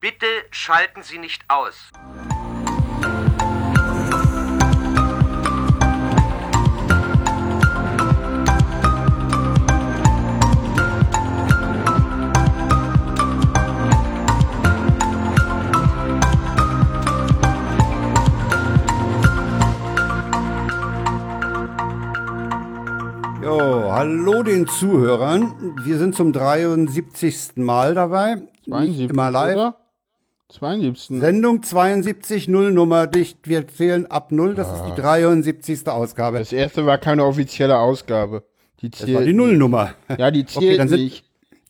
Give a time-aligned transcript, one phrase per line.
[0.00, 1.90] Bitte schalten Sie nicht aus.
[23.42, 25.74] Jo, hallo den Zuhörern.
[25.82, 27.56] Wir sind zum 73.
[27.56, 28.42] Mal dabei.
[28.64, 29.56] 72, Immer live.
[29.56, 29.87] Oder?
[30.50, 31.20] 72.
[31.20, 33.38] Sendung 72, Nullnummer dicht.
[33.44, 34.54] Wir zählen ab Null.
[34.54, 35.86] Das ist die 73.
[35.88, 36.38] Ausgabe.
[36.38, 38.44] Das erste war keine offizielle Ausgabe.
[38.80, 39.94] Die Das war die Nullnummer.
[40.16, 41.24] Ja, die zählt sind- nicht.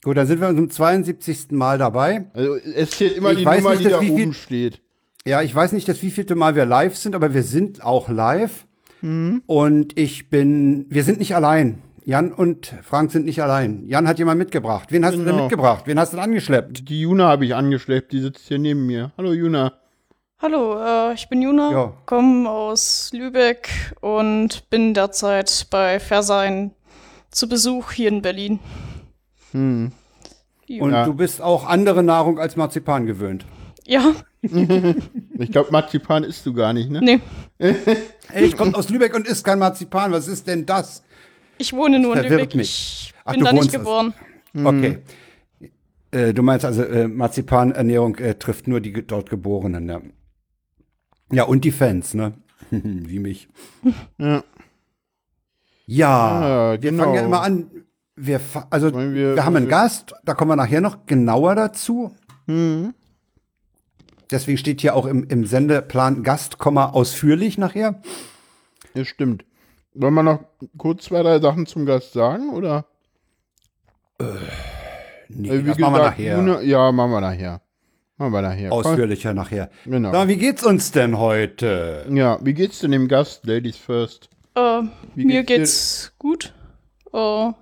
[0.05, 1.51] Gut, dann sind wir zum 72.
[1.51, 2.27] Mal dabei.
[2.35, 4.81] Also es zählt immer Ich die Nummer, nicht, die da wie viel- oben steht.
[5.27, 8.65] Ja, ich weiß nicht, das wievielte Mal wir live sind, aber wir sind auch live.
[9.01, 11.79] Und ich bin, wir sind nicht allein.
[12.09, 13.87] Jan und Frank sind nicht allein.
[13.87, 14.91] Jan hat jemand mitgebracht.
[14.91, 15.43] Wen hast du denn Genau.
[15.43, 15.83] mitgebracht?
[15.85, 16.89] Wen hast du denn angeschleppt?
[16.89, 19.13] Die Juna habe ich angeschleppt, die sitzt hier neben mir.
[19.19, 19.75] Hallo Juna.
[20.41, 21.93] Hallo, äh, ich bin Juna, Ja.
[22.07, 23.69] komme aus Lübeck
[24.01, 26.71] und bin derzeit bei Versein
[27.31, 28.59] zu Besuch hier in Berlin.
[29.53, 29.93] Hm.
[30.81, 33.45] Und du bist auch andere Nahrung als Marzipan gewöhnt.
[33.87, 37.01] Ja, Ich glaube, Marzipan isst du gar nicht, ne?
[37.03, 37.21] nee,
[37.59, 40.11] Ey, ich komme aus Lübeck und isst kein Marzipan.
[40.13, 41.03] Was ist denn das?
[41.59, 42.55] Ich wohne nur in Lübeck.
[42.55, 43.13] mich.
[43.13, 43.73] Ich Ach, bin da nicht es.
[43.73, 44.15] geboren.
[44.55, 44.99] Okay.
[46.11, 50.01] Äh, du meinst also, äh, Marzipanernährung äh, trifft nur die dort Geborenen, ja.
[51.31, 52.33] Ja, und die Fans, ne?
[52.71, 53.49] Wie mich.
[54.19, 54.43] Ja.
[55.87, 57.05] Ja, Ah, wir genau.
[57.05, 57.71] fangen ja immer an.
[58.17, 61.55] Wir, fa- also, wir, wir- haben einen wir- Gast, da kommen wir nachher noch genauer
[61.55, 62.15] dazu.
[62.47, 62.95] Hm.
[64.31, 68.03] Deswegen steht hier auch im, im Sendeplan Gast, Komma, ausführlich nachher.
[68.95, 69.45] Ja, stimmt.
[69.95, 70.41] Wollen wir noch
[70.77, 72.85] kurz zwei, drei Sachen zum Gast sagen, oder?
[75.29, 76.37] Nee, Äh, das machen wir nachher.
[76.37, 77.61] Juna, ja, machen wir nachher.
[78.17, 78.73] Machen wir nachher.
[78.73, 79.71] Ausführlicher nachher.
[79.85, 80.11] Genau.
[80.13, 82.05] Na, wie geht's uns denn heute?
[82.11, 84.29] Ja, wie geht's denn dem Gast, Ladies first?
[84.55, 84.83] Äh,
[85.15, 86.53] Wie mir geht's geht's gut.
[87.13, 87.53] Äh,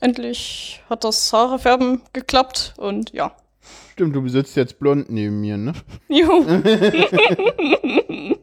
[0.00, 3.32] endlich hat das Haarefärben geklappt und ja.
[3.92, 5.72] Stimmt, du sitzt jetzt blond neben mir, ne?
[6.08, 6.44] Jo.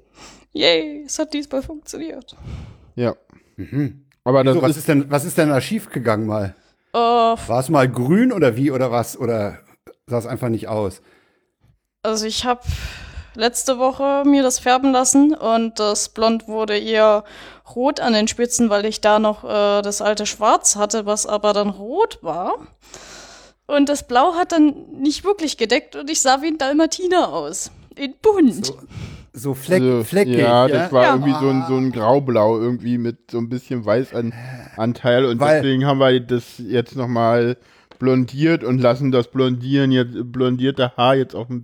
[0.54, 2.36] Yay, es hat diesmal funktioniert.
[2.96, 3.16] Ja.
[4.24, 4.60] Aber das Mhm.
[4.60, 6.56] So, was ist, ist denn, was ist denn da schief gegangen mal?
[6.94, 9.18] Äh, War es mal grün oder wie oder was?
[9.18, 9.60] Oder
[10.08, 11.02] sah es einfach nicht aus?
[12.04, 12.62] Also ich habe
[13.36, 17.24] letzte Woche mir das färben lassen und das Blond wurde eher
[17.76, 21.54] rot an den Spitzen, weil ich da noch äh, das alte Schwarz hatte, was aber
[21.54, 22.56] dann rot war.
[23.66, 27.72] Und das Blau hat dann nicht wirklich gedeckt und ich sah wie ein Dalmatiner aus.
[27.96, 28.66] In bunt.
[28.66, 28.78] So
[29.56, 30.38] fleck, also, fleckig.
[30.38, 31.14] ja, das war Ja.
[31.16, 35.86] irgendwie so ein, so ein Graublau irgendwie mit so ein bisschen Weißanteil und Weil- deswegen
[35.86, 37.58] haben wir das jetzt nochmal
[38.00, 41.64] blondiert und lassen das Blondieren jetzt, blondierte Haar jetzt auch ein,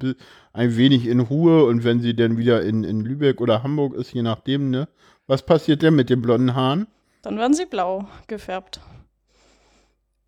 [0.53, 4.13] ein wenig in Ruhe und wenn sie dann wieder in, in Lübeck oder Hamburg ist,
[4.13, 4.87] je nachdem, ne?
[5.27, 6.87] Was passiert denn mit den blonden Haaren?
[7.21, 8.79] Dann werden sie blau gefärbt.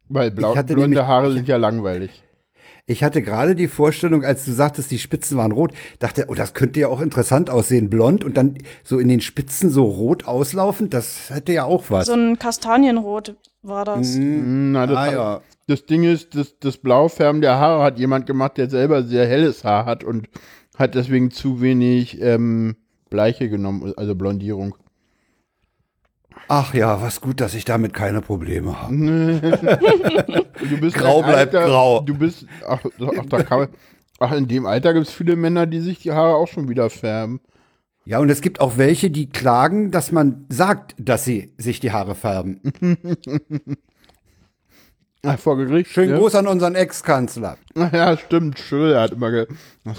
[0.09, 2.23] Weil blau, blonde nämlich- Haare sind ja langweilig.
[2.85, 6.53] Ich hatte gerade die Vorstellung, als du sagtest, die Spitzen waren rot, dachte, oh, das
[6.53, 10.89] könnte ja auch interessant aussehen, blond und dann so in den Spitzen so rot auslaufen,
[10.89, 12.07] das hätte ja auch was.
[12.07, 14.15] So ein Kastanienrot war das.
[14.15, 15.41] Hm, Na, das, ah, ja.
[15.67, 19.63] das Ding ist, das, das Blaufärben der Haare hat jemand gemacht, der selber sehr helles
[19.63, 20.27] Haar hat und
[20.77, 22.75] hat deswegen zu wenig ähm,
[23.09, 24.75] Bleiche genommen, also Blondierung.
[26.47, 28.93] Ach ja, was gut, dass ich damit keine Probleme habe.
[30.69, 32.01] Du bist Grau bleibt Alter, grau.
[32.01, 33.69] Du bist, ach, ach, da kann man,
[34.19, 36.89] ach in dem Alter gibt es viele Männer, die sich die Haare auch schon wieder
[36.91, 37.41] färben.
[38.05, 41.91] Ja, und es gibt auch welche, die klagen, dass man sagt, dass sie sich die
[41.91, 42.61] Haare färben.
[45.23, 45.91] Ach, vor Gericht.
[45.91, 46.17] Schönen ja?
[46.17, 47.57] Gruß an unseren Ex-Kanzler.
[47.75, 49.47] Ja, stimmt, Schröder hat immer ge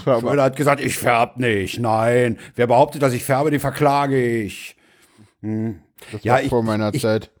[0.03, 1.79] Schröder hat gesagt, ich färb nicht.
[1.79, 4.75] Nein, wer behauptet, dass ich färbe, den verklage ich.
[6.11, 7.31] Das ja, war ich- vor meiner ich- Zeit.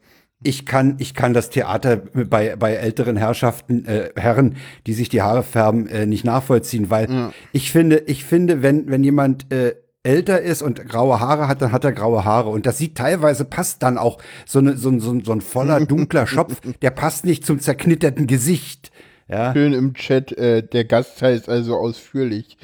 [0.45, 4.57] Ich kann, ich kann das Theater bei, bei älteren Herrschaften, äh, Herren,
[4.87, 9.05] die sich die Haare färben, äh, nicht nachvollziehen, weil ich finde, ich finde, wenn, wenn
[9.05, 12.49] jemand äh, älter ist und graue Haare hat, dann hat er graue Haare.
[12.49, 15.79] Und das sieht teilweise, passt dann auch so, eine, so, so, ein- so ein voller,
[15.85, 18.91] dunkler Schopf, der passt nicht zum zerknitterten Gesicht.
[19.29, 19.53] Ja.
[19.53, 22.57] Schön im Chat, äh, der Gast heißt also ausführlich.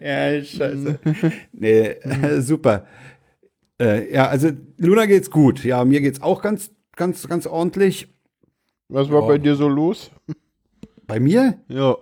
[0.00, 0.98] ja, scheiße.
[1.52, 2.86] nee, äh, super.
[3.80, 5.64] Äh, ja, also Luna geht's gut.
[5.64, 8.08] Ja, mir geht's auch ganz, ganz, ganz ordentlich.
[8.88, 9.26] Was war Ja.
[9.28, 10.10] bei dir so los?
[11.06, 11.58] Bei mir?
[11.68, 11.96] Ja.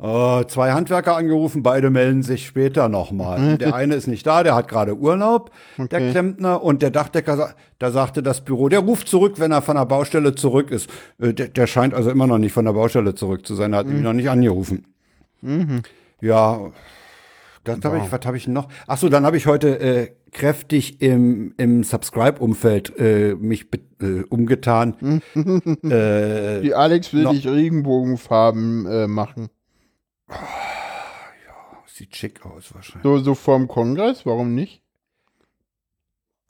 [0.00, 3.56] Äh, zwei Handwerker angerufen, beide melden sich später nochmal.
[3.58, 6.10] Der eine ist nicht da, der hat gerade Urlaub, der Okay.
[6.10, 9.86] Klempner, und der Dachdecker, da sagte das Büro, der ruft zurück, wenn er von der
[9.86, 10.90] Baustelle zurück ist.
[11.20, 13.78] Äh, der, der scheint also immer noch nicht von der Baustelle zurück zu sein, er
[13.80, 14.84] hat mich noch nicht angerufen.
[16.20, 16.72] Ja,
[17.62, 18.68] das hab ich, was habe ich noch?
[18.86, 23.66] Ach so, dann habe ich heute äh, kräftig im, im Subscribe-Umfeld äh, mich
[24.02, 25.20] äh, umgetan.
[25.34, 29.48] äh, Die Alex will noch- dich Regenbogenfarben äh, machen.
[31.94, 33.02] Sieht schick aus wahrscheinlich.
[33.02, 34.80] So, so vorm Kongress, warum nicht?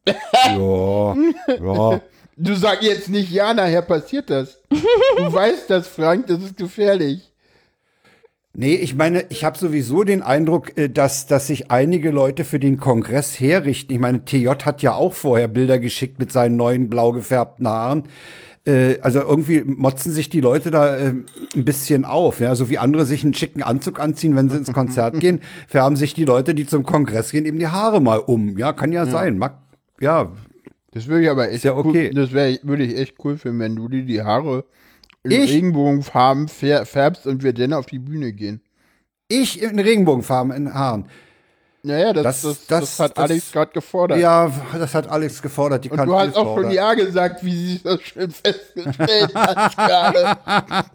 [0.45, 1.17] Ja,
[1.49, 2.01] ja.
[2.37, 4.61] Du sag jetzt nicht, ja, nachher passiert das.
[4.69, 4.79] Du
[5.33, 7.33] weißt das, Frank, das ist gefährlich.
[8.53, 12.61] Nee, ich meine, ich habe sowieso den Eindruck, äh, dass, dass sich einige Leute für
[12.61, 13.93] den Kongress herrichten.
[13.93, 18.05] Ich meine, TJ hat ja auch vorher Bilder geschickt mit seinen neuen blau gefärbten Haaren.
[18.67, 21.09] Äh, Also irgendwie motzen sich die Leute da äh,
[21.55, 24.73] ein bisschen auf, ja, so wie andere sich einen schicken Anzug anziehen, wenn sie ins
[24.73, 28.57] Konzert gehen, färben sich die Leute, die zum Kongress gehen, eben die Haare mal um.
[28.59, 29.39] Ja, kann ja, sein.
[29.39, 29.59] Mag,
[30.01, 30.33] ja,
[30.93, 32.09] Das würde ich aber echt ja okay.
[32.09, 34.65] cool, das wär, würde ich echt cool finden, wenn du dir die Haare
[35.25, 35.53] in Ich?
[35.53, 38.61] Regenbogenfarben fär, färbst und wir dann auf die Bühne gehen.
[39.29, 41.07] ich in Regenbogenfarben in Haaren.
[41.87, 44.19] Naja, das, das, Das- das, das- hat Alex gerade gefordert.
[44.19, 45.85] Ja, das hat Alex gefordert.
[45.85, 46.71] Die und du hast auch schon fordern.
[46.73, 50.37] Ja gesagt, wie sie das schön festgestellt hat gerade.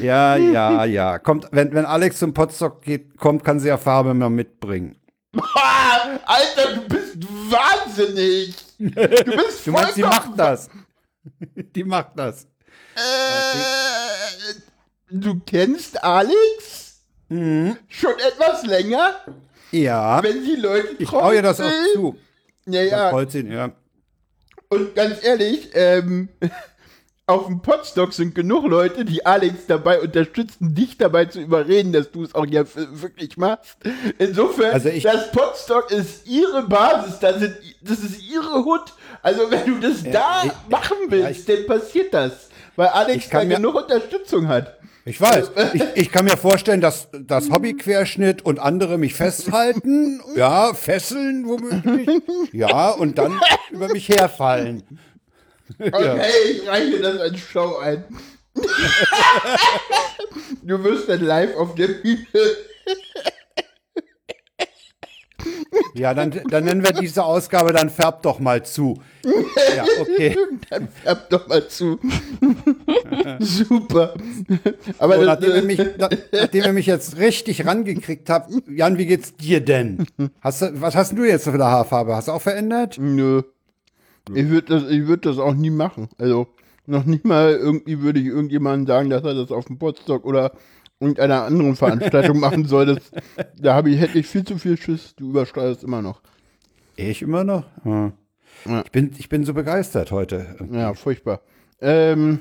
[0.00, 1.18] Ja, ja, ja.
[1.20, 4.96] Kommt, wenn, wenn Alex zum Potstock geht, kommt, kann sie ja Farbe mal mitbringen.
[6.24, 7.16] Alter, du bist
[7.50, 8.54] wahnsinnig.
[8.78, 8.90] Du
[9.36, 10.68] bist Du meinst, sie macht das?
[11.54, 12.48] Die macht das.
[12.96, 14.54] Äh,
[15.10, 17.00] du kennst Alex?
[17.28, 17.76] Mhm.
[17.88, 19.14] Schon etwas länger?
[19.72, 22.16] Ja, Wenn sie Leute ich traue ihr das auch zu.
[22.66, 23.10] Ja, Ja.
[23.18, 23.28] ja.
[23.30, 23.72] Sie, ja.
[24.68, 26.28] Und ganz ehrlich, ähm,
[27.26, 32.10] auf dem Podstock sind genug Leute, die Alex dabei unterstützen, dich dabei zu überreden, dass
[32.10, 33.76] du es auch ja wirklich machst.
[34.18, 38.92] Insofern, Also ich- das Podstock ist ihre Basis, das, sind, das ist ihre Hut.
[39.22, 42.48] Also wenn du das da ich- machen willst, dann passiert das.
[42.76, 44.78] Weil Alex Ich da mir- genug Unterstützung hat.
[45.04, 45.50] Ich weiß.
[45.74, 52.08] Ich, ich kann mir vorstellen, dass das Hobbyquerschnitt und andere mich festhalten, ja, fesseln womöglich,
[52.52, 53.40] ja, und dann
[53.70, 54.82] über mich herfallen.
[55.78, 58.04] Okay, ich reiche das als Show ein.
[60.62, 62.26] du wirst dann live auf der Bühne.
[65.94, 69.00] Ja, dann, dann nennen wir diese Ausgabe dann Färb doch mal zu.
[69.76, 70.36] Ja, okay.
[70.70, 71.98] Dann färb doch mal zu.
[73.38, 74.14] Super.
[74.98, 79.06] Aber So, nachdem, ihr mich, na, nachdem ihr mich jetzt richtig rangekriegt habt, Jan, wie
[79.06, 80.06] geht's dir denn?
[80.40, 82.16] Hast du, was hast du jetzt für eine Haarfarbe?
[82.16, 82.98] Hast du auch verändert?
[82.98, 83.42] nö.
[84.34, 86.08] Ich würde das, ich würd das auch nie machen.
[86.18, 86.46] Also,
[86.86, 90.52] noch nicht mal irgendwie würde ich irgendjemandem sagen, dass er das auf dem Potsdok oder
[91.02, 92.86] irgendeiner anderen Veranstaltung machen soll.
[92.86, 93.10] Das,
[93.56, 95.14] da habe ich, hätte ich viel zu viel Schiss.
[95.16, 96.22] Du übersteuerst immer noch.
[96.96, 97.64] Ich immer noch?
[97.82, 98.12] Hm.
[98.64, 98.82] Ja.
[98.84, 100.56] Ich, bin, ich bin so begeistert heute.
[100.70, 101.40] Ja, furchtbar.
[101.80, 102.40] Ähm,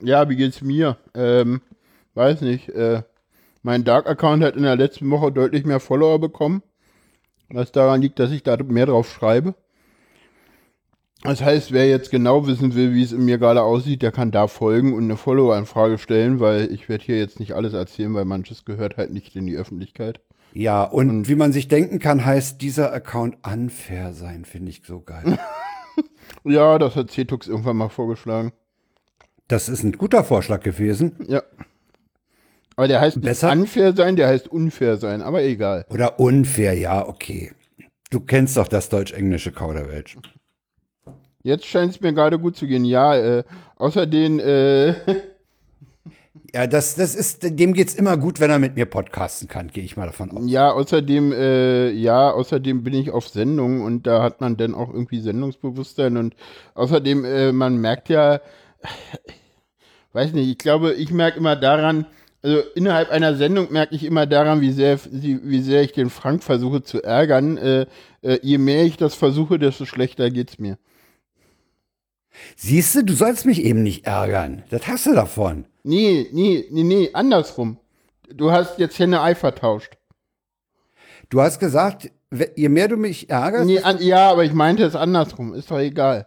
[0.00, 0.98] ja, wie geht's mir?
[1.14, 1.62] Ähm,
[2.14, 2.68] weiß nicht.
[2.68, 3.02] Äh,
[3.62, 6.62] mein Dark-Account hat in der letzten Woche deutlich mehr Follower bekommen.
[7.48, 9.54] Was daran liegt, dass ich da mehr drauf schreibe.
[11.26, 14.30] Das heißt, wer jetzt genau wissen will, wie es in mir gerade aussieht, der kann
[14.30, 18.24] da folgen und eine Follower-Anfrage stellen, weil ich werde hier jetzt nicht alles erzählen, weil
[18.24, 20.20] manches gehört halt nicht in die Öffentlichkeit.
[20.52, 25.00] Ja, und, wie man sich denken kann, heißt dieser Account unfair sein, finde ich so
[25.00, 25.38] geil.
[26.44, 28.52] Ja, das hat Cetux irgendwann mal vorgeschlagen.
[29.48, 31.16] Das ist ein guter Vorschlag gewesen.
[31.28, 31.42] Ja.
[32.76, 33.52] Aber der heißt nicht Besser?
[33.52, 35.86] unfair sein, der heißt unfair sein, aber egal.
[35.88, 37.52] Oder unfair, ja, okay.
[38.10, 40.18] Du kennst doch das deutsch-englische Kauderwelsch.
[41.46, 42.84] Jetzt scheint es mir gerade gut zu gehen.
[42.84, 43.44] Ja, äh,
[43.76, 44.94] außer den, äh,
[46.52, 49.84] Ja, das, das ist, dem geht's immer gut, wenn er mit mir podcasten kann, gehe
[49.84, 50.42] ich mal davon aus.
[50.46, 54.92] ja, außerdem, äh, ja, außerdem bin ich auf Sendung und da hat man dann auch
[54.92, 56.34] irgendwie Sendungsbewusstsein und
[56.74, 58.40] außerdem, äh, man merkt ja,
[60.14, 62.06] weiß nicht, ich glaube, ich merke immer daran,
[62.42, 66.42] also innerhalb einer Sendung merke ich immer daran, wie sehr, wie sehr ich den Frank
[66.42, 67.56] versuche zu ärgern.
[67.56, 67.86] Äh,
[68.22, 70.78] äh, je mehr ich das versuche, desto schlechter geht's mir.
[72.56, 74.62] Siehst du, du sollst mich eben nicht ärgern.
[74.70, 75.66] Das hast du davon.
[75.84, 77.78] Nee, nee, nee, nee, andersrum.
[78.34, 79.96] Du hast jetzt Henne Ei vertauscht.
[81.28, 82.10] Du hast gesagt,
[82.56, 85.54] je mehr du mich ärgerst, Nee, an, ja, aber ich meinte es andersrum.
[85.54, 86.26] Ist doch egal.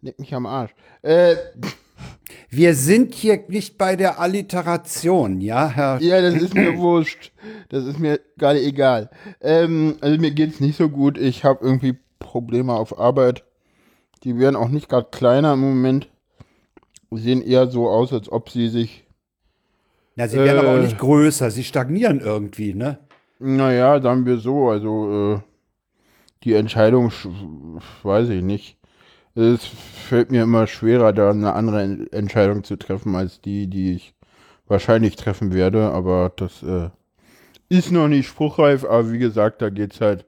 [0.00, 0.72] Leck mich am Arsch.
[1.02, 1.36] Äh,
[2.50, 6.00] wir sind hier nicht bei der Alliteration, ja, Herr?
[6.00, 7.32] ja, das ist mir wurscht.
[7.68, 9.10] Das ist mir gerade egal.
[9.40, 11.18] Ähm, also mir geht's nicht so gut.
[11.18, 13.44] Ich habe irgendwie Probleme auf Arbeit.
[14.24, 16.08] Die werden auch nicht gerade kleiner im Moment.
[17.10, 19.04] Sehen eher so aus, als ob sie sich
[20.16, 20.82] Ja, sie werden aber auch Äh.
[20.82, 22.98] nicht größer, sie stagnieren irgendwie, ne?
[23.38, 25.40] Naja, sagen wir so, also äh,
[26.44, 27.30] die Entscheidung, sch-
[28.02, 28.76] weiß ich nicht.
[29.34, 33.92] Es fällt mir immer schwerer, da eine andere En- Entscheidung zu treffen, als die, die
[33.94, 34.14] ich
[34.68, 36.90] wahrscheinlich treffen werde, aber das äh,
[37.68, 40.26] ist noch nicht spruchreif, aber wie gesagt, da geht's halt,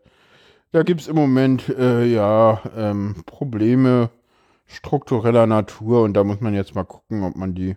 [0.74, 4.10] da gibt's im Moment, äh, ja, ähm, Probleme
[4.66, 7.76] struktureller Natur und da muss man jetzt mal gucken, ob man die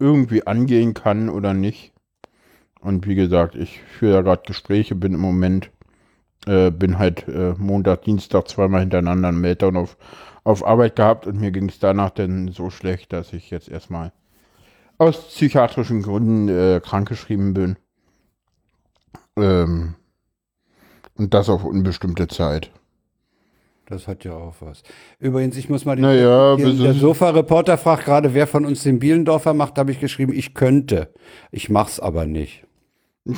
[0.00, 1.92] irgendwie angehen kann oder nicht.
[2.80, 5.70] Und wie gesagt, ich führe ja gerade Gespräche, bin im Moment,
[6.46, 9.96] äh, bin halt äh, Montag, Dienstag zweimal hintereinander einen Meltdown auf,
[10.42, 14.12] auf Arbeit gehabt und mir ging es danach dann so schlecht, dass ich jetzt erstmal
[14.98, 17.76] aus psychiatrischen Gründen äh, krankgeschrieben bin.
[19.36, 19.94] Ähm,
[21.20, 22.70] und das auf unbestimmte Zeit.
[23.84, 24.82] Das hat ja auch was.
[25.18, 28.98] Übrigens, ich muss mal den Naja, Hier, der Sofa-Reporter fragt gerade, wer von uns den
[29.00, 31.12] Bielendorfer macht, habe ich geschrieben, ich könnte.
[31.50, 32.64] Ich mach's aber nicht.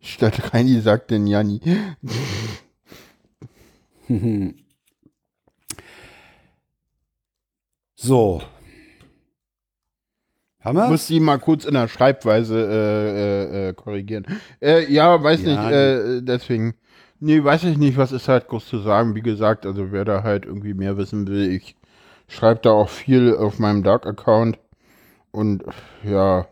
[0.00, 1.60] Statt Reini sagt denn Janni.
[8.02, 8.42] So.
[10.62, 10.88] Haben wir?
[10.88, 14.26] Muss sie mal kurz in der Schreibweise äh, äh, äh, korrigieren.
[14.60, 16.74] Äh, ja, weiß Ja, nicht, äh, deswegen.
[17.18, 19.14] Nee, weiß ich nicht, was ist halt groß zu sagen.
[19.14, 21.76] Wie gesagt, also wer da halt irgendwie mehr wissen will, ich
[22.28, 24.58] schreibe da auch viel auf meinem Dark-Account.
[25.32, 25.62] Und
[26.02, 26.46] ja,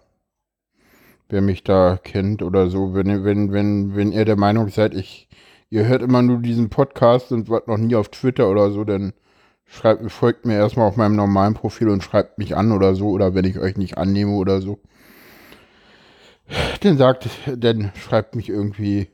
[1.28, 4.94] wer mich da kennt oder so, wenn, ihr- wenn, wenn, wenn ihr der Meinung seid,
[4.94, 5.28] ich,
[5.70, 9.12] ihr hört immer nur diesen Podcast und wart noch nie auf Twitter oder so, dann
[9.68, 13.34] schreibt, folgt mir erstmal auf meinem normalen Profil und schreibt mich an oder so, oder
[13.34, 14.80] wenn ich euch nicht annehme oder so.
[16.80, 19.08] Dann sagt, dann schreibt mich irgendwie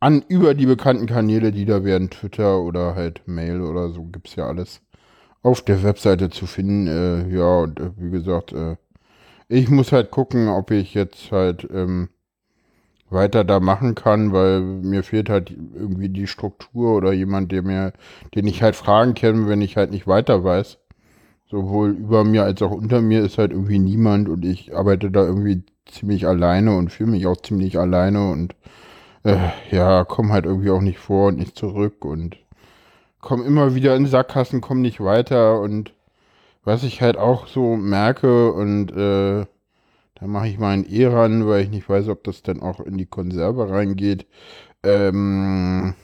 [0.00, 4.36] an über die bekannten Kanäle, die da wären, Twitter oder halt Mail oder so, gibt's
[4.36, 4.80] ja alles
[5.42, 6.86] auf der Webseite zu finden.
[6.88, 8.76] Äh, ja, und äh, wie gesagt, äh,
[9.48, 12.10] ich muss halt gucken, ob ich jetzt halt ähm,
[13.10, 17.92] weiter da machen kann, weil mir fehlt halt irgendwie die Struktur oder jemand, der mir,
[18.34, 20.78] den ich halt fragen kann, wenn ich halt nicht weiter weiß.
[21.50, 25.24] Sowohl über mir als auch unter mir ist halt irgendwie niemand und ich arbeite da
[25.24, 28.54] irgendwie ziemlich alleine und fühle mich auch ziemlich alleine und
[29.24, 32.36] äh, ja, komme halt irgendwie auch nicht vor und nicht zurück und
[33.20, 35.92] komme immer wieder in Sackgassen, komme nicht weiter und
[36.64, 39.46] was ich halt auch so merke und äh,
[40.20, 42.80] da mache ich mal ein E ran, weil ich nicht weiß, ob das dann auch
[42.80, 44.26] in die Konserve reingeht.
[44.82, 45.94] Ähm,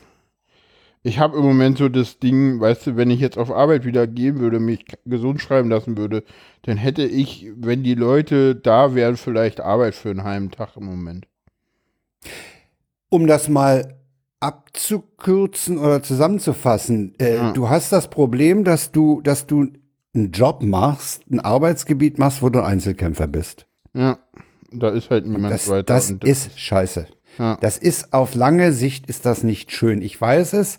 [1.03, 4.07] ich habe im Moment so das Ding, weißt du, wenn ich jetzt auf Arbeit wieder
[4.07, 6.23] gehen würde, mich gesund schreiben lassen würde,
[6.63, 10.85] dann hätte ich, wenn die Leute da wären, vielleicht Arbeit für einen halben Tag im
[10.87, 11.27] Moment.
[13.11, 13.99] Um das mal
[14.41, 17.53] abzukürzen oder zusammenzufassen, äh, Ja.
[17.53, 19.69] du hast das Problem, dass du, dass du
[20.15, 23.67] einen Job machst, ein Arbeitsgebiet machst, wo du Einzelkämpfer bist.
[23.95, 24.19] Ja,
[24.73, 25.83] da ist halt niemand Das, weiter.
[25.85, 27.07] das ist scheiße.
[27.39, 27.57] Ja.
[27.61, 30.03] Das ist auf lange Sicht ist das nicht schön.
[30.03, 30.79] Ich weiß es.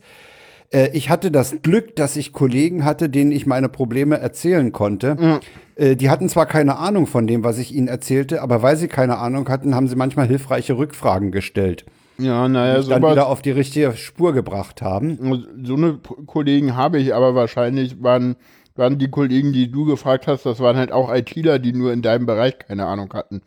[0.72, 5.40] Äh, Ich hatte das Glück, dass ich Kollegen hatte, denen ich meine Probleme erzählen konnte.
[5.76, 8.88] Äh, Die hatten zwar keine Ahnung von dem, was ich ihnen erzählte, aber weil sie
[8.88, 11.86] keine Ahnung hatten, haben sie manchmal hilfreiche Rückfragen gestellt,
[12.18, 15.20] ja, naja, die dann wieder auf die richtige Spur gebracht haben.
[15.66, 18.38] so eine Kollegen habe ich, aber wahrscheinlich waren,
[18.76, 22.02] waren die Kollegen, die du gefragt hast, das waren halt auch ITler, die nur in
[22.02, 23.42] deinem Bereich keine Ahnung hatten.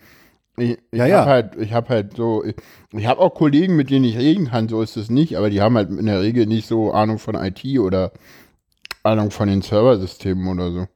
[0.58, 1.26] Ich, ich Ja, ja.
[1.26, 2.56] habe halt, ich habe halt so, ich,
[2.92, 5.61] ich habe auch Kollegen, mit denen ich reden kann, so ist es nicht, aber die
[5.62, 8.12] haben halt in der Regel nicht so Ahnung von IT oder
[9.04, 10.88] Ahnung von den Serversystemen oder so.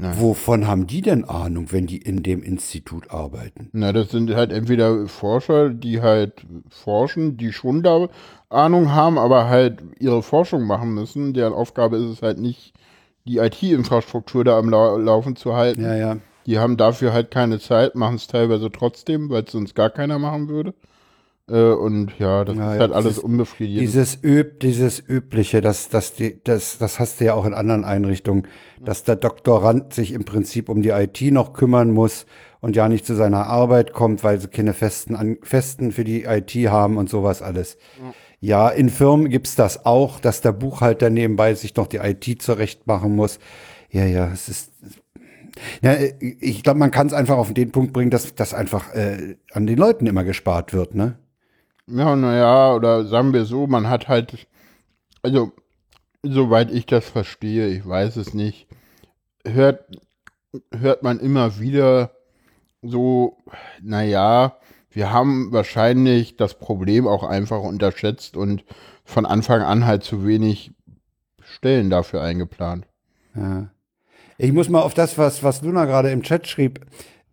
[0.00, 3.68] Wovon haben die denn Ahnung, wenn die in dem Institut arbeiten?
[3.72, 8.08] Na, das sind halt entweder Forscher, die halt forschen, die schon da
[8.48, 11.34] Ahnung haben, aber halt ihre Forschung machen müssen.
[11.34, 12.72] Deren Aufgabe ist es halt nicht,
[13.26, 15.82] die IT-Infrastruktur da am Lau Laufen zu halten.
[15.82, 16.16] Ja, ja.
[16.46, 20.18] Die haben dafür halt keine Zeit, machen es teilweise trotzdem, weil es sonst gar keiner
[20.18, 20.74] machen würde.
[21.50, 23.82] Äh, und ja, das Ja, ist ja, halt alles dieses- unbefriedigend.
[23.82, 27.84] Dieses Üb, dieses übliche, das, das, die, das, das hast du ja auch in anderen
[27.84, 28.46] Einrichtungen,
[28.84, 32.26] dass der Doktorand sich im Prinzip um die IT noch kümmern muss
[32.60, 36.24] und ja nicht zu seiner Arbeit kommt, weil sie keine festen, An festen für die
[36.24, 37.76] IT haben und sowas alles.
[38.40, 42.86] Ja, in Firmen gibt's das auch, dass der Buchhalter nebenbei sich noch die IT zurecht
[42.86, 43.38] machen muss.
[43.90, 44.72] Ja, ja, es ist.
[45.82, 49.36] Ja, ich glaube, man kann es einfach auf den Punkt bringen, dass, dass einfach äh,
[49.52, 51.18] an den Leuten immer gespart wird, ne?
[51.92, 54.46] Ja, naja, oder sagen wir so, man hat halt,
[55.22, 55.52] also,
[56.22, 58.66] soweit ich das verstehe, ich weiß es nicht,
[59.44, 59.84] hört,
[60.72, 62.12] hört man immer wieder
[62.82, 63.38] so,
[63.82, 64.56] naja,
[64.90, 68.64] wir haben wahrscheinlich das Problem auch einfach unterschätzt und
[69.04, 70.72] von Anfang an halt zu wenig
[71.42, 72.86] Stellen dafür eingeplant.
[73.34, 73.70] Ja.
[74.38, 76.80] Ich muss mal auf das, was, was Luna gerade im Chat schrieb,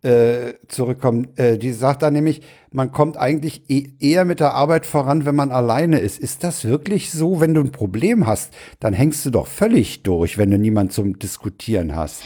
[0.02, 1.36] äh, zurückkommen.
[1.36, 5.34] Äh, die sagt da nämlich, man kommt eigentlich e eher mit der Arbeit voran, wenn
[5.34, 6.18] man alleine ist.
[6.18, 7.40] Ist das wirklich so?
[7.40, 11.18] Wenn du ein Problem hast, dann hängst du doch völlig durch, wenn du niemand zum
[11.18, 12.22] Diskutieren hast.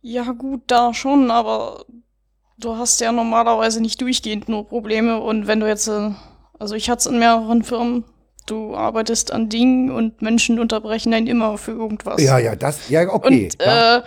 [0.00, 1.84] Ja, gut, da schon, aber
[2.58, 6.10] du hast ja normalerweise nicht durchgehend nur Probleme und wenn du jetzt, äh,
[6.58, 8.04] also ich hatte es in mehreren Firmen,
[8.46, 12.20] du arbeitest an Dingen und Menschen unterbrechen einen immer für irgendwas.
[12.22, 13.44] Ja, ja, das, ja, okay.
[13.44, 14.02] Und äh,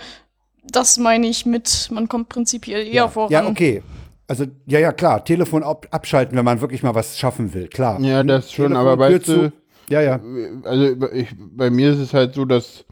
[0.71, 3.31] das meine ich mit, man kommt prinzipiell eher ja, voran.
[3.31, 3.83] Ja, okay.
[4.27, 7.99] Also, ja, ja, klar, Telefon ab abschalten, wenn man wirklich mal was schaffen will, klar.
[8.01, 9.53] Ja, das schon, Telefon, aber weißt du, zu.
[9.89, 10.19] Ja, ja.
[10.63, 12.85] also ich, bei mir ist es halt so, dass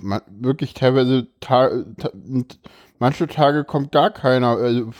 [0.00, 2.10] man wirklich teilweise ta ta
[2.98, 4.56] manche Tage kommt gar keiner.
[4.56, 4.92] Also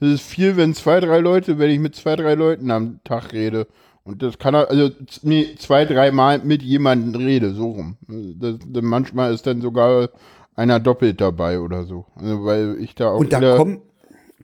[0.00, 3.32] das ist viel, wenn zwei, drei Leute, wenn ich mit zwei, drei Leuten am Tag
[3.32, 3.66] rede.
[4.04, 4.90] Und das kann er, also
[5.22, 7.96] nee, zwei, drei Mal mit jemandem rede, so rum.
[8.06, 10.10] Das, das, manchmal ist dann sogar
[10.56, 12.06] einer doppelt dabei oder so.
[12.16, 13.20] Also weil ich da auch.
[13.20, 13.82] Und da kommen,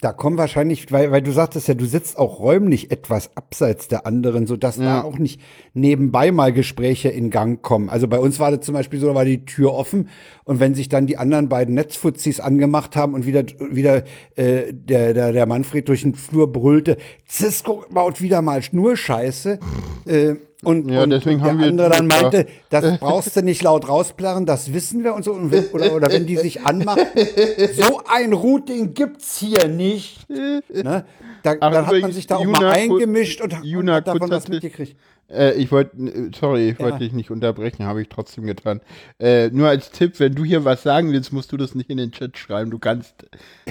[0.02, 4.04] da kommen wahrscheinlich, weil, weil du sagtest ja, du sitzt auch räumlich etwas abseits der
[4.04, 4.84] anderen, sodass ja.
[4.84, 5.40] da auch nicht
[5.74, 7.88] nebenbei mal Gespräche in Gang kommen.
[7.88, 10.08] Also bei uns war das zum Beispiel so, da war die Tür offen
[10.42, 14.02] und wenn sich dann die anderen beiden Netzfuzis angemacht haben und wieder, wieder
[14.34, 16.96] äh, der, der, der Manfred durch den Flur brüllte,
[17.28, 19.60] Cisco baut wieder mal Schnurscheiße,
[20.06, 23.62] äh, und, ja, und deswegen der haben wir andere dann meinte, das brauchst du nicht
[23.64, 25.32] laut rausplärren, das wissen wir und so.
[25.32, 27.04] Und oder, oder wenn die sich anmachen,
[27.76, 30.26] so ein Routing gibt's hier nicht.
[30.72, 31.04] Ne?
[31.42, 34.48] Da, dann hat man sich da auch Juna, mal eingemischt und, Juna, und davon was
[34.48, 34.96] mitgekriegt.
[35.32, 35.96] Äh, ich wollte,
[36.38, 38.80] sorry, ich wollte dich nicht unterbrechen, habe ich trotzdem getan.
[39.18, 41.96] Äh, nur als Tipp, wenn du hier was sagen willst, musst du das nicht in
[41.96, 42.70] den Chat schreiben.
[42.70, 43.14] Du kannst,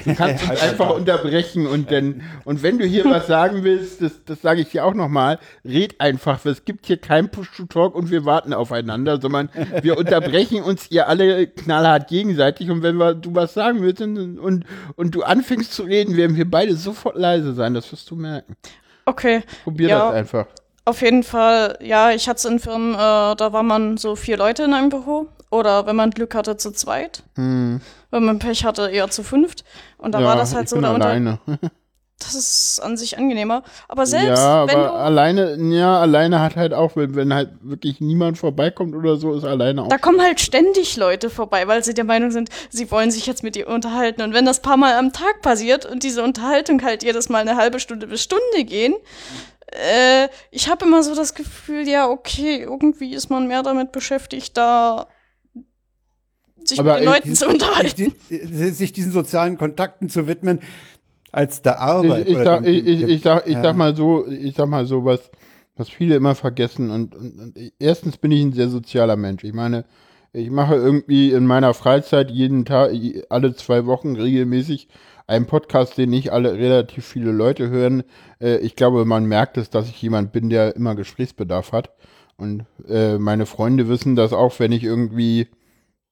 [0.03, 4.24] du kannst uns einfach unterbrechen und dann, und wenn du hier was sagen willst, das,
[4.25, 6.44] das sage ich dir auch nochmal, red einfach.
[6.46, 9.50] Es gibt hier kein Push-to-Talk und wir warten aufeinander, sondern
[9.82, 14.39] wir unterbrechen uns ihr alle knallhart gegenseitig und wenn wir, du was sagen willst und,
[14.39, 14.65] und,
[14.96, 17.74] und du anfängst zu reden, werden wir beide sofort leise sein.
[17.74, 18.56] Das wirst du merken.
[19.06, 19.44] Okay.
[19.63, 20.08] Probier ja.
[20.08, 20.48] das einfach.
[20.84, 22.98] Auf jeden Fall, ja, ich hatte es in Firmen, äh,
[23.36, 25.28] da war man so vier Leute in einem Büro.
[25.52, 27.24] Oder wenn man Glück hatte, zu zweit.
[27.36, 27.82] Hm.
[28.10, 29.66] Wenn man Pech hatte, eher zu fünft.
[29.98, 31.08] Und da ja, war das halt ich so bin da unter.
[31.08, 31.40] alleine.
[32.24, 33.63] Das ist an sich angenehmer.
[33.88, 34.94] Aber selbst ja, wenn aber du.
[34.94, 39.44] alleine, ja, alleine hat halt auch, wenn, wenn halt wirklich niemand vorbeikommt oder so, ist
[39.44, 39.88] alleine auch.
[39.88, 43.44] Da kommen halt ständig Leute vorbei, weil sie der Meinung sind, sie wollen sich jetzt
[43.44, 44.22] mit dir unterhalten.
[44.22, 47.56] Und wenn das paar Mal am Tag passiert und diese Unterhaltung halt jedes Mal eine
[47.56, 48.94] halbe Stunde bis Stunde gehen,
[49.71, 54.57] äh, ich habe immer so das Gefühl, ja, okay, irgendwie ist man mehr damit beschäftigt,
[54.57, 55.07] da
[56.63, 58.13] sich Aber, mit den äh, Leuten zu unterhalten.
[58.29, 60.60] sich diesen sozialen Kontakten zu widmen,
[61.31, 62.27] als der Arbeit.
[62.27, 63.62] ich, ich, oder sag, ich, ich, ich, sag, ich ja.
[63.62, 65.31] sag mal so, ich sag mal so, was,
[65.75, 66.91] was viele immer vergessen.
[66.91, 69.43] Und, und, und erstens bin ich ein sehr sozialer Mensch.
[69.43, 69.86] Ich meine,
[70.34, 72.91] ich mache irgendwie in meiner Freizeit jeden Tag,
[73.29, 74.88] alle zwei Wochen regelmäßig
[75.32, 78.04] einen Podcast, den nicht alle relativ viele Leute hören.
[78.39, 81.91] Äh, ich glaube, man merkt es, dass ich jemand bin, der immer Gesprächsbedarf hat.
[82.38, 85.48] Und äh, meine Freunde wissen das auch, wenn ich irgendwie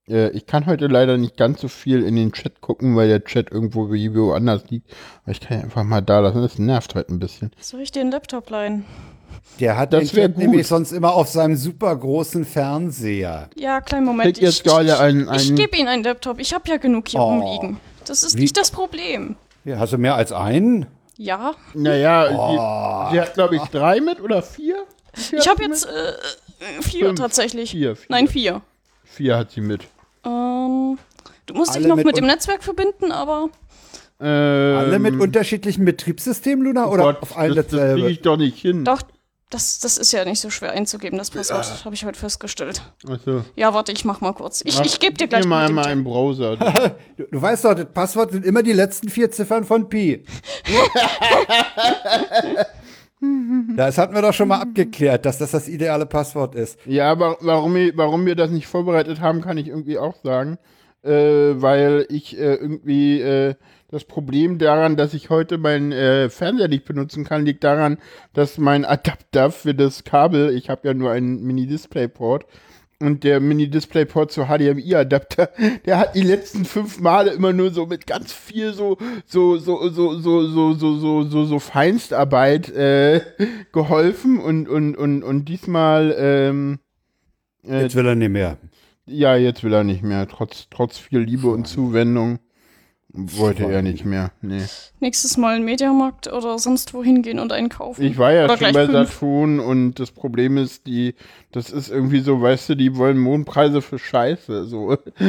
[0.10, 3.24] äh, ich kann heute leider nicht ganz so viel in den Chat gucken, weil der
[3.24, 4.92] Chat irgendwo wie woanders liegt.
[5.24, 6.42] Aber ich kann ihn einfach mal da lassen.
[6.42, 7.52] Das nervt halt ein bisschen.
[7.60, 8.86] Soll ich dir einen Laptop leihen?
[9.60, 13.50] Der hat Das den nämlich sonst immer auf seinem super großen Fernseher.
[13.56, 14.40] Ja, kleinen Moment.
[14.40, 16.40] Gerade einen, ich einen gebe Ihnen einen Laptop.
[16.40, 17.30] Ich habe ja genug hier Oh.
[17.30, 17.78] rumliegen.
[18.10, 19.36] Das ist Wie- nicht das Problem.
[19.66, 20.88] Ja, hast du mehr als einen?
[21.18, 23.08] Ja, naja, Oh.
[23.10, 24.78] sie, sie hat glaube ich drei mit oder vier?
[25.14, 25.96] Vier ich habe jetzt mit?
[25.96, 27.20] äh, vier Fünf.
[27.20, 27.72] tatsächlich.
[27.72, 28.06] Vier, vier.
[28.10, 28.62] Nein, vier.
[29.04, 29.82] Vier hat sie mit.
[30.26, 30.98] Ähm,
[31.46, 33.50] du musst dich Alle noch mit mit, dem Netzwerk verbinden, aber
[34.22, 36.88] Ähm, Alle mit unterschiedlichen Betriebssystemen, Luna?
[36.88, 38.84] Oder Gott, auf allen das, das kriege ich doch nicht hin.
[38.86, 39.02] doch,
[39.50, 41.84] das, das ist ja nicht so schwer einzugeben, das Passwort.
[41.84, 42.82] Habe ich heute festgestellt.
[43.10, 43.44] Achso.
[43.56, 44.62] Ja, warte, ich mach mal kurz.
[44.64, 46.58] Ich, Mach- ich gebe dir gib gleich mal mit dem einmal einen Browser.
[47.18, 50.24] Du, du weißt doch, das Passwort sind immer die letzten vier Ziffern von Pi.
[53.76, 56.78] das hatten wir doch schon mal abgeklärt, dass das das ideale Passwort ist.
[56.86, 60.58] Ja, aber warum, wir- warum wir das nicht vorbereitet haben, kann ich irgendwie auch sagen.
[61.02, 63.56] Äh, weil ich äh, irgendwie äh,
[63.88, 67.98] das Problem daran, dass ich heute meinen äh, Fernseher nicht benutzen kann, liegt daran,
[68.34, 72.46] dass mein Adapter für das Kabel, ich habe ja nur einen Mini-Display-Port,
[73.02, 75.50] und der Mini-Display-Port zu HDMI-Adapter,
[75.86, 79.90] der hat die letzten fünf Male immer nur so mit ganz viel so, so, so,
[79.90, 83.22] so, so, so, so, so, so, so Feinstarbeit äh,
[83.72, 86.80] geholfen und, und, und, und diesmal, ähm,
[87.64, 88.58] äh, Jetzt will er nicht mehr.
[89.10, 92.40] Ja, jetzt will er nicht mehr, trotz, trotz viel Liebe und Zuwendung.
[93.12, 94.32] Wollte er nicht mehr.
[94.42, 94.62] Nee.
[95.00, 98.04] Nächstes Mal in Mediamarkt oder sonst wohin gehen und einkaufen.
[98.04, 99.12] Ich war ja Oder schon bei fünf.
[99.14, 101.16] Saturn und das Problem ist, die,
[101.52, 104.66] das ist irgendwie so, weißt du, die wollen Mondpreise für Scheiße.
[104.66, 104.96] So.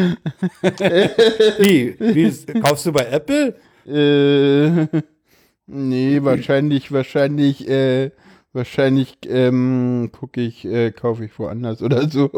[1.59, 1.97] Wie?
[1.99, 3.57] Wie ist, kaufst du bei Apple?
[3.87, 5.01] Äh,
[5.67, 8.11] nee, wahrscheinlich, wahrscheinlich, äh,
[8.53, 12.31] wahrscheinlich, ähm, gucke ich, äh, kaufe ich woanders oder so.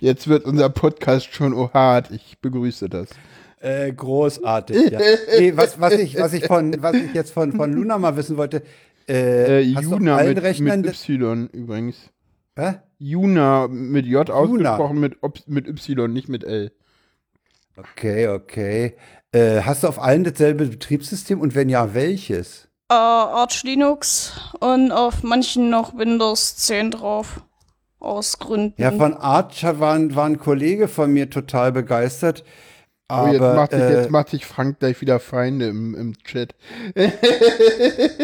[0.00, 2.10] Jetzt wird unser Podcast schon oh hart.
[2.10, 3.08] Ich begrüße das.
[3.60, 4.90] Äh, großartig.
[4.90, 5.00] Ja.
[5.38, 8.36] Nee, was, was, ich, was, ich von, was ich jetzt von, von Luna mal wissen
[8.38, 8.62] wollte,
[9.08, 10.82] äh, Äh, Juna mit, Rechnern.
[10.82, 12.10] mit Y übrigens.
[12.56, 12.74] Hä?
[12.98, 16.72] Juna mit J ausgesprochen, mit, mit Y, nicht mit L.
[17.76, 18.94] Okay, okay.
[19.32, 22.68] Äh, hast du auf allen dasselbe Betriebssystem und wenn ja, welches?
[22.90, 27.40] Äh, Arch Linux und auf manchen noch Windows 10 drauf.
[28.00, 28.82] Aus Gründen.
[28.82, 32.42] Ja, von Arch war, war ein Kollege von mir total begeistert.
[33.10, 36.14] Oh, Aber jetzt, macht sich, äh, jetzt macht sich Frank gleich wieder Feinde im, im
[36.22, 36.54] Chat.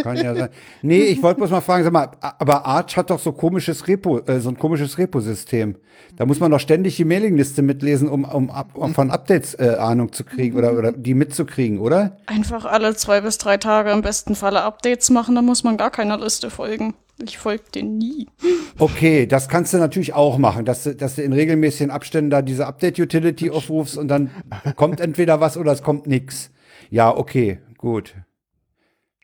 [0.03, 0.49] Kann ja sein.
[0.83, 4.21] Nee, ich wollte bloß mal fragen, sag mal, aber Arch hat doch so komisches Repo,
[4.21, 5.75] äh, so ein komisches Repo-System.
[6.15, 10.13] Da muss man doch ständig die Mailingliste mitlesen, um, um, um von Updates äh, Ahnung
[10.13, 12.19] zu kriegen oder, oder die mitzukriegen, oder?
[12.27, 15.91] Einfach alle zwei bis drei Tage im besten Falle Updates machen, da muss man gar
[15.91, 16.95] keiner Liste folgen.
[17.23, 18.29] Ich folge denen nie.
[18.79, 22.43] Okay, das kannst du natürlich auch machen, dass du, dass du in regelmäßigen Abständen da
[22.43, 24.31] diese Update-Utility aufrufst und dann
[24.77, 26.51] kommt entweder was oder es kommt nix.
[26.91, 28.15] Ja, okay, gut.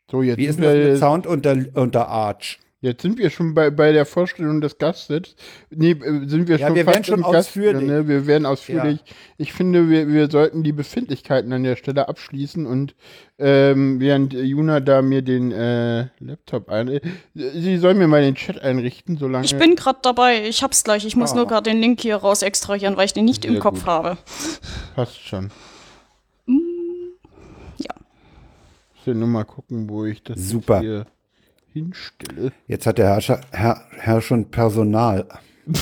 [0.09, 2.59] So, jetzt Wie ist denn das mit Sound unter, unter Arch?
[2.83, 5.35] Jetzt sind wir schon bei, bei der Vorstellung des Gastes.
[5.71, 7.83] Nee, äh, sind wir Ja, schon wir fast werden schon im Gast ausführlich.
[7.83, 8.07] wieder, Ne?
[8.07, 8.99] Wir werden ausführlich.
[9.37, 12.93] Ich finde, wir, wir sollten die Befindlichkeiten an der Stelle abschließen und
[13.39, 16.87] ähm, während Juna da mir den äh, Laptop ein...
[16.89, 17.01] Äh,
[17.33, 19.45] sie soll mir mal den Chat einrichten, solange...
[19.45, 21.05] Ich bin gerade dabei, ich hab's gleich.
[21.05, 21.35] Ich muss Ah.
[21.37, 23.87] nur gerade den Link hier raus extrahieren, weil ich den nicht im Sehr Kopf gut.
[23.87, 24.17] habe.
[24.95, 25.49] Passt schon.
[27.77, 27.93] ja.
[28.95, 30.79] Ich will nur mal gucken, wo ich das Super.
[30.81, 31.05] hier
[31.73, 32.51] hinstelle.
[32.67, 35.27] Jetzt hat der Herrscher, Herr, Herr schon Personal.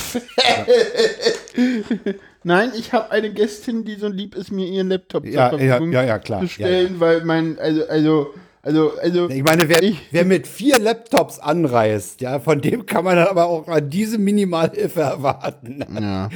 [2.44, 5.68] Nein, ich habe eine Gästin, die so lieb ist, mir ihren Laptop Ja, zur ja,
[5.76, 6.40] Verfügung ja, ja, klar.
[6.40, 10.46] zu Ja, stellen, weil mein, also, also, also, also, Ich meine, wer, Ich- wer mit
[10.46, 15.84] vier Laptops anreist, ja, von dem kann man dann aber auch an diese Minimalhilfe erwarten.
[16.00, 16.28] ja.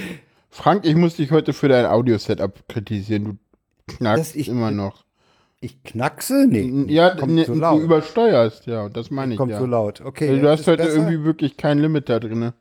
[0.50, 3.24] Frank, ich muss dich heute für dein Audio-Setup kritisieren.
[3.86, 5.04] Du knackst Das ich- immer noch.
[5.66, 6.46] Ich knackse?
[6.48, 7.82] Nee, Ja, kommt ne, zu du laut.
[7.82, 9.58] übersteuert, ja, das meine ich kommt ja.
[9.58, 10.00] zu laut.
[10.00, 10.28] Okay.
[10.30, 10.94] Also, du hast heute besser.
[10.96, 12.52] irgendwie wirklich kein Limit da drin.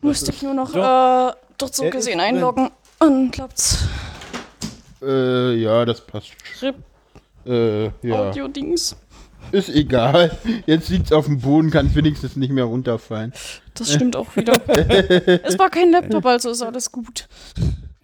[0.00, 0.78] Musste ich nur noch so.
[0.80, 2.34] äh, dort so Der gesehen drin.
[2.34, 2.70] einloggen.
[2.98, 3.86] Und klappt's.
[5.00, 6.32] Äh, ja, das passt.
[6.60, 6.74] RIP
[7.46, 8.28] Äh, ja.
[8.30, 8.96] Audio-Dings.
[9.52, 10.36] Ist egal.
[10.66, 13.32] Jetzt liegt's auf dem Boden, kann wenigstens nicht mehr runterfallen.
[13.74, 14.54] Das stimmt auch wieder.
[15.44, 17.28] es war kein Laptop, also ist alles gut.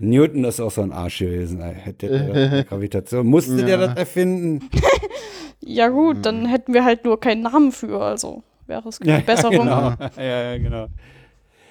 [0.09, 1.61] Newton ist auch so ein Arsch gewesen.
[1.62, 3.27] Hätte der Gravitation.
[3.27, 3.87] Musste der Ja.
[3.88, 4.69] das erfinden?
[5.67, 9.61] Ja gut, dann hätten wir halt nur keinen Namen für, also wäre es besser rum.
[9.61, 9.95] genau.
[10.19, 10.87] ja, ja, genau.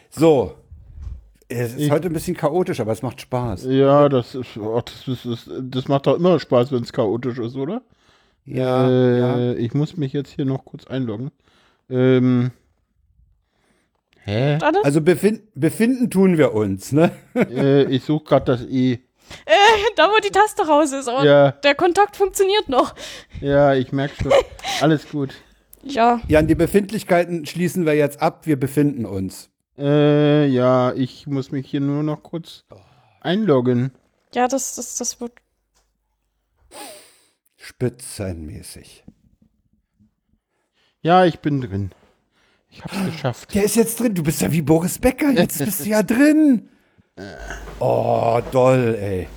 [0.09, 0.53] So.
[1.47, 3.65] Es ist Ich- heute ein bisschen chaotisch, aber es macht Spaß.
[3.69, 7.37] Ja, das ist, oh, das, ist, das, das macht doch immer Spaß, wenn es chaotisch
[7.37, 7.83] ist, oder?
[8.45, 9.53] Ja, äh, ja.
[9.53, 11.29] Ich muss mich jetzt hier noch kurz einloggen.
[11.87, 12.49] Ähm.
[14.25, 14.57] Hä?
[14.83, 17.11] Also befin befinden tun wir uns, ne?
[17.35, 18.99] äh, ich suche gerade das E.
[19.95, 22.95] da wo die Taste raus ist, aber Ja, der Kontakt funktioniert noch.
[23.41, 24.31] ja, ich merke schon.
[24.81, 25.33] Alles gut.
[25.83, 28.45] Ja, Ja, an die Befindlichkeiten schließen wir jetzt ab.
[28.45, 29.49] Wir befinden uns.
[29.77, 32.63] Äh, ja, ich muss mich hier nur noch kurz
[33.21, 33.91] einloggen.
[34.33, 35.33] ja, das, das, das wird.
[37.57, 39.03] Spitzenmäßig.
[41.01, 41.91] Ja, ich bin drin.
[42.73, 43.53] Ich hab's geschafft.
[43.53, 44.15] Der ist jetzt drin.
[44.15, 45.29] Du bist ja wie Boris Becker.
[45.31, 46.67] Jetzt bist du ja drin.
[47.79, 49.27] Oh, doll, ey.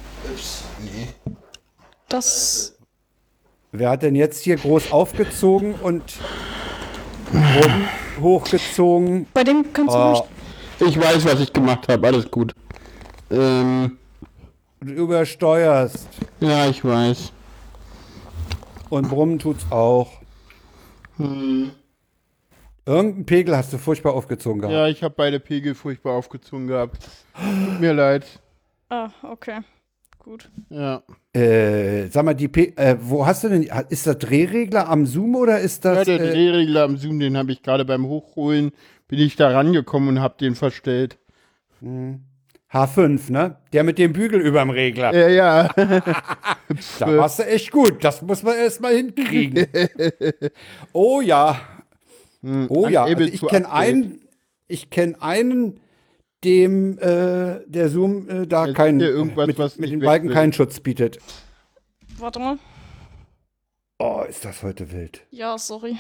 [2.09, 2.75] Das.
[3.73, 6.03] Wer hat denn jetzt hier groß aufgezogen und
[8.21, 9.27] hochgezogen?
[9.35, 10.27] Bei dem kannst du Oh,
[10.81, 10.97] nicht.
[10.97, 12.07] Ich weiß, was ich gemacht habe.
[12.07, 12.55] Alles gut.
[13.31, 13.99] Ähm,
[14.81, 16.09] du übersteuerst.
[16.41, 17.33] ja, ich weiß.
[18.89, 20.13] Und brummen tut's auch.
[22.87, 24.73] Irgendeinen Pegel hast du furchtbar aufgezogen gehabt.
[24.73, 26.99] Ja, ich habe beide Pegel furchtbar aufgezogen gehabt.
[27.35, 28.25] Tut mir leid.
[28.89, 29.59] Ah, okay.
[30.21, 30.49] Gut.
[30.71, 31.03] Ja.
[31.33, 35.35] Äh, sag mal, die Pe äh, wo hast du denn, ist das Drehregler am Zoom
[35.35, 38.71] oder ist Ja, das, der äh, Drehregler am Zoom, den habe ich gerade beim Hochholen,
[39.09, 41.19] bin ich da rangekommen und habe den verstellt.
[42.73, 43.57] H5, ne?
[43.73, 45.13] Der mit dem Bügel überm Regler.
[45.13, 45.71] Ja, ja.
[46.99, 48.05] Da warst du echt gut.
[48.05, 49.67] Das muss man erst mal hinkriegen.
[50.93, 51.61] oh ja.
[52.69, 53.05] Oh ja.
[53.05, 54.21] Also ich kenne einen,
[54.69, 55.81] ich kenne einen,
[56.45, 60.35] dem äh, der Zoom äh, da Jetzt irgendwas, mit, was mit den Balken will.
[60.35, 61.19] keinen Schutz bietet.
[62.19, 62.59] Warte mal.
[63.99, 65.23] Oh, ist das heute wild.
[65.31, 65.97] Ja, sorry.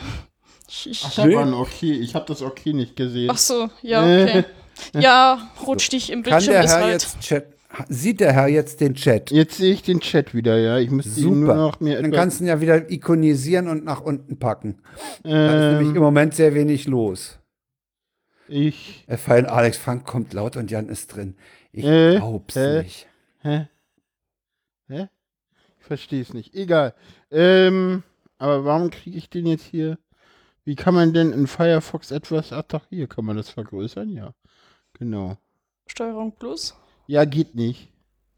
[0.68, 1.92] Ich, ich, Ach, das war ein Okay.
[1.92, 3.30] Ich habe das Okay nicht gesehen.
[3.30, 4.44] ach so, ja, okay.
[4.94, 6.92] Ja, rutscht dich im Kann Bildschirm der ist Herr halt.
[6.92, 7.55] jetzt Chat?
[7.88, 9.30] Sieht der Herr jetzt den Chat?
[9.30, 10.78] Jetzt sehe ich den Chat wieder, ja.
[10.78, 11.54] Ich müsste ihn nur Super.
[11.56, 14.80] noch mir Dann etwas, kannst du ihn ja wieder ikonisieren und nach unten packen.
[15.22, 17.38] Da ist nämlich im ähm, Moment sehr wenig los.
[18.48, 21.36] ich, Er fallen Alex Frank kommt laut und Jan ist drin.
[21.72, 22.82] Ich Äh, glaub's äh.
[22.82, 23.06] nicht.
[23.42, 23.68] hä?
[24.88, 25.08] Hä?
[25.80, 26.54] Ich verstehe es nicht.
[26.54, 26.94] Egal.
[27.30, 28.02] Ähm,
[28.38, 29.98] aber warum kriege ich den jetzt hier?
[30.64, 34.34] Wie kann man denn in Firefox etwas, ach doch, hier kann man das vergrößern, ja.
[34.98, 35.36] Genau.
[35.86, 36.74] Steuerung plus.
[37.06, 37.88] Ja, geht nicht.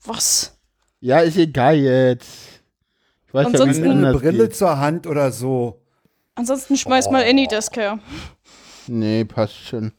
[0.04, 0.58] Was?
[1.00, 2.60] Ja, ist egal jetzt.
[3.26, 4.56] Ich weiß ja, Ansonsten- Nimm eine Brille geht.
[4.56, 5.80] zur Hand oder so.
[6.34, 7.98] Ansonsten schmeiß mal Anydesk her.
[8.86, 9.92] Nee, passt schon.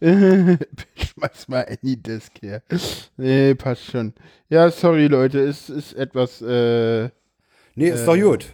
[0.00, 2.62] Schmeiß mal Anydesk her.
[3.16, 4.14] Nee, passt schon.
[4.48, 7.10] Ja, sorry, Leute, es ist etwas, äh,
[7.74, 8.46] Nee, ist doch Äh, gut.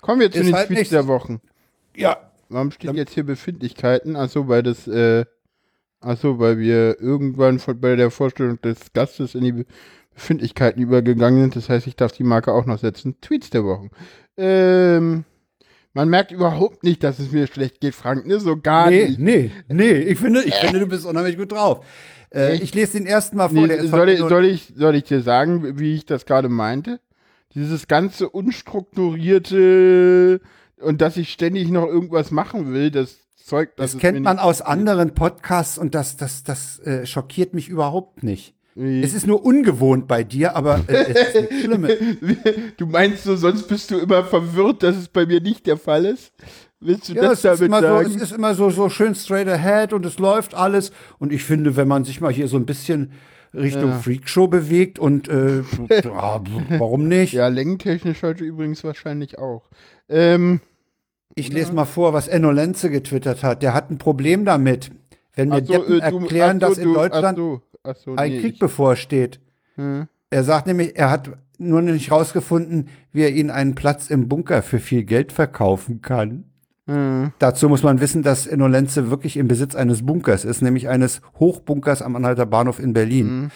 [0.00, 1.40] Kommen wir zu Ist den halt Tweets der Wochen.
[1.96, 4.14] Ja, Warum stehen jetzt hier Befindlichkeiten?
[4.16, 5.24] Achso, weil das, äh,
[6.04, 9.64] achso, weil wir irgendwann von, bei der Vorstellung des Gastes in die Be-
[10.14, 11.56] Befindlichkeiten übergegangen sind.
[11.56, 13.16] Das heißt, ich darf die Marke auch noch setzen.
[13.20, 13.90] Tweets der Wochen.
[14.36, 15.24] Ähm,
[15.92, 18.38] man merkt überhaupt nicht, dass es mir schlecht geht, Frank, ne?
[18.38, 19.18] So gar nee, nicht.
[19.18, 19.92] nee, nee.
[19.92, 21.84] Ich finde, ich finde, du bist unheimlich gut drauf.
[22.32, 23.62] Äh, ich lese den ersten Mal vor.
[23.62, 26.48] Nee, der soll, heute ich, soll, ich, soll ich dir sagen, wie ich das gerade
[26.48, 27.00] meinte?
[27.54, 30.40] Dieses ganze unstrukturierte
[30.80, 34.60] und dass ich ständig noch irgendwas machen will, das dass das es kennt man aus
[34.62, 38.54] anderen Podcasts und das, das, das äh, schockiert mich überhaupt nicht.
[38.76, 41.92] Es ist nur ungewohnt bei dir, aber äh, es ist nichts Schlimmes.
[42.76, 46.04] Du meinst so, sonst bist du immer verwirrt, dass es bei mir nicht der Fall
[46.06, 46.32] ist?
[46.80, 48.06] Willst du Ja, das es ist, damit immer so, sagen?
[48.16, 50.90] es ist immer so, so schön straight ahead und es läuft alles.
[51.20, 53.12] Und ich finde, wenn man sich mal hier so ein bisschen
[53.54, 53.98] Richtung Ja.
[54.00, 55.62] Freakshow bewegt und äh,
[56.04, 57.32] warum nicht?
[57.32, 59.68] ja, längentechnisch heute übrigens wahrscheinlich auch.
[60.08, 60.60] Ähm,
[61.34, 63.62] Ich lese mal vor, was Enno Lenze getwittert hat.
[63.62, 64.90] Der hat ein Problem damit,
[65.34, 67.38] wenn mir ach so, Deppen äh, du- erklären, so, dass in du- Deutschland
[67.82, 69.40] ach so, ach ein nee, Krieg ich- bevorsteht.
[69.76, 70.06] Hm.
[70.30, 74.62] Er sagt nämlich, er hat nur nicht rausgefunden, wie er ihnen einen Platz im Bunker
[74.62, 76.44] für viel Geld verkaufen kann.
[76.86, 77.32] Hm.
[77.38, 81.20] Dazu muss man wissen, dass Enno Lenze wirklich im Besitz eines Bunkers ist, nämlich eines
[81.38, 83.26] Hochbunkers am Anhalter Bahnhof in Berlin.
[83.44, 83.50] Mhm.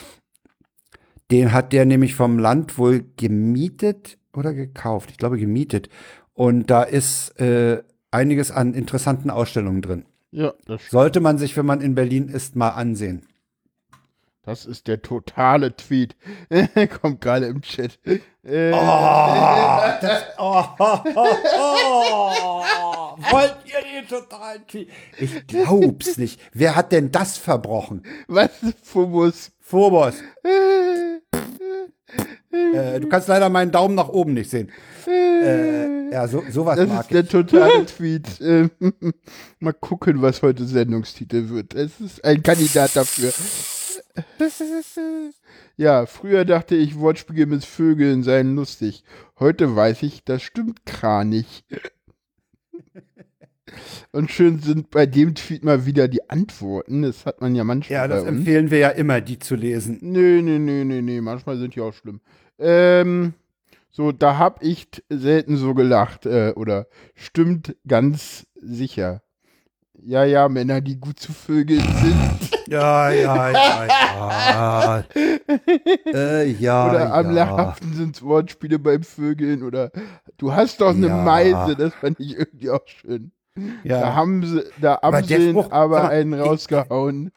[1.31, 5.11] Den hat der nämlich vom Land wohl gemietet oder gekauft.
[5.11, 5.91] Ich glaube gemietet.
[6.39, 10.05] Und da ist äh, einiges an interessanten Ausstellungen drin.
[10.31, 13.27] Ja, das, Sollte man sich, wenn man in Berlin ist, mal ansehen.
[14.43, 16.15] das ist der totale Tweet.
[17.03, 17.99] Kommt gerade im Chat.
[18.05, 18.71] Äh,
[23.31, 24.91] Wollt ihr den totalen Tweet?
[25.19, 26.41] Ich glaub's nicht.
[26.53, 28.05] Wer hat denn das verbrochen?
[28.29, 28.51] Was?
[28.85, 29.51] Phobos?
[29.59, 30.15] Phobos.
[32.51, 34.73] Äh, du kannst leider meinen Daumen nach oben nicht sehen.
[35.09, 37.29] Äh, ja, so, sowas Das mag ist der ich.
[37.31, 38.27] totale Tweet.
[38.41, 38.71] Ähm,
[39.61, 41.75] Mal gucken, was heute Sendungstitel wird.
[41.75, 43.33] Es ist ein Kandidat dafür.
[45.77, 49.05] Ja, früher dachte ich, Wortspiele mit Vögeln seien lustig.
[49.39, 51.65] Heute weiß ich, das stimmt kranig.
[54.11, 57.03] Und schön sind bei dem Tweet mal wieder die Antworten.
[57.03, 59.99] Das hat man ja manchmal Ja, das empfehlen wir ja immer, die zu lesen.
[60.01, 61.21] Nö, nö, nö, nö, nö.
[61.21, 62.21] Manchmal sind die auch schlimm.
[62.59, 63.35] Ähm,
[63.91, 66.27] so, da hab ich selten so gelacht.
[66.27, 69.23] Äh, oder stimmt ganz sicher.
[70.01, 72.51] Ja, ja, Männer, die gut zu Vögeln sind.
[72.69, 75.05] Ja, ja, ja, ja.
[76.13, 77.33] äh, ja, oder am ja.
[77.33, 79.63] lachhaften sind Wortspiele beim Vögeln.
[79.63, 79.91] Oder
[80.37, 81.17] du hast doch eine Ja.
[81.17, 81.77] Meise.
[81.77, 83.33] Das fand ich irgendwie auch schön.
[83.55, 84.15] Da ja.
[84.15, 87.33] haben sie, da Aber haben sie aber mal, einen rausgehauen.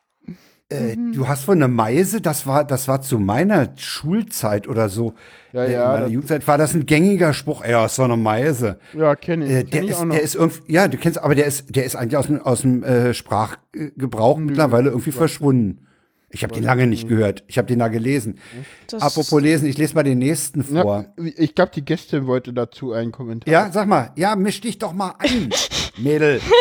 [0.71, 5.13] Äh, du hast von einer Meise, das war, das war zu meiner Schulzeit oder so.
[5.53, 7.65] Ja, Äh, ja, In meiner das- Jugendzeit war das ein gängiger Spruch.
[7.65, 8.79] Ja, ist so eine Meise.
[8.93, 9.51] Ja, kenne ich.
[9.51, 10.15] Äh, kenn der, ich ist, auch noch.
[10.15, 12.62] der ist irgendwie, ja, du kennst, aber der ist, der ist eigentlich aus dem, aus
[12.62, 15.88] dem äh, Sprachgebrauch mittlerweile irgendwie verschwunden.
[16.34, 17.44] Ich habe den lange nicht gehört.
[17.48, 18.39] Ich habe den da gelesen.
[18.88, 21.06] Das- Apropos lesen, ich lese mal den nächsten vor.
[21.17, 23.52] Na, ich glaube, die Gästin wollte dazu einen Kommentar.
[23.52, 25.50] Ja, sag mal, ja, misch dich doch mal ein,
[25.98, 26.41] Mädel.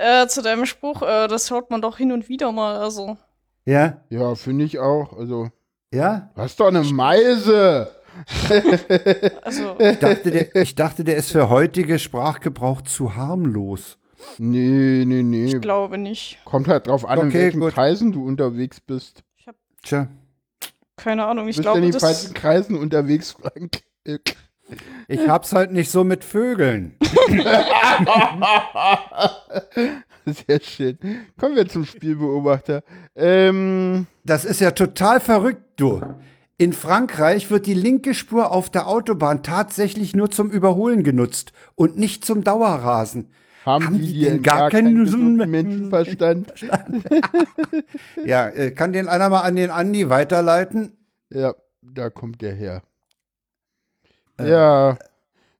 [0.00, 2.76] Äh, zu deinem Spruch, äh, das hört man doch hin und wieder mal.
[2.76, 3.16] Also,
[3.64, 5.12] Ja, Ja, finde ich auch.
[5.18, 5.48] Also,
[5.92, 6.30] ja.
[6.36, 7.90] du hast doch eine Meise.
[9.42, 13.98] also Ich dachte, der, ich dachte, der ist für heutige Sprachgebrauch zu harmlos.
[14.38, 15.46] Nee, nee, nee.
[15.46, 16.38] ich glaube nicht.
[16.44, 17.72] Kommt halt drauf an, in Okay, welchen gut.
[17.74, 19.22] Kreisen du unterwegs bist.
[19.82, 20.08] Tja,
[20.96, 22.02] Keine Ahnung, ich bist du in glaube, den das.
[22.02, 23.82] falschen Kreisen unterwegs, Frank?
[25.06, 26.96] Ich hab's halt nicht so mit Vögeln.
[30.26, 30.98] Sehr schön.
[31.38, 32.82] Kommen wir zum Spielbeobachter.
[33.16, 36.02] Ähm, Das ist ja total verrückt, du.
[36.58, 41.96] In Frankreich wird die linke Spur auf der Autobahn tatsächlich nur zum Überholen genutzt und
[41.96, 43.30] nicht zum Dauerrasen.
[43.68, 46.52] Haben, Haben die die denn gar, gar keinen gesunden Menschenverstand?
[48.24, 50.96] Ja, äh, kann den einer mal an den Andi weiterleiten?
[51.30, 52.82] Ja, da kommt der her.
[54.38, 54.50] Äh.
[54.50, 54.98] Ja,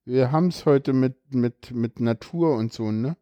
[0.04, 3.16] wir haben es heute mit, mit, mit Natur und so, ne?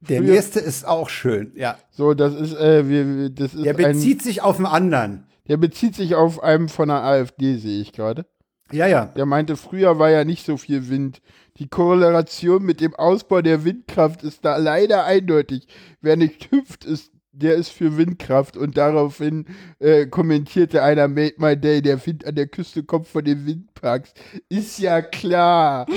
[0.00, 1.76] Der Früher- nächste ist auch schön, ja.
[1.90, 5.26] So, das ist, äh, wir, das ist Der ein, bezieht sich auf den anderen.
[5.48, 8.24] der bezieht sich auf einen von der AfD, sehe ich gerade.
[8.72, 9.06] Ja, ja.
[9.06, 11.20] Der meinte, früher war ja nicht so viel Wind.
[11.60, 15.68] Die Korrelation mit dem Ausbau der Windkraft ist da leider eindeutig.
[16.00, 18.56] Wer nicht hüpft, ist, der ist für Windkraft.
[18.56, 19.44] Und daraufhin
[19.78, 24.14] äh, kommentierte einer, Made my day, der Wind an der Küste kommt von den Windparks.
[24.48, 25.86] Ist ja klar.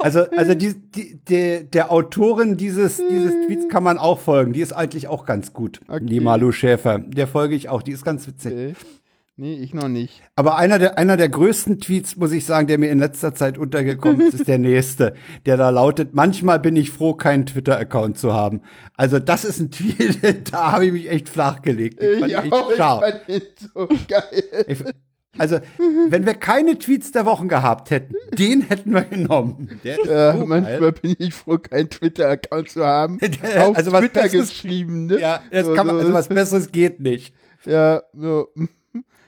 [0.00, 4.52] Also, also die, die, die, der Autorin dieses, dieses Tweets kann man auch folgen.
[4.52, 5.80] Die ist eigentlich auch ganz gut.
[5.88, 6.04] Okay.
[6.04, 6.98] Die Malu Schäfer.
[6.98, 7.80] Der folge ich auch.
[7.80, 8.52] Die ist ganz witzig.
[8.52, 8.74] Okay.
[9.36, 10.22] Nee, ich noch nicht.
[10.36, 13.58] Aber einer der, einer der größten Tweets, muss ich sagen, der mir in letzter Zeit
[13.58, 15.14] untergekommen ist, ist der nächste.
[15.44, 18.60] Der da lautet, manchmal bin ich froh, keinen Twitter-Account zu haben.
[18.96, 20.20] Also das ist ein Tweet,
[20.52, 22.00] da habe ich mich echt flachgelegt.
[22.00, 23.00] Den fand ich Ja, echt ich scharf.
[23.04, 23.42] fand den
[23.74, 24.64] so geil.
[24.68, 24.84] Ich-
[25.36, 25.58] Also,
[26.10, 29.80] wenn wir keine Tweets der Wochen gehabt hätten, den hätten wir genommen.
[29.82, 30.92] Der ist Ja, so manchmal geil.
[30.92, 33.18] bin ich froh, keinen Twitter-Account zu haben.
[33.58, 35.18] Auf Also was Twitter Besseres- geschrieben, ne?
[35.18, 36.02] Ja, das So, kann man, so.
[36.02, 37.34] also was Besseres geht nicht.
[37.66, 38.46] Ja, so.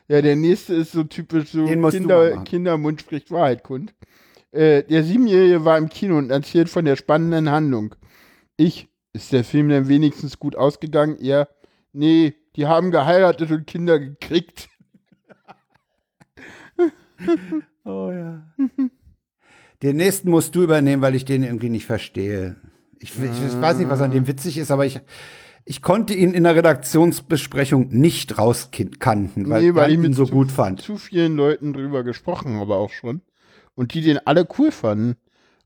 [0.08, 2.42] Ja, der nächste ist so typisch so Kinder.
[2.44, 3.94] Kindermund spricht Wahrheit kund.
[4.52, 7.94] Äh, der Siebenjährige war im Kino und erzählt von der spannenden Handlung.
[8.56, 11.18] Ich, ist der Film denn wenigstens gut ausgegangen?
[11.20, 11.48] Er,
[11.92, 14.68] nee, die haben geheiratet und Kinder gekriegt.
[17.84, 18.42] Oh ja.
[19.82, 22.56] Den nächsten musst du übernehmen, weil ich den irgendwie nicht verstehe.
[22.98, 25.00] Ich, ich weiß nicht, was an dem witzig ist, aber ich,
[25.68, 30.32] ich konnte ihn in der Redaktionsbesprechung nicht rauskanten, weil, Nee, weil ich ihn so zu-
[30.32, 30.80] gut fand.
[30.80, 33.20] Zu vielen Leuten drüber gesprochen, aber auch schon.
[33.74, 35.16] Und die den alle cool fanden.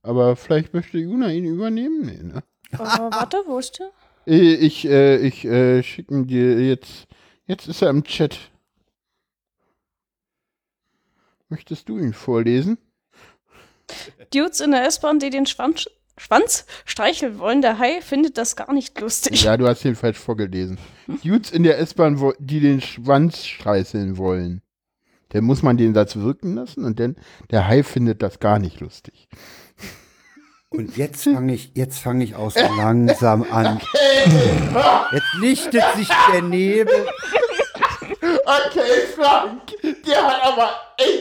[0.02, 2.00] Aber vielleicht möchte Juna ihn übernehmen?
[2.06, 2.42] Nee, ne?
[2.72, 3.90] Äh, warte, wo ist der?
[4.26, 7.06] Äh, Ich, äh, ich äh, schicke ihn dir jetzt.
[7.46, 8.38] Jetzt ist er im Chat.
[11.48, 12.78] Möchtest du ihn vorlesen?
[14.32, 15.86] Dudes in der S-Bahn, die den Schwanz,
[16.20, 17.62] Schwanz streicheln wollen.
[17.62, 19.42] Der Hai findet das gar nicht lustig.
[19.42, 20.78] Ja, du hast ihn falsch vorgelesen.
[21.24, 24.60] Dudes in der S-Bahn, wo- die den Schwanz streißeln wollen.
[25.30, 27.16] Dann muss man den Satz wirken lassen und dann
[27.50, 29.28] der Hai findet das gar nicht lustig.
[30.68, 33.80] Und jetzt fange ich, jetzt fange ich auch so langsam an.
[35.12, 37.06] Jetzt lichtet sich der Nebel.
[38.22, 39.62] Okay, Frank,
[40.06, 41.19] der hat aber echt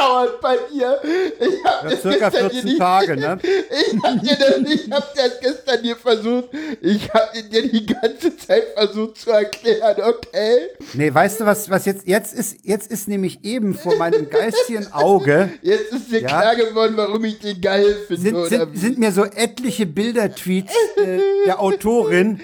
[0.00, 1.00] gedauert bei dir.
[1.38, 3.38] Ich hab Ja, circa 14 Tage, ne?
[3.92, 6.48] Ich hab dir das, ich hab das gestern dir versucht.
[6.80, 10.68] Ich hab dir die ganze Zeit versucht zu erklären, okay?
[10.94, 14.92] Nee, weißt du, was, was jetzt, jetzt ist, jetzt ist nämlich eben vor meinem geistigen
[14.92, 16.28] Auge Jetzt ist dir Ja.
[16.28, 20.72] klar geworden, warum ich den geil finde, sind, oder sind, sind mir so etliche Bildertweets
[20.96, 22.40] äh, der Autorin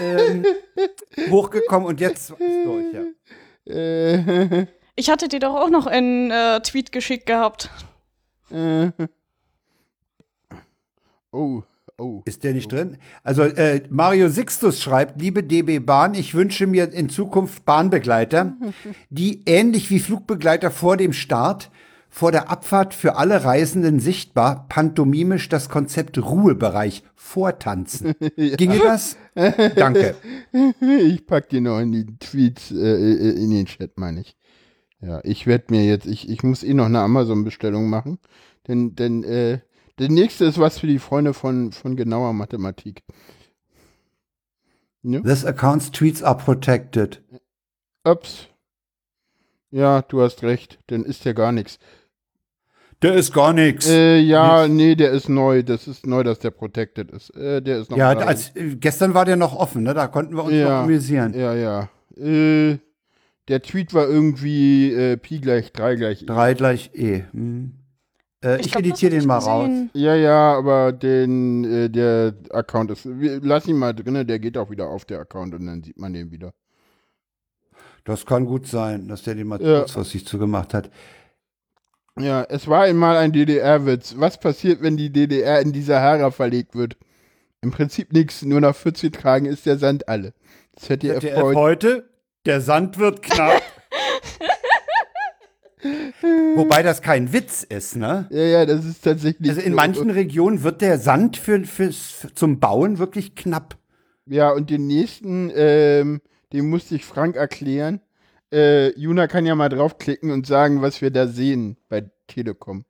[0.00, 0.44] ähm,
[1.30, 3.04] hochgekommen und jetzt ist durch, ja.
[4.98, 7.70] Äh, Ich hatte dir doch auch noch einen äh, Tweet geschickt gehabt.
[8.50, 8.90] äh.
[11.30, 11.62] Oh,
[11.98, 12.22] oh.
[12.24, 12.96] Ist der nicht drin?
[13.22, 18.56] Also äh, Mario Sixtus schreibt, liebe DB Bahn, ich wünsche mir in Zukunft Bahnbegleiter,
[19.10, 21.70] die ähnlich wie Flugbegleiter vor dem Start,
[22.08, 28.14] vor der Abfahrt für alle Reisenden sichtbar, pantomimisch das Konzept Ruhebereich vortanzen.
[28.36, 29.16] Ginge das?
[29.76, 30.16] Danke.
[30.80, 34.37] Ich pack die noch in die Tweets, äh, in den Chat, meine ich.
[35.00, 38.18] Ja, ich werde mir jetzt, ich, ich muss eh noch eine Amazon-Bestellung machen.
[38.66, 39.60] Denn, denn, äh,
[39.98, 43.02] der nächste ist was für die Freunde von, von genauer Mathematik.
[45.02, 45.22] Ne?
[45.22, 47.22] This account's tweets are protected.
[48.04, 48.48] Ups.
[49.70, 51.78] Ja, du hast recht, dann ist ja gar nichts.
[53.02, 53.86] Der ist gar nichts.
[53.86, 55.62] Äh, ja, nee, der ist neu.
[55.62, 57.30] Das ist neu, dass der protected ist.
[57.36, 59.94] Äh, der ist noch ja, als, äh, gestern war der noch offen, ne?
[59.94, 60.64] Da konnten wir uns Ja.
[60.64, 61.32] noch amüsieren.
[61.34, 61.88] Ja, ja.
[62.16, 62.78] Äh,
[63.48, 66.26] der Tweet war irgendwie äh, Pi gleich 3 gleich I.
[66.26, 67.24] 3 gleich E.
[67.32, 67.72] Hm.
[68.44, 69.70] Äh, ich glaub, das editiere den ich mal raus.
[69.94, 73.06] Ja, ja, aber den, äh, der Account ist.
[73.18, 75.98] Wir, lass ihn mal drinne, der geht auch wieder auf der Account und dann sieht
[75.98, 76.52] man den wieder.
[78.04, 79.80] Das kann gut sein, dass der den mal Ja.
[79.80, 80.90] kurzfristig zugemacht hat.
[82.18, 84.14] Ja, es war einmal ein DDR-Witz.
[84.18, 86.96] Was passiert, wenn die DDR in die Sahara verlegt wird?
[87.60, 90.32] Im Prinzip nichts, nur nach 14 Tagen ist der Sand alle.
[90.76, 92.08] ZDF, ZDF heute.
[92.48, 93.62] Der Sand wird knapp.
[96.56, 98.26] Wobei das kein Witz ist, ne?
[98.30, 99.48] Ja, ja, das ist tatsächlich.
[99.48, 99.76] Also in so.
[99.76, 103.76] manchen Regionen wird der Sand für, fürs, zum Bauen wirklich knapp.
[104.26, 106.20] Ja, und den nächsten, ähm,
[106.52, 108.00] den musste ich Frank erklären.
[108.52, 112.84] Äh, Juna kann ja mal draufklicken und sagen, was wir da sehen bei Telekom.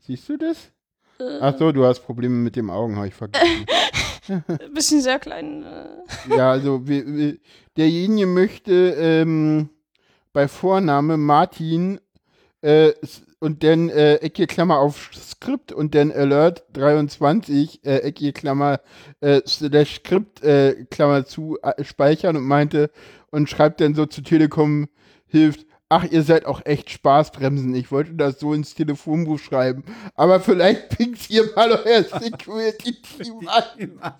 [0.00, 0.72] Siehst du das?
[1.40, 3.66] Ach so, du hast Probleme mit dem Augen, habe ich vergessen.
[4.74, 5.64] Bisschen sehr klein.
[5.64, 6.36] Äh.
[6.36, 7.38] ja, also wir, wir,
[7.76, 9.70] derjenige möchte ähm,
[10.32, 11.98] bei Vorname Martin
[12.60, 12.92] äh,
[13.40, 18.80] und dann äh, Ecke Klammer auf Skript und dann Alert 23 äh, Ecke Klammer
[19.20, 22.90] äh, slash Skript äh, Klammer zu äh, speichern und meinte
[23.30, 24.88] und schreibt dann so zu Telekom
[25.26, 27.74] hilft Ach, ihr seid auch echt Spaßbremsen.
[27.74, 29.84] Ich wollte das so ins Telefonbuch schreiben.
[30.16, 33.48] Aber vielleicht pinkt ihr mal euer Security-Team
[33.98, 34.12] an.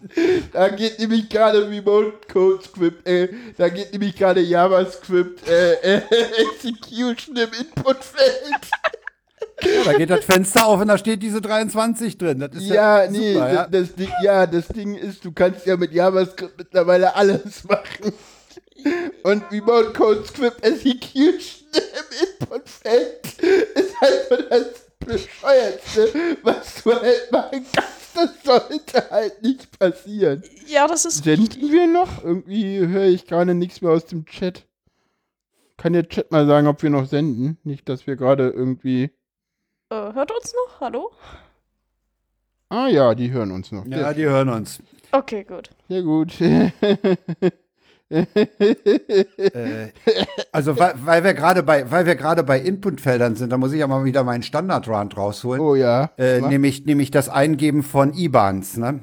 [0.52, 6.02] Da geht nämlich gerade Remote Code Script, äh, da geht nämlich gerade JavaScript äh, äh,
[6.54, 8.60] Execution im Inputfeld.
[9.60, 12.38] Ja, da geht das Fenster auf und da steht diese 23 drin.
[12.38, 13.66] Das ist Ja, ja, nee, super, ja.
[13.66, 18.12] Das, das Ding, ja, das Ding ist, du kannst ja mit JavaScript mittlerweile alles machen.
[19.22, 23.26] Und Remote Code Script Execution im Inputfeld
[23.74, 27.98] ist halt so das Bescheuertste, was du halt machen kannst.
[28.14, 30.42] Das sollte halt nicht passieren.
[30.66, 32.24] Ja, das ist Senden wir noch?
[32.24, 34.66] Irgendwie höre ich gerade nichts mehr aus dem Chat.
[35.76, 37.58] Kann der Chat mal sagen, ob wir noch senden?
[37.62, 39.04] Nicht, dass wir gerade irgendwie.
[39.90, 40.80] Äh, hört uns noch?
[40.80, 41.12] Hallo?
[42.70, 43.86] Ah ja, die hören uns noch.
[43.86, 44.82] Ja, Sehr, die hören uns.
[45.12, 45.70] Okay, gut.
[45.88, 46.32] sehr gut.
[48.10, 49.88] Äh,
[50.52, 53.80] also weil, weil wir gerade bei, weil wir gerade bei Inputfeldern sind, da muss ich
[53.80, 55.60] ja mal wieder meinen Standard-Rand rausholen.
[55.60, 56.10] oh ja.
[56.16, 59.00] Äh, nämlich, nämlich das Eingeben von IBANs, ne?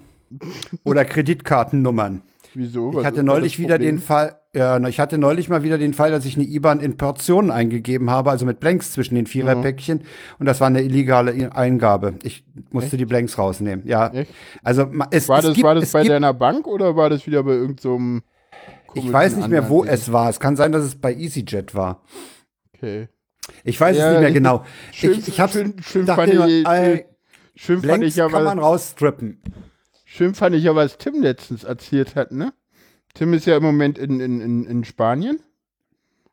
[0.84, 2.22] Oder Kreditkartennummern.
[2.56, 2.94] Wieso?
[2.94, 6.12] Was Ich hatte neulich wieder den Fall, ja, ich hatte neulich mal wieder den Fall,
[6.12, 10.04] dass ich eine IBAN in Portionen eingegeben habe, also mit Blanks zwischen den Viererpäckchen.
[10.40, 12.16] Und das war eine illegale Eingabe.
[12.24, 13.86] Ich musste die Blanks rausnehmen.
[13.86, 14.08] Ja.
[14.08, 14.32] Echt?
[14.64, 17.10] Also es, War es das, gibt, war das es bei gibt, deiner Bank oder war
[17.10, 18.22] das wieder bei irgendeinem.
[18.22, 18.35] So
[18.96, 20.30] Ich weiß nicht mehr, wo es war.
[20.30, 22.02] Es kann sein, dass es bei EasyJet war.
[22.76, 23.08] Okay.
[23.64, 24.66] Ich weiß Ja, es nicht mehr genau.
[24.92, 27.06] schön- ich ich hab's, schön- schön dachte fand ich- ey,
[27.58, 29.40] Schön fand, ich ja, kann man was, rausstrippen.
[30.04, 32.54] schön fand ich ja, was Tim letztens erzählt hat, ne?
[33.14, 35.40] Tim ist ja im Moment in, in, in, in Spanien.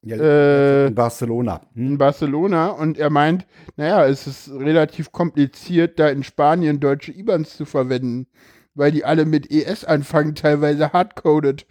[0.04, 1.60] Ja, Äh, in Barcelona.
[1.76, 1.98] in Hm?
[1.98, 3.46] Barcelona und er meint,
[3.76, 8.26] naja, es ist relativ kompliziert, da in Spanien deutsche IBANs zu verwenden,
[8.74, 11.66] weil die alle mit ES anfangen, teilweise hardcoded.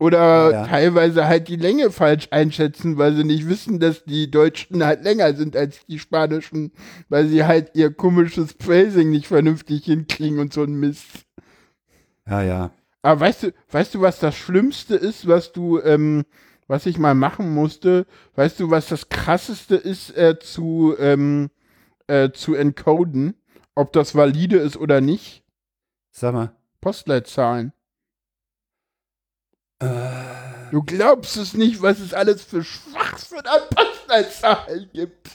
[0.00, 0.66] Oder Ja.
[0.66, 5.34] teilweise halt die Länge falsch einschätzen, weil sie nicht wissen, dass die Deutschen halt länger
[5.34, 6.72] sind als die Spanischen,
[7.10, 11.26] weil sie halt ihr komisches Phrasing nicht vernünftig hinkriegen und so ein Mist.
[12.26, 12.70] Ja, ja.
[13.02, 16.24] Aber weißt du, weißt du, was das Schlimmste ist, was du, ähm,
[16.66, 18.06] was ich mal machen musste?
[18.36, 21.50] Weißt du, was das krasseste ist, äh, zu, ähm,
[22.06, 23.34] äh, zu encoden?
[23.74, 25.44] Ob das valide ist oder nicht?
[26.10, 26.52] Sag mal.
[26.80, 27.74] Postleitzahlen.
[30.70, 35.30] Du glaubst es nicht, was es alles für Schwachsinn an Postleitzahlen gibt.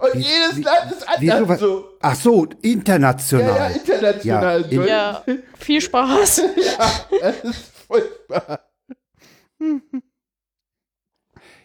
[0.00, 1.84] Und Wie- jedes wie- Land ist anders was- so.
[2.00, 3.56] ach so, Ja, international.
[3.56, 4.60] ja, international.
[4.60, 5.24] Ja, in- Ja,
[5.58, 6.36] viel Spaß.
[6.56, 8.60] ja, das ist furchtbar.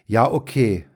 [0.06, 0.86] Ja, okay.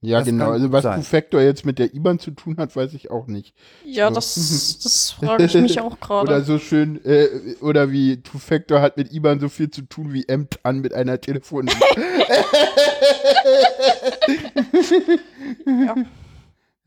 [0.00, 0.52] Ja, Das genau.
[0.52, 1.04] Also was sein.
[1.32, 3.52] Jetzt mit der IBAN zu tun hat, weiß ich auch nicht.
[3.84, 4.14] Ja, So.
[4.14, 4.34] das,
[4.82, 6.44] das frage ich mich auch Oder gerade.
[6.44, 7.26] so schön, äh,
[7.60, 11.74] oder wie Two-Factor hat mit IBAN so viel zu tun wie M-TAN mit einer Telefonnummer.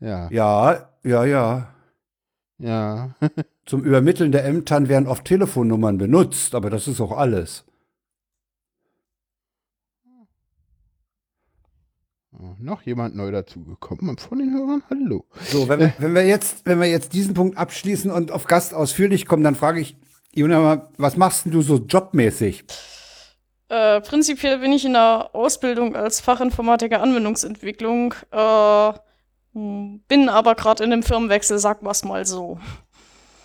[0.00, 1.68] ja, Ja, ja, ja.
[2.58, 3.10] ja.
[3.66, 7.64] Zum Übermitteln der MTAN werden oft Telefonnummern benutzt, aber das ist auch alles.
[12.62, 14.82] Noch jemand neu dazugekommen von den Hörern?
[14.88, 15.24] Hallo.
[15.44, 18.74] So, wenn wir, wenn wir jetzt, wenn wir jetzt diesen Punkt abschließen und auf Gast
[18.74, 19.96] ausführlich kommen, dann frage ich,
[20.34, 22.64] Juna, mal, was machst denn du so jobmäßig?
[23.68, 28.92] Äh, prinzipiell bin ich in der Ausbildung als Fachinformatiker Anwendungsentwicklung, äh,
[29.54, 32.58] hm, bin aber gerade in einem Firmenwechsel, sag was mal so.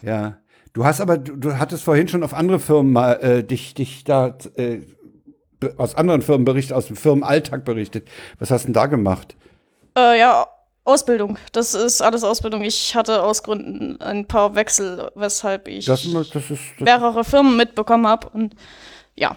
[0.01, 0.38] Ja.
[0.74, 4.03] Du hast aber, du, du hattest vorhin schon auf andere Firmen mal äh, dich, dich
[4.03, 4.82] da äh,
[5.78, 8.08] aus anderen Firmen berichtet, aus dem Firmenalltag berichtet.
[8.39, 9.36] Was hast du denn da gemacht?
[9.97, 10.47] Äh, ja,
[10.88, 11.38] Ausbildung.
[11.51, 12.64] Das ist alles Ausbildung.
[12.64, 17.58] Ich hatte aus Gründen ein paar Wechsel, weshalb ich Das, das, ist, das, mehrere Firmen
[17.58, 18.30] mitbekommen habe.
[18.30, 18.55] Und
[19.16, 19.36] ja,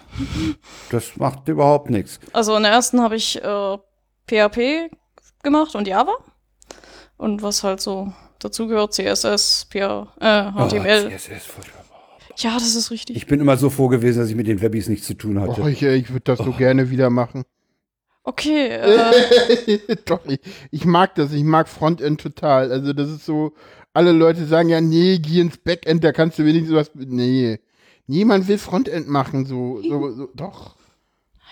[0.91, 2.19] das macht überhaupt nichts.
[2.33, 3.77] also in der ersten habe ich äh,
[4.27, 4.91] PHP
[5.43, 6.13] gemacht und Java.
[7.17, 11.07] Und was halt so dazugehört, CSS, PH, äh, HTML.
[11.07, 11.80] Oh, CSS, furchtbar.
[12.41, 13.15] Ja, das ist richtig.
[13.15, 15.61] Ich bin immer so froh gewesen, dass ich mit den Webbies nichts zu tun hatte.
[15.61, 17.43] Oh, ich ich würde das so gerne wieder machen.
[18.23, 20.39] Okay, äh, Doch, ich,
[20.69, 21.33] ich mag das.
[21.33, 22.71] Ich mag Frontend total.
[22.71, 23.53] Also, das ist so,
[23.93, 26.91] alle Leute sagen ja, nee, geh ins Backend, da kannst du wenigstens was.
[26.93, 27.59] Nee.
[28.07, 30.75] Niemand will Frontend machen, so, so, so doch.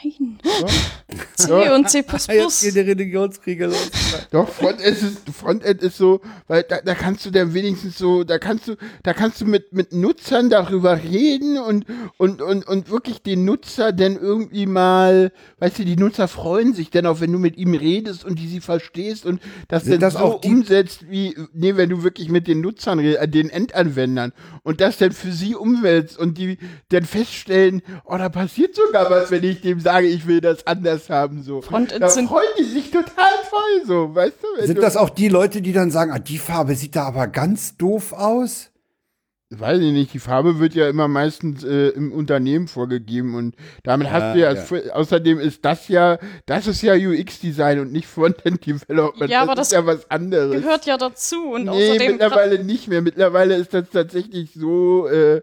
[0.04, 0.39] Nein.
[0.43, 0.70] doch.
[1.36, 2.00] C und C++.
[2.30, 3.89] Jetzt geht der Religionskrieg los.
[4.32, 8.38] Doch, Frontend ist, Frontend ist so, weil da, da kannst du dann wenigstens so, da
[8.38, 11.86] kannst du, da kannst du mit, mit Nutzern darüber reden und,
[12.18, 16.89] und, und, und wirklich den Nutzer dann irgendwie mal, weißt du, die Nutzer freuen sich
[16.89, 20.00] dann auch, wenn du mit ihm redest und die sie verstehst und das Sind dann
[20.02, 23.50] das so auch umsetzt wie, nee, wenn du wirklich mit den Nutzern redest, äh, den
[23.50, 24.34] Endanwendern
[24.64, 26.58] und das dann für sie umwälzt und die
[26.89, 31.10] dann feststellen, oh, da passiert sogar was, wenn ich dem sage, ich will das anders
[31.10, 31.62] haben, so.
[31.62, 34.66] Frontend da sind- freuen die sich total voll, so, weißt du?
[34.66, 37.28] Sind du- das auch die Leute, die dann sagen, ah, die Farbe sieht da aber
[37.28, 38.72] ganz doof aus?
[39.52, 44.06] Weiß ich nicht, die Farbe wird ja immer meistens äh, im Unternehmen vorgegeben und damit
[44.06, 44.94] Ja, hast du ja, ja.
[44.94, 49.28] außerdem ist das ja, das ist ja UX-Design und nicht Frontend Development.
[49.32, 50.54] Ja, aber das das ist ja was anderes.
[50.62, 52.12] Gehört ja dazu und nee, außerdem.
[52.12, 53.02] mittlerweile nicht mehr.
[53.02, 55.42] Mittlerweile ist das tatsächlich so, äh,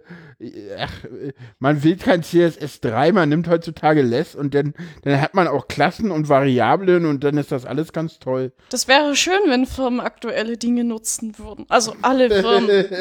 [1.59, 6.11] man will kein CSS3, man nimmt heutzutage Less und dann, dann hat man auch Klassen
[6.11, 8.53] und Variablen und dann ist das alles ganz toll.
[8.71, 11.65] Das wäre schön, wenn Firmen aktuelle Dinge nutzen würden.
[11.69, 12.87] Also alle Firmen.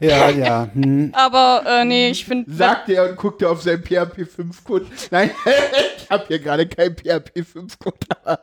[0.00, 0.68] Ja, ja.
[0.72, 1.12] Hm.
[1.14, 2.50] Aber äh, nee, ich finde.
[2.52, 4.86] Sagt er und guckt er auf seinen PHP 5-Code.
[5.10, 5.30] Nein,
[5.96, 8.38] ich habe hier gerade keinen PHP 5-Code.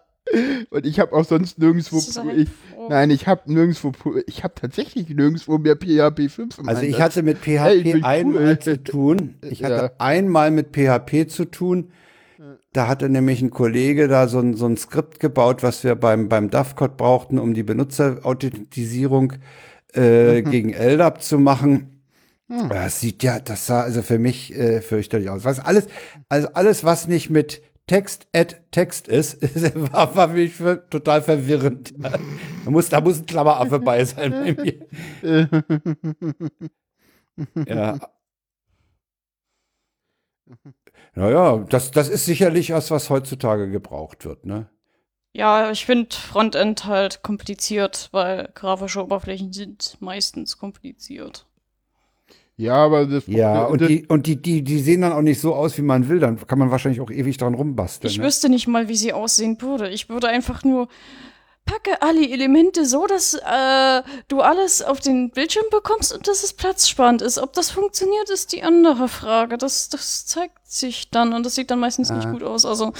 [0.72, 2.00] Und ich habe auch sonst nirgendwo.
[2.36, 2.48] Ich,
[2.90, 3.92] nein, ich habe nirgendwo.
[4.26, 8.04] Ich habe tatsächlich nirgendwo mehr PHP 5 im Also ich hatte mit Hey, PHP bin
[8.04, 8.60] einmal cool.
[8.60, 9.36] zu tun.
[9.50, 9.92] Ich hatte Ja.
[10.00, 11.92] einmal mit PHP zu tun.
[12.74, 16.28] Da hatte nämlich ein Kollege da so ein, so ein Skript gebaut, was wir beim,
[16.28, 19.34] beim DAF-Code brauchten, um die Benutzerauthentisierung
[19.94, 22.02] äh, gegen LDAP zu machen.
[22.48, 25.46] Das sieht ja, das sah also für mich äh, fürchterlich aus.
[25.46, 25.88] Was alles,
[26.30, 29.42] also alles, was nicht mit Text at Text ist,
[29.92, 31.94] war, war für mich für, total verwirrend.
[31.98, 35.50] Da muss, da muss ein Klammeraffe bei sein bei mir.
[37.68, 38.00] Ja.
[41.16, 44.70] Naja, das, das ist sicherlich was, was heutzutage gebraucht wird, ne?
[45.34, 51.45] Ja, ich finde Frontend halt kompliziert, weil grafische Oberflächen sind meistens kompliziert.
[52.58, 53.28] Ja, aber das.
[53.28, 55.82] Ja, und das, die, und die, die, die sehen dann auch nicht so aus, wie
[55.82, 56.20] man will.
[56.20, 58.10] Dann kann man wahrscheinlich auch ewig dran rumbasteln.
[58.10, 58.24] Ich ne?
[58.24, 59.90] wüsste nicht mal, wie sie aussehen würde.
[59.90, 60.88] Ich würde einfach nur
[61.66, 66.54] packe alle Elemente so, dass äh, du alles auf den Bildschirm bekommst und dass es
[66.54, 67.40] platzsparend ist.
[67.40, 69.58] Ob das funktioniert, ist die andere Frage.
[69.58, 72.32] Das, das zeigt sich dann und das sieht dann meistens nicht Ah.
[72.32, 72.66] gut aus.
[72.66, 72.94] Also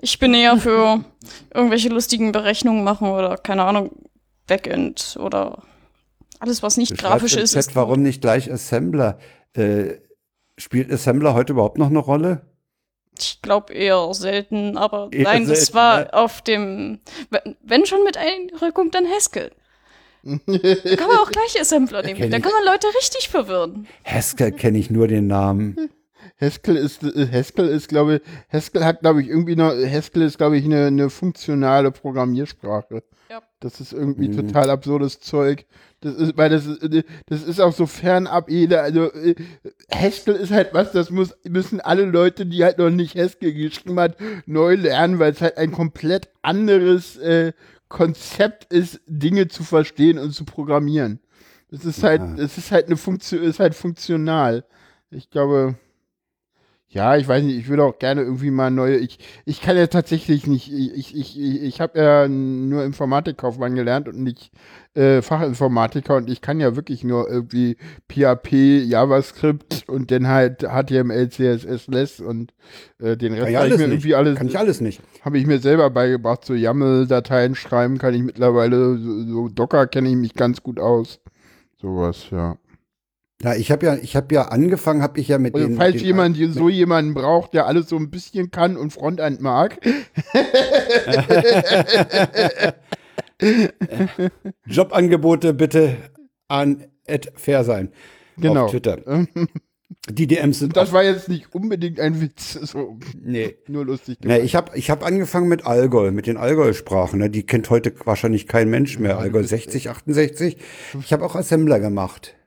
[0.00, 1.04] ich bin eher für
[1.54, 3.90] irgendwelche lustigen Berechnungen machen oder keine Ahnung,
[4.46, 5.62] Backend oder
[6.40, 7.54] alles, was nicht Du grafisch ist.
[7.54, 9.18] im ist Chat, warum nicht gleich Assembler?
[9.54, 9.94] Äh,
[10.56, 12.42] spielt Assembler heute überhaupt noch eine Rolle?
[13.18, 16.14] Ich glaube eher selten, aber Eher nein, das selten, war ne?
[16.14, 17.00] auf dem,
[17.64, 19.50] wenn- schon mit Einrückung, dann Haskell.
[20.22, 20.36] Da
[20.96, 22.18] kann man auch gleich Assembler nehmen.
[22.18, 23.86] kenn Da kann man Leute richtig verwirren.
[24.04, 25.76] Haskell kenne ich nur den Namen.
[26.40, 28.22] Haskell ist, äh, Haskell ist, glaube ich,
[28.52, 33.02] Haskell hat, glaube ich, irgendwie noch, Haskell ist, glaube ich, eine, eine funktionale Programmiersprache.
[33.30, 33.42] Ja.
[33.60, 34.46] Das ist irgendwie Mhm.
[34.48, 35.66] total absurdes Zeug.
[36.00, 39.34] Das ist, weil das ist, äh, das ist auch so fernab jeder, also äh,
[39.92, 43.98] Haskell ist halt was, das muss, müssen alle Leute, die halt noch nicht Haskell geschrieben
[43.98, 47.52] hat, neu lernen, weil es halt ein komplett anderes äh,
[47.88, 51.18] Konzept ist, Dinge zu verstehen und zu programmieren.
[51.70, 52.44] Das ist halt, Ja.
[52.44, 54.64] es ist halt eine Funktion, ist halt funktional.
[55.10, 55.74] Ich glaube,
[56.90, 59.86] ja, ich weiß nicht, ich würde auch gerne irgendwie mal neue, ich, ich kann ja
[59.88, 64.50] tatsächlich nicht, ich, ich, ich, ich habe ja nur Informatikkaufmann gelernt und nicht
[64.94, 67.76] äh, Fachinformatiker und ich kann ja wirklich nur irgendwie
[68.10, 72.54] PHP, JavaScript und dann halt HTML, CSS, Less und
[73.00, 73.96] äh, den Rest Kann ich ich mir nicht.
[73.96, 75.02] irgendwie alles, Kann ich alles nicht.
[75.20, 80.08] habe ich mir selber beigebracht, so YAML-Dateien schreiben kann ich mittlerweile, so, so Docker kenne
[80.08, 81.20] ich mich ganz gut aus.
[81.80, 82.56] Sowas, ja.
[83.42, 85.98] Ja, ich habe ja, ich habe ja angefangen, habe ich ja mit Also den, falls
[85.98, 89.78] den, jemand hier so jemanden braucht, der alles so ein bisschen kann und Frontend mag,
[94.66, 95.96] Jobangebote bitte
[96.48, 96.86] an
[97.36, 97.92] fair sein
[98.36, 98.64] genau.
[98.64, 98.98] auf Twitter.
[100.10, 103.56] Die DMs sind Das war jetzt nicht unbedingt ein Witz, so nee.
[103.68, 104.18] nur lustig.
[104.22, 107.18] Nee, ich habe ich hab angefangen mit Allgäu, mit den Allgäu-Sprachen.
[107.18, 107.30] Ne?
[107.30, 109.18] Die kennt heute wahrscheinlich kein Mensch mehr.
[109.18, 110.56] Allgäu 60, 68.
[111.00, 112.37] Ich habe auch Assembler gemacht.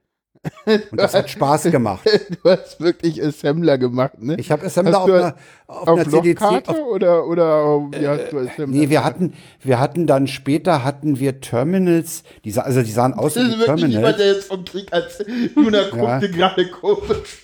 [0.66, 2.02] Und das hat Spaß gemacht.
[2.44, 4.36] Du hast wirklich Assembler gemacht, ne?
[4.39, 5.36] Ich habe Assembler Hast auf einer,
[5.68, 6.42] auf auf einer CDC.
[6.42, 9.04] Auf, oder, oder wie hast du Assembler nee, wir gemacht?
[9.06, 13.50] hatten, wir hatten dann später hatten wir Terminals, die, also die sahen aus Das wie
[13.52, 14.18] ist wirklich jemand, Terminals.
[14.18, 15.24] der jetzt vom Krieg als
[15.56, 17.44] Juna guckte gerade komisch.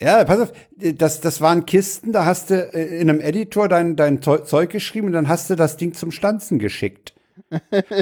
[0.00, 3.96] Ja, pass auf, das, das waren Kisten, da hast du äh, in einem Editor dein,
[3.96, 7.12] dein Zeu- Zeug geschrieben und dann hast du das Ding zum Stanzen geschickt.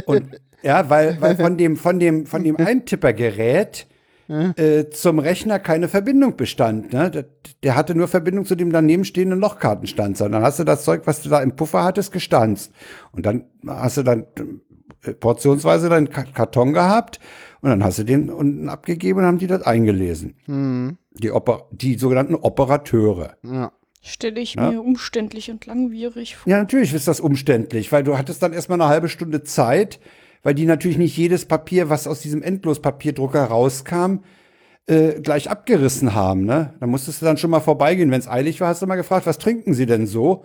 [0.07, 3.86] Und ja, weil, weil von dem, von dem, von dem Eintippergerät
[4.28, 6.92] äh, zum Rechner keine Verbindung bestand.
[6.92, 7.11] Ne?
[7.11, 7.24] Der,
[7.62, 10.26] der hatte nur Verbindung zu dem daneben stehenden Lochkartenstanzer.
[10.26, 12.72] Und dann hast du das Zeug, was du da im Puffer hattest, gestanzt.
[13.12, 14.26] Und dann hast du dann
[15.04, 17.20] äh, portionsweise deinen Ka- Karton gehabt
[17.62, 21.00] und dann hast du den unten abgegeben und haben die das eingelesen.
[21.14, 23.36] Die, Oper die sogenannten Operateure.
[23.42, 23.72] Ja.
[24.02, 26.50] Stelle ich mir umständlich und langwierig vor.
[26.50, 29.98] Ja, natürlich ist das umständlich, weil du hattest dann erstmal eine halbe Stunde Zeit,
[30.43, 34.20] weil die natürlich nicht jedes Papier, was aus diesem Endlospapierdrucker rauskam,
[34.86, 36.45] äh, gleich abgerissen haben.
[36.45, 36.74] Ne?
[36.80, 38.11] Da musstest du dann schon mal vorbeigehen.
[38.11, 40.45] Wenn es eilig war, hast du mal gefragt, was trinken sie denn so?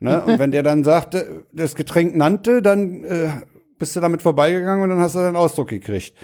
[0.00, 0.22] Ne?
[0.24, 3.30] Und wenn der dann sagte, das Getränk nannte, dann äh,
[3.78, 6.14] bist du damit vorbeigegangen und dann hast du den Ausdruck gekriegt.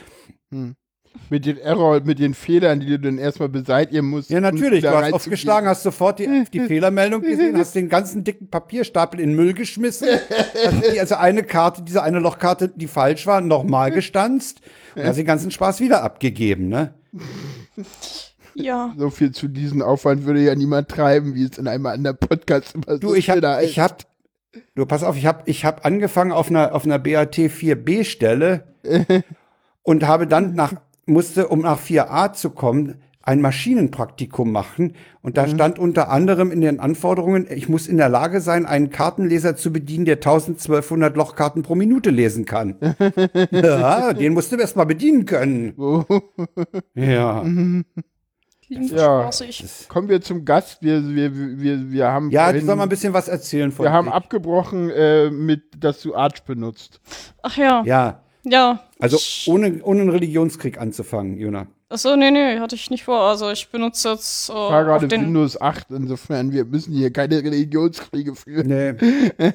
[1.31, 4.31] Mit den Error, mit den Fehlern, die du dann erstmal beseitigen musst.
[4.31, 4.83] Ja, natürlich.
[4.83, 9.31] Du hast aufgeschlagen, hast sofort die, die Fehlermeldung gesehen, hast den ganzen dicken Papierstapel in
[9.31, 10.09] den Müll geschmissen.
[10.09, 14.61] hast die, also eine Karte, diese eine Lochkarte, die falsch war, nochmal gestanzt
[14.95, 16.95] und hast den ganzen Spaß wieder abgegeben, ne?
[18.55, 18.95] Ja.
[18.97, 22.75] So viel zu diesem Aufwand würde ja niemand treiben, wie es in einem anderen Podcast
[22.75, 23.71] immer Du, so ich hab, da ist.
[23.71, 24.05] ich hab,
[24.75, 28.65] du pass auf, ich hab, ich hab angefangen auf einer, auf einer BAT 4b Stelle
[29.83, 30.75] und habe dann nach,
[31.07, 32.97] musste, um nach 4a zu kommen,
[33.27, 34.95] ein Maschinenpraktikum machen.
[35.23, 38.91] Und da stand unter anderem in den Anforderungen, ich muss in der Lage sein, einen
[38.91, 42.77] Kartenleser zu bedienen, der 1200 Lochkarten pro Minute lesen kann.
[43.51, 45.73] ja, den musst du erst mal bedienen können.
[46.95, 47.43] Ja.
[48.67, 49.23] Klingt Ja.
[49.25, 49.87] spaßig.
[49.89, 50.83] Kommen wir zum Gast.
[50.83, 53.85] Wir, wir, wir, wir haben Ja, die vorhin- soll mal ein bisschen was erzählen von
[53.85, 57.01] wir haben abgebrochen äh, mit, dass du Arch benutzt.
[57.43, 57.83] Ach ja.
[57.85, 58.24] Ja.
[58.45, 59.19] Ja, also
[59.51, 61.67] ohne, ohne einen Religionskrieg anzufangen, Jona.
[61.89, 63.21] Achso, nee, nee, hatte ich nicht vor.
[63.21, 67.43] Also ich benutze jetzt äh, Ich war gerade Windows 8, insofern wir müssen hier keine
[67.43, 68.67] Religionskriege führen.
[68.67, 68.95] Nee.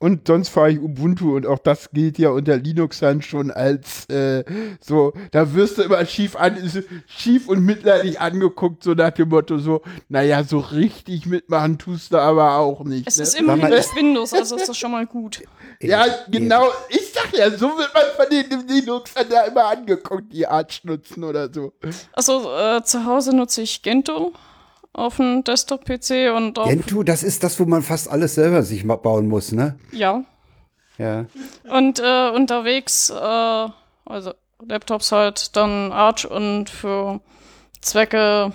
[0.00, 4.06] Und sonst fahre ich Ubuntu und auch das gilt ja unter Linux dann schon als
[4.10, 4.44] äh,
[4.80, 6.58] so, da wirst du immer schief an,
[7.06, 12.18] schief und mitleidig angeguckt, so nach dem Motto so, naja, so richtig mitmachen tust du
[12.18, 13.06] aber auch nicht.
[13.06, 13.22] Es ne?
[13.22, 15.42] ist immerhin nicht Windows, also ist das schon mal gut.
[15.80, 16.66] Ja, genau.
[16.90, 21.24] Ich sag ja, so wird man von den Linuxern da immer angeguckt, die Arch nutzen
[21.24, 21.72] oder so.
[22.12, 24.32] Also äh, zu Hause nutze ich Gentoo
[24.94, 28.86] auf dem Desktop-PC und auf, Gentoo, das ist das, wo man fast alles selber sich
[28.86, 29.78] bauen muss, ne?
[29.92, 30.24] ja.
[30.96, 31.26] Ja.
[31.68, 33.68] Und äh, unterwegs, äh,
[34.06, 34.32] also
[34.64, 37.20] Laptops halt, dann Arch und für
[37.80, 38.52] Zwecke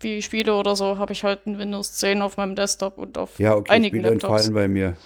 [0.00, 3.38] wie Spiele oder so habe ich halt ein Windows 10 auf meinem Desktop und auf
[3.38, 4.24] Ja, okay, einigen Spiele Laptops.
[4.46, 4.96] entfallen bei mir.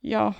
[0.00, 0.34] Ja.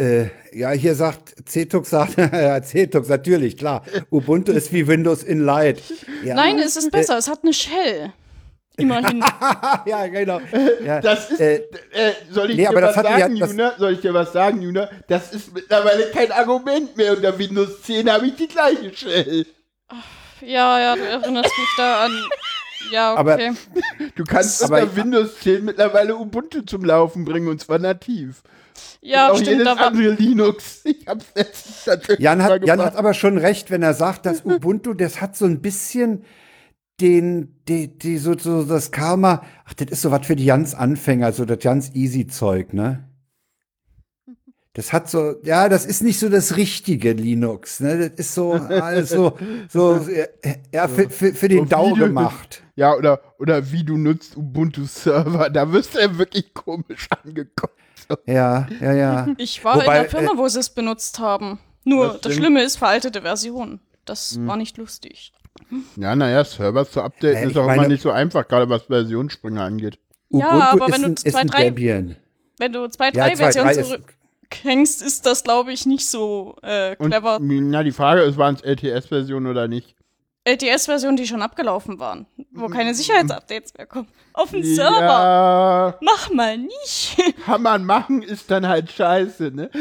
[0.00, 3.82] Äh, ja, hier sagt, Ctux sagt, ja, Ctux, natürlich, klar.
[4.10, 5.82] Ubuntu ist wie Windows in Light.
[6.24, 6.34] Ja.
[6.34, 8.12] Nein, es ist besser, es hat eine Shell.
[8.78, 9.22] Immerhin.
[9.86, 10.40] ja, genau.
[10.82, 11.56] Ja, Das ist, äh,
[11.92, 13.74] äh, soll ich nee, dir aber was sagen, Juna?
[13.76, 14.88] Soll ich dir was sagen, Juna?
[15.06, 17.12] Das ist mittlerweile kein Argument mehr.
[17.14, 19.44] Unter Windows 10 habe ich die gleiche Shell.
[20.40, 22.12] ja, ja, du erinnerst mich da an.
[22.90, 23.52] Ja, Aber- okay.
[24.16, 28.42] Du kannst Aber- unter Windows 10 mittlerweile Ubuntu zum Laufen bringen und zwar nativ.
[29.00, 30.82] Ja, und auch stimmt, jedes aber andere Linux.
[30.84, 34.44] Ich hab's letztens tatsächlich Jan, hat, Jan hat aber schon recht, wenn er sagt, dass
[34.44, 36.24] Ubuntu, das hat so ein bisschen
[37.00, 40.74] den, die, die, so, so das Karma, ach, das ist so was für die ganz
[40.74, 43.09] Anfänger, so das ganz easy Zeug, ne?
[44.74, 47.98] Das hat so, ja, das ist nicht so das richtige Linux, ne?
[48.10, 49.36] Das ist so, also,
[49.68, 50.28] so, äh,
[50.72, 52.62] ja, für, für, für den So DAO gemacht.
[52.76, 55.50] Ja, oder, oder wie du nutzt Ubuntu-Server.
[55.50, 57.74] Da wirst du ja wirklich komisch angeguckt.
[58.08, 58.16] So.
[58.26, 59.26] Ja, ja, ja.
[59.38, 61.58] ich war Wobei, in der Firma, wo sie es benutzt haben.
[61.84, 62.32] Nur, das denn?
[62.32, 63.80] Schlimme ist veraltete Version.
[64.04, 65.32] Das war nicht lustig.
[65.96, 68.84] Ja, naja, Server zu updaten Äh, ist auch immer meine- nicht so einfach, gerade was
[68.84, 69.98] Versionssprünge angeht.
[70.30, 72.16] Ja, Ubuntu aber ist wenn du zwei, drei- Debian.
[72.58, 74.19] Wenn du zwei, Ja, drei zwei, drei Versionen ist-
[74.50, 77.38] zurückhängst, ist das, glaube ich, nicht so äh, Und clever.
[77.40, 79.94] na, die Frage ist, waren es LTS-Versionen oder nicht?
[80.44, 84.08] LTS-Versionen, die schon abgelaufen waren, wo keine Sicherheitsupdates mehr kommen.
[84.32, 85.00] Auf dem Server.
[85.00, 87.18] Ja, Mach mal nicht.
[87.44, 89.70] kann man machen, ist dann halt scheiße, ne?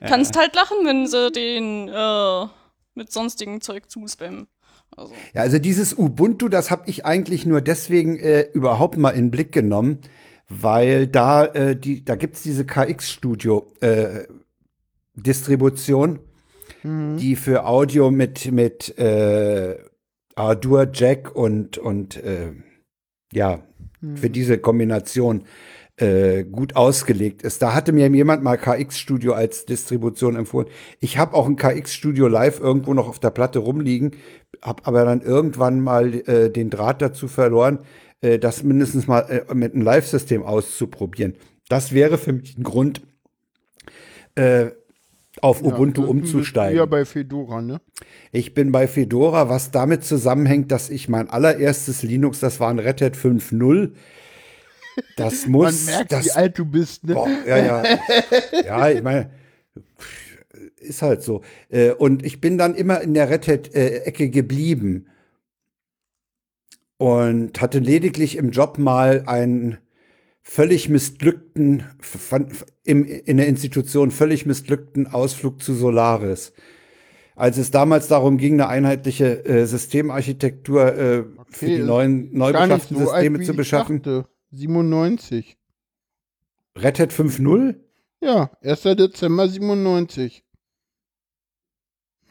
[0.00, 2.46] Kannst halt lachen, wenn sie den äh,
[2.94, 4.48] mit sonstigen Zeug zuspammen.
[4.96, 9.26] Also, Ja, also dieses Ubuntu, das habe ich eigentlich nur deswegen äh, überhaupt mal in
[9.26, 9.98] den Blick genommen,
[10.48, 14.24] weil da äh, die, da gibt's diese KX Studio äh,
[15.14, 16.18] Distribution
[16.84, 19.78] die für Audio mit, mit äh,
[20.34, 22.52] Ardour Jack und, und äh,
[23.32, 23.62] ja,
[24.14, 25.44] für diese Kombination
[25.96, 27.62] äh, gut ausgelegt ist.
[27.62, 30.68] Da hatte mir jemand mal KX Studio als Distribution empfohlen.
[31.00, 34.10] Ich habe auch ein KX Studio Live irgendwo noch auf der Platte rumliegen,
[34.60, 37.78] habe aber dann irgendwann mal äh, den Draht dazu verloren,
[38.24, 41.34] äh, das mindestens mal äh, mit einem Live-System auszuprobieren.
[41.68, 43.02] Das wäre für mich ein Grund,
[44.34, 44.70] äh,
[45.40, 46.88] auf Ubuntu Ja umzusteigen.
[46.88, 47.80] bei Fedora, ne?
[48.32, 52.78] Ich bin bei Fedora, was damit zusammenhängt, dass ich mein allererstes Linux, das war ein
[52.78, 53.92] Red Hat 5.0.
[55.16, 57.14] Das Man muss, merkt, das, wie alt du bist, ne?
[57.14, 57.82] Boah, ja, ja.
[58.64, 59.30] ja, ich meine,
[60.78, 61.42] ist halt so.
[61.68, 65.06] Äh, Und ich bin dann immer in der Red Hat-Ecke geblieben.
[66.96, 69.78] Und hatte lediglich im Job mal einen
[70.42, 71.84] völlig missglückten,
[72.84, 76.52] im, in der Institution völlig missglückten Ausflug zu Solaris.
[77.34, 82.52] Als es damals darum ging, eine einheitliche äh, Systemarchitektur äh, für die Okay, neuen neu
[82.52, 84.02] beschafften so Systeme zu beschaffen.
[84.02, 84.28] dachte.
[84.52, 85.56] 97.
[86.76, 87.76] Red Hat 5.0?
[88.20, 88.82] Ja, 1.
[88.82, 90.43] Dezember 97.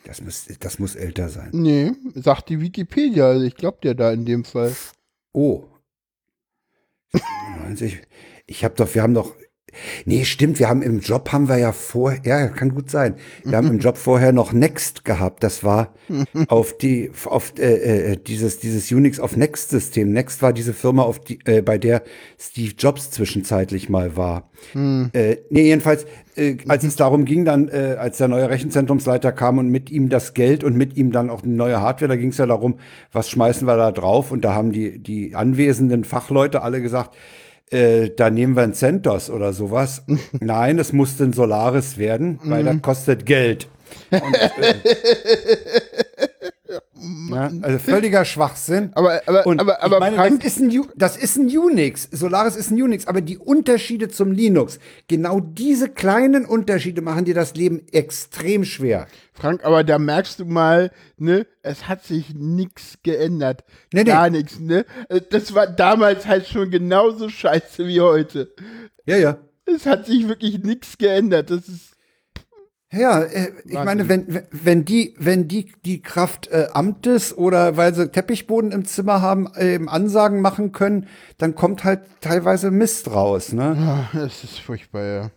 [0.06, 1.50] Das muss, das muss älter sein.
[1.54, 4.76] Nee, sagt die Wikipedia, also ich glaub dir da in dem Fall.
[5.32, 5.64] Oh.
[7.14, 8.02] 97.
[8.46, 9.36] Ich habe doch, wir haben doch.
[10.06, 13.16] Nee, stimmt, wir haben im Job haben wir ja vorher, ja, kann gut sein.
[13.44, 15.44] Wir haben im Job vorher noch Next gehabt.
[15.44, 15.94] Das war
[16.48, 20.12] auf die, auf äh, äh, dieses, dieses Unix auf Next-System.
[20.12, 22.04] Next war diese Firma, auf die, äh, bei der
[22.40, 24.50] Steve Jobs zwischenzeitlich mal war.
[25.14, 26.06] Äh, nee, jedenfalls,
[26.36, 30.10] äh, als es darum ging, dann, äh, als der neue Rechenzentrumsleiter kam und mit ihm
[30.10, 32.76] das Geld und mit ihm dann auch eine neue Hardware, da ging es ja darum,
[33.12, 34.32] was schmeißen wir da drauf?
[34.32, 37.16] Und da haben die, die anwesenden Fachleute alle gesagt,
[37.70, 40.04] äh, da nehmen wir ein CentOS oder sowas.
[40.40, 43.68] Nein, es musste ein Solaris werden, weil das kostet Geld.
[44.12, 44.76] Und, äh,
[47.30, 48.92] ja, also völliger Schwachsinn.
[48.94, 52.08] Aber, aber, Und aber, aber meine, Frank, das, ist ein, das ist ein Unix.
[52.12, 57.36] Solaris ist ein Unix, aber die Unterschiede zum Linux, genau diese kleinen Unterschiede machen dir
[57.36, 59.08] das Leben extrem schwer.
[59.34, 63.64] Frank, aber da merkst du mal, ne, es hat sich nichts geändert.
[63.92, 64.10] Nee, nee.
[64.12, 64.86] Gar nichts, ne?
[65.10, 68.54] Äh, Das war damals halt schon genauso scheiße wie heute.
[69.06, 69.38] Ja, ja.
[69.66, 71.50] Es hat sich wirklich nichts geändert.
[71.50, 71.93] Das ist.
[72.94, 77.94] Ja, äh, ich meine, wenn, wenn- die, wenn die die Kraft äh, Amtes oder weil
[77.96, 81.08] sie Teppichboden im Zimmer haben, äh, Ansagen machen können,
[81.40, 84.10] dann kommt halt teilweise Mist raus, ne?
[84.14, 85.32] Ah, Es ist furchtbar, ja.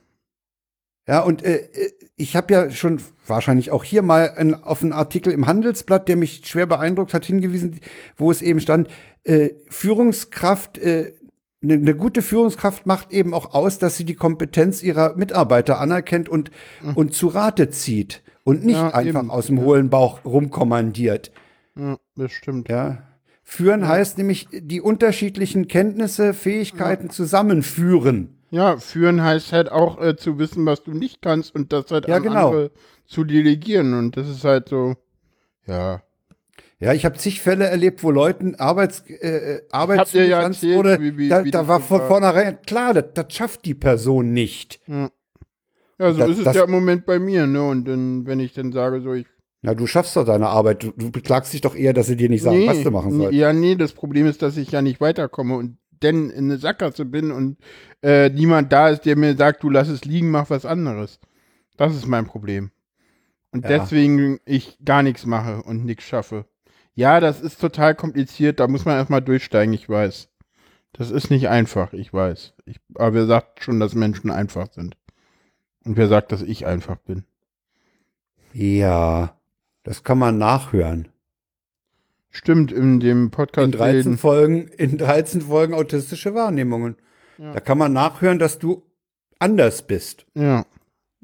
[1.08, 4.92] Ja, und äh, äh, ich habe ja schon wahrscheinlich auch hier mal ein, auf einen
[4.92, 7.80] Artikel im Handelsblatt, der mich schwer beeindruckt hat, hingewiesen,
[8.16, 8.88] wo es eben stand,
[9.24, 11.14] äh, Führungskraft, äh,
[11.74, 16.28] eine ne gute Führungskraft macht eben auch aus, dass sie die Kompetenz ihrer Mitarbeiter anerkennt
[16.28, 16.50] und,
[16.94, 19.30] und zu Rate zieht und nicht Ja, einfach eben.
[19.30, 21.32] aus dem hohlen Bauch rumkommandiert.
[21.76, 22.68] Ja, das stimmt.
[22.68, 23.02] Ja.
[23.42, 28.38] Führen heißt nämlich die unterschiedlichen Kenntnisse, Fähigkeiten zusammenführen.
[28.50, 32.08] Ja, führen heißt halt auch äh, zu wissen, was du nicht kannst und das halt
[32.08, 32.46] Ja, genau.
[32.48, 32.70] andere
[33.06, 33.94] zu delegieren.
[33.94, 34.94] Und das ist halt so,
[35.66, 36.02] ja.
[36.78, 40.76] Ja, ich habe zig Fälle erlebt, wo Leuten Arbeits, äh, Arbeit Habt ihr ja erzählt,
[40.76, 41.00] wurde.
[41.00, 44.80] wie- wie- da wie da war von vornherein klar, das, das schafft die Person nicht.
[44.86, 47.62] Ja, so Das- ist es das- ja im Moment bei mir, ne?
[47.66, 49.26] Und dann, wenn ich dann sage, so, ich.
[49.62, 50.82] Na, du schaffst doch deine Arbeit.
[50.82, 53.22] Du, du beklagst dich doch eher, dass sie dir nicht sagen, was du machen nee,
[53.24, 53.38] sollst.
[53.38, 57.06] Ja, nee, das Problem ist, dass ich ja nicht weiterkomme und denn in eine Sackgasse
[57.06, 57.56] bin und
[58.02, 61.18] äh, niemand da ist, der mir sagt, du lass es liegen, mach was anderes.
[61.78, 62.70] Das ist mein Problem.
[63.50, 63.78] Und Ja.
[63.78, 66.44] deswegen ich gar nichts mache und nichts schaffe.
[66.96, 70.28] Ja, das ist total kompliziert, da muss man erstmal durchsteigen, ich weiß.
[70.94, 72.54] Das ist nicht einfach, ich weiß.
[72.64, 74.96] Ich, aber wer sagt schon, dass Menschen einfach sind?
[75.84, 77.24] Und wer sagt, dass ich einfach bin?
[78.54, 79.38] Ja,
[79.82, 81.08] das kann man nachhören.
[82.30, 84.18] Stimmt, in dem Podcast In 13 reden.
[84.18, 86.96] Folgen, in 13 Folgen autistische Wahrnehmungen.
[87.36, 87.52] Ja.
[87.52, 88.82] Da kann man nachhören, dass du
[89.38, 90.26] anders bist.
[90.34, 90.64] Ja.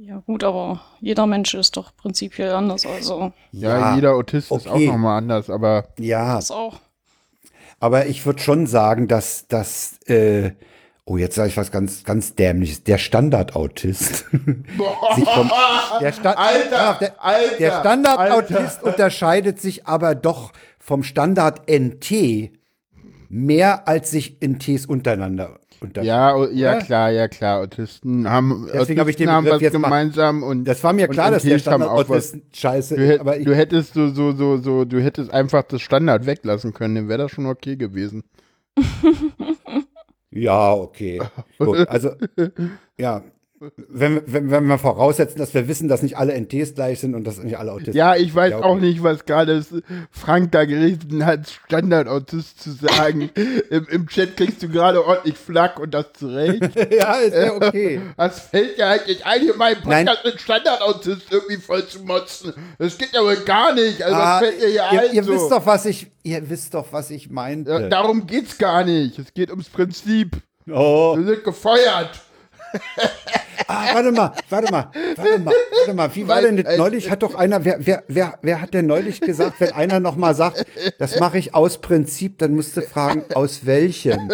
[0.04, 4.74] Ja, gut, aber jeder Mensch ist doch prinzipiell anders, also Ja, jeder Autist ist auch
[4.74, 4.88] okay.
[4.88, 6.80] nochmal anders, aber Ja, das auch.
[7.78, 10.54] aber ich würde schon sagen, dass das, äh,
[11.04, 12.82] oh, jetzt sage ich was ganz, ganz dämliches.
[12.82, 14.24] Der Standardautist.
[16.00, 22.50] der, Sta Alter, Ja, der, Alter, der Standardautist unterscheidet sich aber doch vom Standard-NT
[23.28, 26.06] mehr, als sich NTs untereinander unterscheiden.
[26.06, 26.78] ja, o- ja Ja.
[26.80, 27.60] klar, ja klar.
[27.60, 31.08] Autisten haben, Deswegen habe ich den Begriff was jetzt mal- gemeinsam und Das war mir
[31.08, 32.36] und klar, dass der haben auch was.
[32.54, 35.82] Scheiße Du, hätt, aber ich, du hättest so, so, so, so, du hättest einfach das
[35.82, 38.22] Standard weglassen können, dann wäre das schon okay gewesen.
[40.30, 41.20] ja, okay.
[41.58, 42.10] Gut, also,
[42.98, 43.22] ja,
[43.88, 47.24] wenn, wenn, wenn wir voraussetzen, dass wir wissen, dass nicht alle NTs gleich sind und
[47.24, 48.66] dass nicht alle Autisten Ja, ich weiß Ja, okay.
[48.66, 49.64] auch nicht, was gerade
[50.10, 53.30] Frank da gerissen hat, Standardautist zu sagen.
[53.70, 56.62] Im, Im Chat kriegst du gerade ordentlich Flack und das zurecht.
[56.92, 58.00] ja, ist ja okay.
[58.16, 60.06] Das fällt ja eigentlich ein, hier meinen Nein.
[60.06, 62.52] Podcast mit Standardautist irgendwie voll zu motzen.
[62.78, 64.02] Das geht ja wohl gar nicht.
[64.02, 65.14] Also, Ah, was fällt dir hier ihr, ein?
[65.14, 65.32] ihr so?
[65.34, 67.70] wisst doch, was ich, ihr wisst doch, was ich meinte.
[67.70, 69.18] ja, darum geht's gar nicht.
[69.18, 70.36] Es geht ums Prinzip.
[70.70, 71.16] oh.
[71.16, 72.20] Wir sind gefeuert.
[73.68, 76.14] Ah, warte mal, warte mal, warte mal, warte mal.
[76.14, 76.76] Wie war denn das?
[76.78, 77.10] neulich?
[77.10, 80.34] Hat doch einer, wer, wer, wer, wer hat denn neulich gesagt, wenn einer noch mal
[80.34, 80.64] sagt,
[80.98, 84.30] das mache ich aus Prinzip, dann musst du fragen, aus welchem?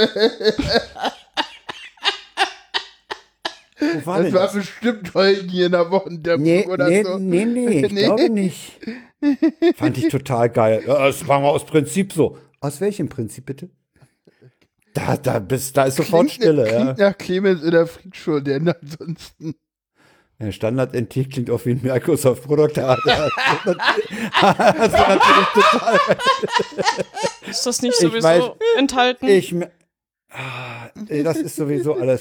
[3.81, 4.55] Wo war Das war das?
[4.55, 7.18] bestimmt Holgen hier in der Wochendämmerung Nee, oder nee, so.
[7.18, 8.03] nee, nee, ich Nee.
[8.05, 8.81] glaube nicht.
[9.76, 10.83] Fand ich total geil.
[10.87, 12.39] Das machen wir aus Prinzip so.
[12.61, 13.70] Aus welchem Prinzip bitte?
[14.95, 16.64] Da, da, bist, da ist sofort Klingt, Stille.
[16.64, 17.11] klingt Ja.
[17.11, 19.55] nach Clemens in der Freakshow, denn ansonsten.
[20.41, 21.80] Ja, Standard NT klingt auch wie ein
[25.09, 25.99] natürlich total
[27.49, 29.26] Ist das nicht Ich sowieso weiß- enthalten?
[29.26, 29.55] Ich.
[30.30, 32.20] Ah, ey, das ist sowieso alles.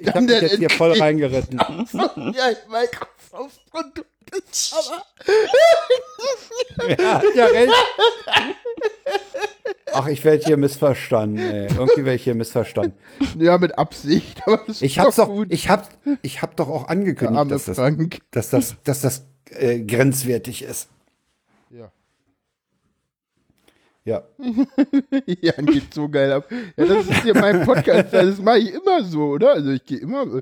[0.00, 1.58] Ich habe mich jetzt hier voll reingeritten.
[1.92, 4.17] ja, ein Microsoft-Produkt ist
[4.72, 5.04] aber.
[6.98, 7.72] Ja, ja, recht.
[9.92, 11.38] Ach, ich werde hier missverstanden.
[11.38, 11.66] Ey.
[11.68, 12.94] Irgendwie werde ich hier missverstanden.
[13.38, 15.48] Ja, mit Absicht, aber das Ich ist hab's doch doch, gut.
[15.50, 15.88] ich hab,
[16.22, 18.18] ich hab doch auch angekündigt, dass das, Frank.
[18.30, 20.88] dass das, dass das äh, grenzwertig ist.
[21.70, 21.90] Ja.
[24.08, 24.22] Ja.
[25.42, 26.50] Jan geht so geil ab.
[26.78, 28.10] Ja, das ist hier mein Podcast.
[28.10, 29.52] Das mache ich immer so, oder?
[29.52, 30.40] Also ich gehe immer.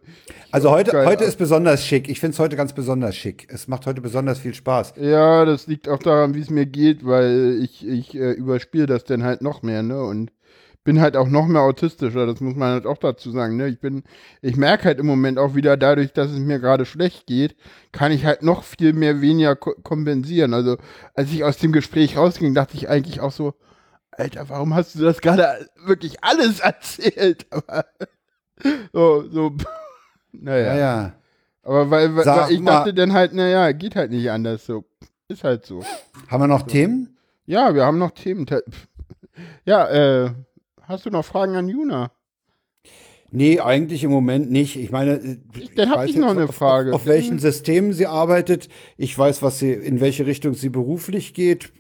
[0.53, 1.29] Also heute, geil heute ab.
[1.29, 2.09] ist besonders schick.
[2.09, 3.49] Ich finde es heute ganz besonders schick.
[3.51, 4.95] Es macht heute besonders viel Spaß.
[5.01, 9.03] Ja, das liegt auch daran, wie es mir geht, weil ich, ich äh, überspiele das
[9.03, 10.01] dann halt noch mehr, ne?
[10.01, 10.31] Und
[10.87, 13.67] bin halt auch noch mehr autistischer, das muss man halt auch dazu sagen, ne?
[13.67, 14.05] Ich bin,
[14.41, 17.57] ich merke halt im Moment auch wieder dadurch, dass es mir gerade schlecht geht,
[17.91, 20.55] kann ich halt noch viel mehr weniger ko kompensieren.
[20.55, 20.77] Also,
[21.15, 23.55] als ich aus dem Gespräch rausging, dachte ich eigentlich auch so,
[24.13, 27.47] Alter, warum hast du das gerade wirklich alles erzählt?
[27.51, 27.85] Aber
[28.93, 29.53] so, so,
[30.33, 30.67] naja.
[30.67, 31.13] Ja, ja.
[31.65, 34.85] Aber weil, weil, weil ich dachte dann halt, naja, geht halt nicht anders so.
[35.27, 35.83] Ist halt so.
[36.29, 37.19] Haben wir noch Themen?
[37.45, 38.47] Ja, wir haben noch Themen.
[39.67, 40.31] Ja, äh,
[40.87, 42.11] hast du noch Fragen an Juna?
[43.33, 44.77] Nee, eigentlich im Moment nicht.
[44.77, 45.39] Ich meine, äh,
[45.75, 46.91] Dann hab weiß ich noch jetzt, eine auf, Frage.
[46.95, 48.69] Auf, auf welchen Systemen sie arbeitet.
[48.97, 51.73] Ich weiß, was sie, in welche Richtung sie beruflich geht.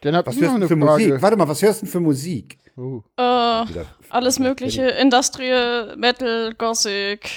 [0.00, 1.04] Dann hab Was ich noch hörst du eine denn für Frage.
[1.08, 1.22] Musik?
[1.22, 2.58] Warte mal, was hörst du denn für Musik?
[2.76, 3.02] Oh.
[3.18, 3.64] äh,
[4.08, 7.30] alles mögliche, Industrial, Metal, Gothic,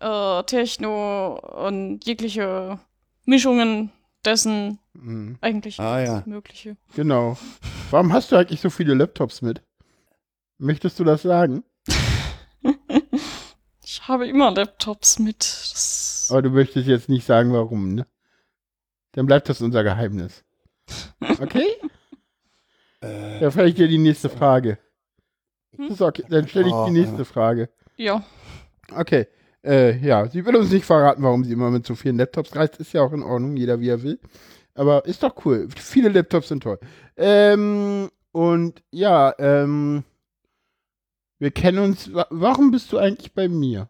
[0.00, 2.80] äh, Techno und jegliche
[3.26, 3.90] Mischungen
[4.24, 5.36] dessen Mhm.
[5.40, 6.22] eigentlich Ah, alles ja.
[6.26, 6.76] mögliche.
[6.96, 7.36] Genau.
[7.90, 9.62] Warum hast du eigentlich so viele Laptops mit?
[10.64, 11.62] Möchtest du das sagen?
[13.86, 15.38] Ich habe immer Laptops mit.
[15.40, 18.06] Das Aber du möchtest jetzt nicht sagen, warum, ne?
[19.12, 20.42] Dann bleibt das unser Geheimnis.
[21.40, 21.66] Okay?
[23.02, 24.78] Äh, Ja, vielleicht dir die nächste Frage.
[25.76, 27.68] Ist okay, dann stelle ich Oh, die nächste Frage.
[27.96, 28.24] ja.
[28.94, 29.26] Okay.
[29.62, 32.78] Äh, ja, sie will uns nicht verraten, warum sie immer mit so vielen Laptops reist.
[32.78, 34.18] Ist ja auch in Ordnung, jeder wie er will.
[34.74, 35.68] Aber ist doch cool.
[35.76, 36.78] Viele Laptops sind toll.
[37.16, 40.04] Ähm, und ja, ähm,
[41.38, 42.12] wir kennen uns.
[42.12, 43.88] wa- Warum bist du eigentlich bei mir?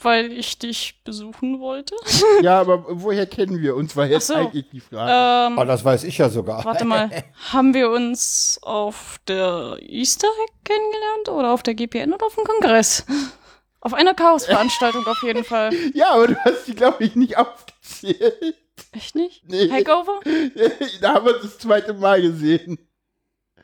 [0.00, 1.96] Weil ich dich besuchen wollte.
[2.42, 3.96] ja, aber woher kennen wir uns?
[3.96, 4.34] War jetzt so.
[4.34, 5.52] eigentlich die Frage.
[5.52, 6.64] ähm, oh, das weiß ich ja sogar.
[6.64, 7.10] warte mal.
[7.52, 12.44] haben wir uns auf der Easter Egg kennengelernt oder auf der GPN oder auf dem
[12.44, 13.04] Kongress?
[13.80, 15.72] Auf einer Chaos-Veranstaltung auf jeden Fall.
[15.94, 18.54] ja, aber du hast die, glaube ich, nicht aufgezählt.
[18.92, 19.48] Echt nicht?
[19.48, 19.68] Nee.
[19.68, 20.20] Hackover?
[21.00, 22.78] da haben wir uns das zweite Mal gesehen.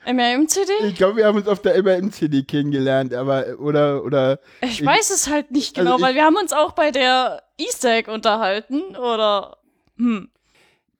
[0.06, 0.70] MRMCD?
[0.86, 5.10] Ich glaube, wir haben uns auf der MRM-CD kennengelernt, aber, oder, oder, Ich Ich- weiß
[5.10, 8.10] es halt nicht also genau, ich- weil wir haben uns auch bei der Easter Egg
[8.10, 9.56] unterhalten oder
[9.96, 10.28] hm.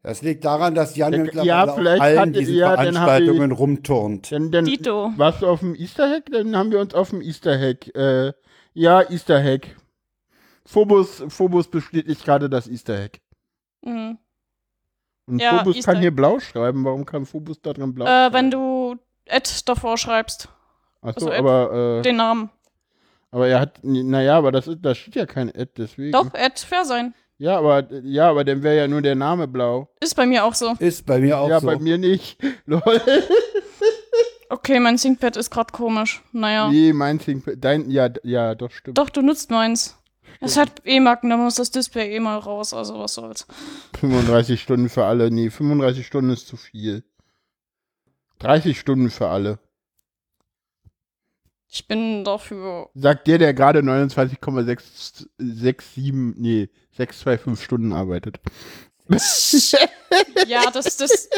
[0.03, 3.53] Das liegt daran, dass Jan Ja, mittlerweile ja, auf vielleicht allen hatte- diesen ja, Veranstaltungen
[3.53, 4.31] rumturnt.
[4.33, 5.13] dann, dann Dito.
[5.17, 6.25] warst du auf dem Easter Hack?
[6.31, 8.33] Dann haben wir uns auf dem Easter Hack, äh,
[8.75, 9.77] ja, Easter Hack.
[10.67, 13.21] Phobos, Phobos bestätigt gerade das Easter Hack.
[13.85, 14.19] Hm.
[15.27, 16.85] Und Ja, Phobos Easter kann hier blau schreiben.
[16.85, 18.35] Warum kann Phobos da drin blau Äh, schreiben?
[18.35, 18.59] wenn du
[19.27, 20.49] Ed davor schreibst,
[21.03, 22.51] Achso, also Ed- aber, äh, den Namen.
[23.31, 26.13] aber er hat, naja, aber das ist, da steht ja kein Ed, deswegen.
[26.13, 27.15] Doch, Ed, fair sein.
[27.39, 29.89] Ja, aber, ja, aber dann wäre ja nur der Name blau.
[30.01, 30.75] Ist bei mir auch so.
[30.79, 31.67] Ist bei mir auch ja, so.
[31.67, 32.39] bei mir nicht.
[32.67, 32.83] Lol.
[34.51, 36.23] Okay, mein ThinkPad ist gerade komisch.
[36.33, 36.71] Naja.
[36.71, 38.99] Nee, mein Think, dein, ja, ja, doch, stimmt.
[38.99, 39.97] Doch, du nutzt meins.
[40.41, 43.47] Es hat E-Macken, da muss das Display eh mal raus, also was soll's.
[43.99, 45.31] 35 Stunden für alle.
[45.31, 47.03] Nee, 35 Stunden ist zu viel.
[48.41, 49.59] 30 Stunden für alle.
[51.69, 52.89] Ich bin dafür.
[52.95, 58.39] Sagt der, der gerade 29,667, nee, 625 Stunden arbeitet.
[60.47, 61.29] Ja, das, das,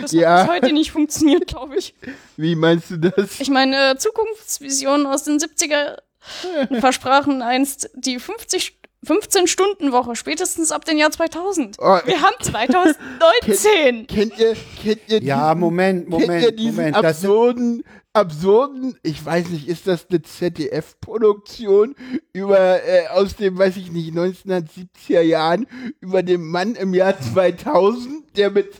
[0.00, 0.46] das Ja.
[0.46, 1.94] hat bis heute nicht funktioniert, glaube ich.
[2.36, 3.38] Wie meinst du das?
[3.40, 5.98] Ich meine, Zukunftsvisionen aus den 70er
[6.80, 11.76] versprachen einst die 50 15-Stunden-Woche, spätestens ab dem Jahr 2000.
[11.80, 14.06] Oh, Wir haben 2019.
[14.06, 16.96] kennt ihr, kennt ihr Ja, diesen, Moment, kennt ihr Moment, diesen Moment.
[16.96, 21.94] Das sind, absurden, absurden, ich weiß nicht, ist das eine ZDF-Produktion
[22.32, 25.66] über, äh, aus dem, weiß ich nicht, 1970er Jahren,
[26.00, 28.78] über den Mann im Jahr 2000, der mit,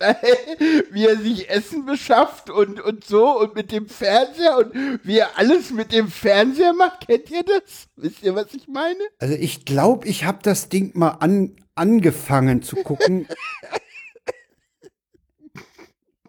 [0.90, 5.38] wie er sich Essen beschafft und, und so und mit dem Fernseher und wie er
[5.38, 7.88] alles mit dem Fernseher macht, kennt ihr das?
[7.96, 9.00] Wisst ihr, was ich meine?
[9.18, 13.26] also ich glaube, ich habe das Ding mal an, angefangen zu gucken.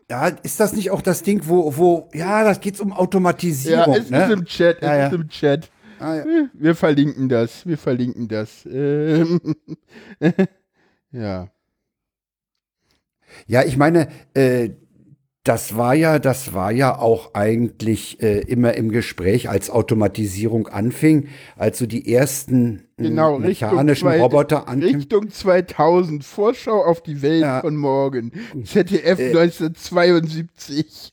[0.09, 3.95] Ja, ist das nicht auch das Ding, wo, wo, ja, das geht's um Ja, Automatisierung,
[3.95, 4.33] es ist ne?
[4.33, 5.07] im Chat, es Ja, ja.
[5.07, 5.69] ist im Chat.
[5.99, 6.25] Ah, ja.
[6.53, 8.65] Wir verlinken das, wir verlinken das.
[8.65, 9.39] Ähm,
[11.11, 11.47] ja.
[13.47, 14.71] Ja, ich meine, äh,
[15.43, 21.27] das war ja, das war ja auch eigentlich äh, immer im Gespräch, als Automatisierung anfing,
[21.57, 24.95] als so die ersten mh, Genau, Richtung mechanischen zwei- Roboter anfingen.
[24.95, 27.59] Richtung 2000, Vorschau auf die Welt Ja.
[27.61, 28.31] von morgen.
[28.63, 29.29] ZDF Äh.
[29.31, 31.09] 1972.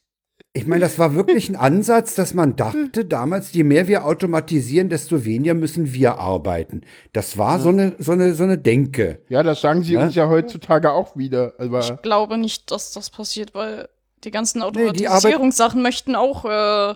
[0.53, 4.89] Ich meine, das war wirklich ein Ansatz, dass man dachte damals, je mehr wir automatisieren,
[4.89, 6.81] desto weniger müssen wir arbeiten.
[7.13, 9.21] Das war so eine, so eine, so eine Denke.
[9.29, 10.03] Ja, das sagen sie Ja?
[10.05, 11.55] uns ja heutzutage auch wieder.
[11.59, 13.89] Aber Ich glaube nicht, dass das passiert, weil
[14.25, 16.95] die ganzen Automatisierungssachen möchten auch äh,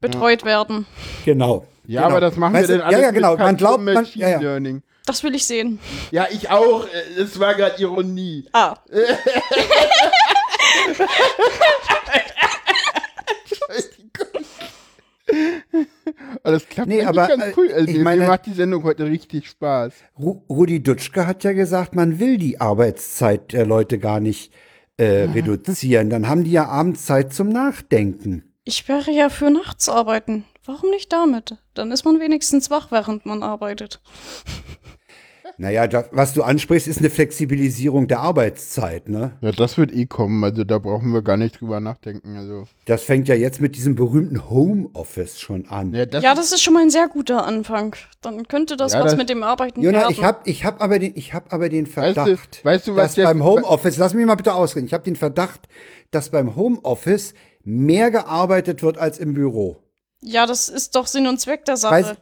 [0.00, 0.86] betreut werden.
[1.24, 1.66] Genau.
[1.86, 2.12] ja, genau.
[2.12, 3.30] aber das machen Weißt wir denn alles Ja, ja, genau.
[3.32, 4.38] mit Man glaubt, man, Machine ja, ja.
[4.40, 4.82] Learning.
[5.06, 5.78] Das will ich sehen.
[6.10, 6.84] Ja, ich auch.
[6.84, 8.44] Äh, Es war gerade Ironie.
[8.52, 8.74] Ah,
[16.42, 17.70] Aber das klappt Nee, aber, ganz äh, cool.
[17.72, 19.92] Also, ich mir meine- macht die Sendung heute richtig Spaß.
[20.18, 24.56] Ru Rudi Dutschke hat ja gesagt, man will die Arbeitszeit der Leute gar nicht äh,
[25.04, 26.10] reduzieren.
[26.10, 28.42] Dann haben die ja abends Zeit zum Nachdenken.
[28.64, 30.44] ich wäre ja für nachts arbeiten.
[30.64, 31.56] Warum nicht damit?
[31.74, 34.00] Dann ist man wenigstens wach, während man arbeitet.
[35.60, 39.08] Naja, da, was du ansprichst, ist eine Flexibilisierung der Arbeitszeit.
[39.08, 39.32] Ne?
[39.40, 40.44] Ja, das wird eh kommen.
[40.44, 42.36] Also da brauchen wir gar nicht drüber nachdenken.
[42.36, 45.92] Also, Das fängt ja jetzt mit diesem berühmten Homeoffice schon an.
[45.92, 47.96] ja, das ja, das ist schon mal ein sehr guter Anfang.
[48.22, 50.12] Dann könnte das Ja, was das- mit dem Arbeiten Jona, werden.
[50.12, 52.94] ich habe ich hab aber, den- ich hab aber den Weißt Verdacht, du- weißt du,
[52.94, 55.68] was dass der- beim Homeoffice, lass mich mal bitte ausreden, ich habe den Verdacht,
[56.12, 57.34] dass beim Homeoffice
[57.64, 59.82] mehr gearbeitet wird als im Büro.
[60.20, 61.94] ja, das ist doch Sinn und Zweck der Sache.
[61.94, 62.16] Weiß-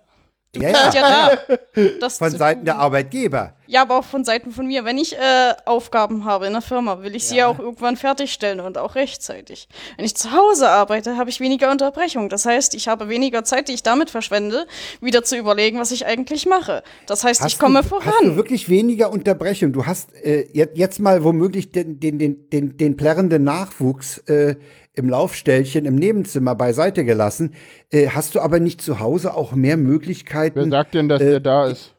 [0.56, 0.90] du Ja, ja.
[0.92, 1.36] ja
[1.74, 1.88] da.
[2.00, 3.54] Das Von Seiten der Arbeitgeber.
[3.66, 4.84] Ja, aber auch von Seiten von mir.
[4.84, 8.60] Wenn ich äh, Aufgaben habe in der Firma, will ich sie ja auch irgendwann fertigstellen
[8.60, 9.68] und auch rechtzeitig.
[9.96, 12.28] Wenn ich zu Hause arbeite, habe ich weniger Unterbrechung.
[12.28, 14.66] Das heißt, ich habe weniger Zeit, die ich damit verschwende,
[15.00, 16.82] wieder zu überlegen, was ich eigentlich mache.
[17.06, 18.06] Das heißt, ich komme du, voran.
[18.06, 19.72] Hast du wirklich weniger Unterbrechung?
[19.72, 24.56] Du hast äh, jetzt, jetzt mal womöglich den, den, den, den, den plärrenden Nachwuchs äh,
[24.96, 27.54] im Laufstellchen im Nebenzimmer beiseite gelassen.
[27.90, 31.30] Äh, hast du aber nicht zu Hause auch mehr Möglichkeiten, wer sagt denn, dass äh,
[31.30, 31.94] der da ist?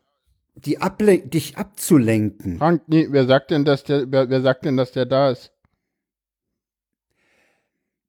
[0.56, 2.58] die ablen dich abzulenken?
[2.58, 5.52] Frank, nee, wer sagt denn, dass der, wer, wer sagt denn, dass der da ist?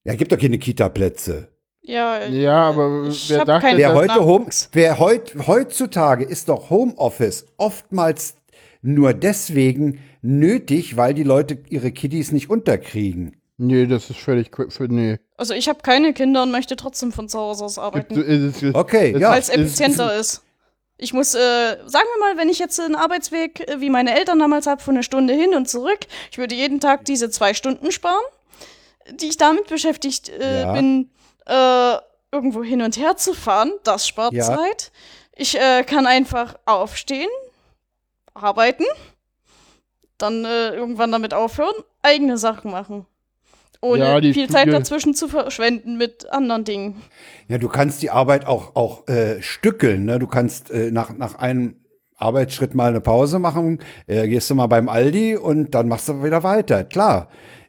[0.05, 1.49] Ja, gibt doch keine Kita-Plätze.
[1.83, 6.71] ja, Ja, aber ich wer sagt denn, Wer heute Home, wer heut, heutzutage ist doch
[6.71, 8.37] Homeoffice oftmals
[8.81, 13.38] nur deswegen nötig, weil die Leute ihre Kiddies nicht unterkriegen.
[13.61, 15.19] Nee, das ist völlig, qu- für, nee.
[15.37, 18.73] Also ich habe keine Kinder und möchte trotzdem von zu Hause aus arbeiten.
[18.75, 19.31] Okay, ja.
[19.31, 20.43] weil es effizienter ist.
[20.97, 21.39] Ich muss, äh,
[21.87, 24.95] sagen wir mal, wenn ich jetzt einen Arbeitsweg, äh, wie meine Eltern damals habe, von
[24.95, 26.01] einer Stunde hin und zurück,
[26.31, 28.23] ich würde jeden Tag diese zwei Stunden sparen,
[29.13, 30.73] die ich damit beschäftigt äh, Ja.
[30.73, 31.11] bin,
[31.47, 31.97] äh,
[32.33, 33.73] irgendwo hin und her zu fahren.
[33.85, 34.45] Das spart Ja.
[34.45, 34.91] Zeit.
[35.37, 37.31] Ich äh, kann einfach aufstehen,
[38.35, 38.85] arbeiten,
[40.19, 43.07] dann äh, irgendwann damit aufhören, eigene Sachen machen.
[43.81, 47.03] Ohne Ja, die viel Zeit dazwischen zu verschwenden mit anderen Dingen.
[47.47, 50.05] Ja, du kannst die Arbeit auch, auch äh, stückeln.
[50.05, 50.19] Ne?
[50.19, 51.77] Du kannst äh, nach, nach einem
[52.17, 56.25] Arbeitsschritt mal eine Pause machen, äh, gehst du mal beim Aldi und dann machst du
[56.25, 56.83] wieder weiter.
[56.83, 57.29] Klar,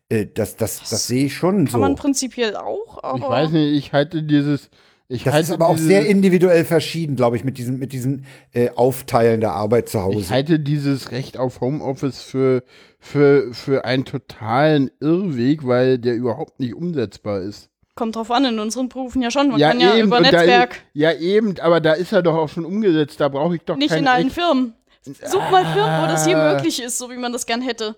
[0.10, 2.02] äh, das, das, das, sehe ich schon Kann man so.
[2.02, 3.18] prinzipiell auch, aber.
[3.18, 4.72] Ich weiß nicht, ich halte dieses,
[5.08, 8.24] ich Das halte ist aber auch sehr individuell verschieden, glaube ich, mit diesem, mit diesem
[8.52, 10.30] äh, Aufteilen der Arbeit zu ich Hause.
[10.32, 12.64] halte dieses Recht auf Homeoffice für,
[13.00, 17.70] für, für einen totalen Irrweg, weil der überhaupt nicht umsetzbar ist.
[17.96, 19.50] Kommt drauf an, in unseren Berufen ja schon.
[19.50, 22.50] Man kann ja über und da- Netzwerk, ja, eben, aber da ist er doch auch
[22.50, 24.74] schon umgesetzt, da brauche ich doch nicht kein in allen Firmen.
[25.02, 26.54] Such mal Firmen, wo das hier Ah.
[26.54, 27.96] möglich ist, so wie man das gern hätte.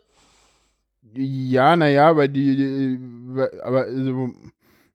[1.14, 3.00] Ja, naja, aber die, die
[3.64, 4.30] aber also,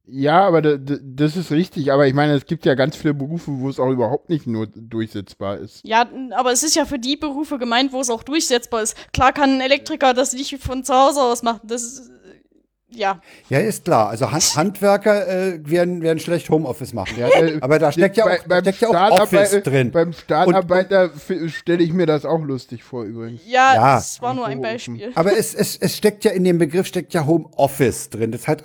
[0.08, 1.92] Ja, aber da, da, das ist richtig.
[1.92, 4.68] Aber ich meine, es gibt ja ganz viele Berufe, wo es auch überhaupt nicht nur
[4.68, 5.80] durchsetzbar ist.
[5.84, 8.96] Ja, aber es ist ja für die Berufe gemeint, wo es auch durchsetzbar ist.
[9.12, 11.60] Klar kann ein Elektriker das nicht von zu Hause aus machen.
[11.64, 12.08] Das
[12.88, 13.20] ja.
[13.48, 14.08] Ja, ist klar.
[14.08, 17.14] Also Hand Handwerker äh, werden, werden schlecht Homeoffice machen.
[17.18, 19.90] Ja, äh, Aber da steckt ja auch, bei- steckt ja auch Office drin.
[19.90, 21.10] Beim Stahlarbeiter
[21.48, 23.40] stelle ich mir das auch lustig vor übrigens.
[23.46, 23.94] Ja, Ja.
[23.96, 25.10] das war nur ein Beispiel.
[25.14, 28.32] Aber es, es, es steckt ja in dem Begriff steckt ja Homeoffice drin.
[28.32, 28.62] Das hat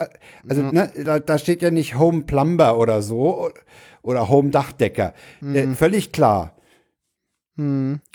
[0.48, 3.50] also ne, da, da steht ja nicht Home Plumber oder so
[4.04, 5.14] oder Home Dachdecker.
[5.42, 6.56] Äh, völlig klar.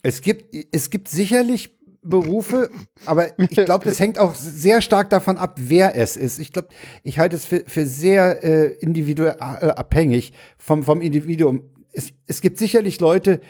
[0.02, 1.75] Es gibt es gibt sicherlich
[2.08, 2.70] Berufe,
[3.04, 6.38] aber ich glaube, das hängt auch sehr stark davon ab, wer es ist.
[6.38, 6.68] Ich glaube,
[7.02, 11.62] ich halte es für, für sehr äh, individuell äh, abhängig vom, vom Individuum.
[11.92, 13.40] Es, es gibt sicherlich Leute,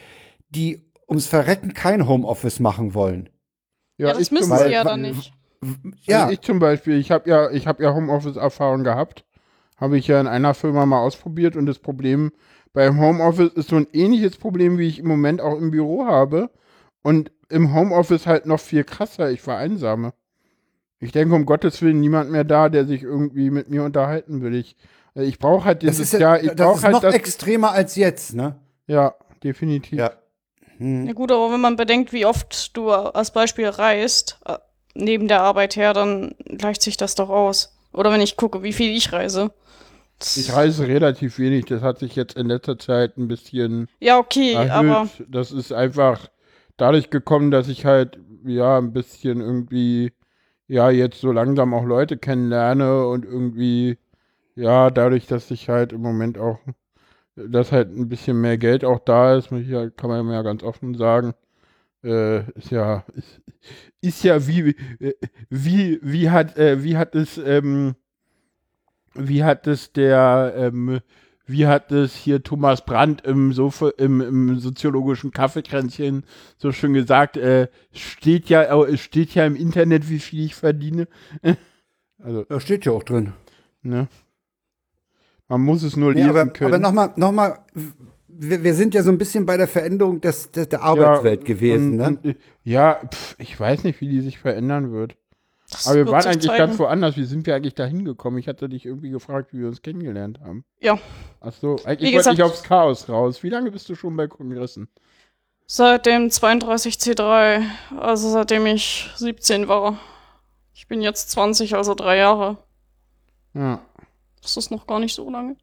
[0.51, 3.29] die ums Verrecken kein Homeoffice machen wollen.
[3.99, 5.33] Ja, das ich müssen Beispiel- sie ja dann nicht.
[6.03, 9.25] Ja, Also ich zum Beispiel, ich habe ja, ich habe ja Homeoffice-Erfahrung gehabt.
[9.79, 12.33] Habe ich ja in einer Firma mal ausprobiert und das Problem
[12.73, 16.51] beim Homeoffice ist so ein ähnliches Problem, wie ich im Moment auch im Büro habe.
[17.07, 20.13] Und im Homeoffice halt noch viel krasser, ich vereinsame.
[20.99, 24.57] Ich denke, um Gottes Willen, niemand mehr da, der sich irgendwie mit mir unterhalten will.
[24.57, 24.75] Ich,
[25.15, 27.01] äh, ich brauche halt das dieses ist, Jahr, ja, ich das brauche ist halt noch
[27.03, 27.15] das.
[27.15, 28.57] extremer als jetzt, ne?
[28.89, 29.99] Ja, definitiv.
[30.01, 30.11] Ja.
[30.79, 31.07] Hm.
[31.07, 34.57] Ja gut, aber wenn man bedenkt, wie oft du als Beispiel reist, äh,
[34.95, 37.73] neben der Arbeit her, dann gleicht sich das doch aus.
[37.93, 39.53] Oder wenn ich gucke, wie viel ich reise.
[40.19, 44.19] Das- Ich reise relativ wenig, das hat sich jetzt in letzter Zeit ein bisschen ja,
[44.19, 44.71] okay, erhöht.
[44.73, 46.29] aber Das ist einfach
[46.77, 50.13] dadurch gekommen, dass ich halt, ja, ein bisschen irgendwie,
[50.69, 53.99] ja, jetzt so langsam auch Leute kennenlerne und irgendwie,
[54.57, 56.59] ja, dadurch, dass ich halt im Moment auch,
[57.37, 61.35] dass halt ein bisschen mehr Geld auch da ist, kann man ja ganz offen sagen,
[62.05, 63.43] äh, ist ja, ist,
[64.01, 64.71] ist ja wie,
[65.01, 65.15] äh,
[65.51, 67.97] wie, wie hat, äh, wie hat es, ähm,
[69.15, 71.01] wie hat es der, ähm,
[71.47, 76.25] wie hat es hier Thomas Brandt im, Sofa, im, im soziologischen Kaffeekränzchen
[76.59, 81.07] so schön gesagt, äh, steht ja, äh, steht ja im Internet, wie viel ich verdiene.
[82.23, 83.33] also, Da steht ja auch drin.
[83.83, 84.09] ne?
[85.49, 86.75] Man muss es nur Nee, lesen aber können.
[86.75, 87.59] aber nochmal, noch mal,
[88.27, 92.01] wir, wir sind ja so ein bisschen bei der Veränderung des, des, der Arbeitswelt gewesen,
[92.01, 92.31] und, ne?
[92.31, 95.17] Und, ja, pf, ich weiß nicht, wie die sich verändern wird.
[95.71, 96.59] Das Aber wir waren eigentlich zeigen.
[96.59, 97.17] ganz woanders.
[97.17, 98.39] Wie sind wir eigentlich da hingekommen?
[98.39, 100.65] Ich hatte dich irgendwie gefragt, wie wir uns kennengelernt haben.
[100.81, 100.99] Ja.
[101.41, 103.43] Ach so, eigentlich wollte ich aufs Chaos raus.
[103.43, 104.89] Wie lange bist du schon bei Kongressen?
[105.67, 107.63] Seit dem 32C3,
[107.99, 109.99] also seitdem ich 17 war.
[110.75, 112.59] Ich bin jetzt 20, also drei Jahre.
[113.55, 113.81] Ja.
[114.43, 115.57] Das ist noch gar nicht so lange.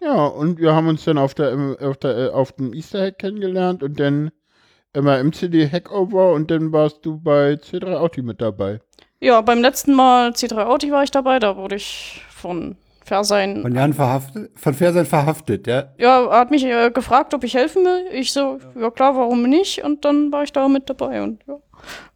[0.00, 3.18] Ja, und wir haben uns dann auf der, auf der, äh, auf dem Easter Hack
[3.18, 4.30] kennengelernt und dann
[4.92, 8.80] immer MCD Hackover und dann warst du bei C3 Audi mit dabei.
[9.20, 13.62] Ja, beim letzten Mal C3 Audi war ich dabei, da wurde ich von Versein.
[13.62, 15.88] Von Jan verhaftet, von Fersen verhaftet, ja.
[15.98, 18.06] Ja, er hat mich äh, gefragt, ob ich helfen will.
[18.12, 19.82] Ich so, ja klar, warum nicht?
[19.82, 21.56] Und dann war ich da mit dabei und ja,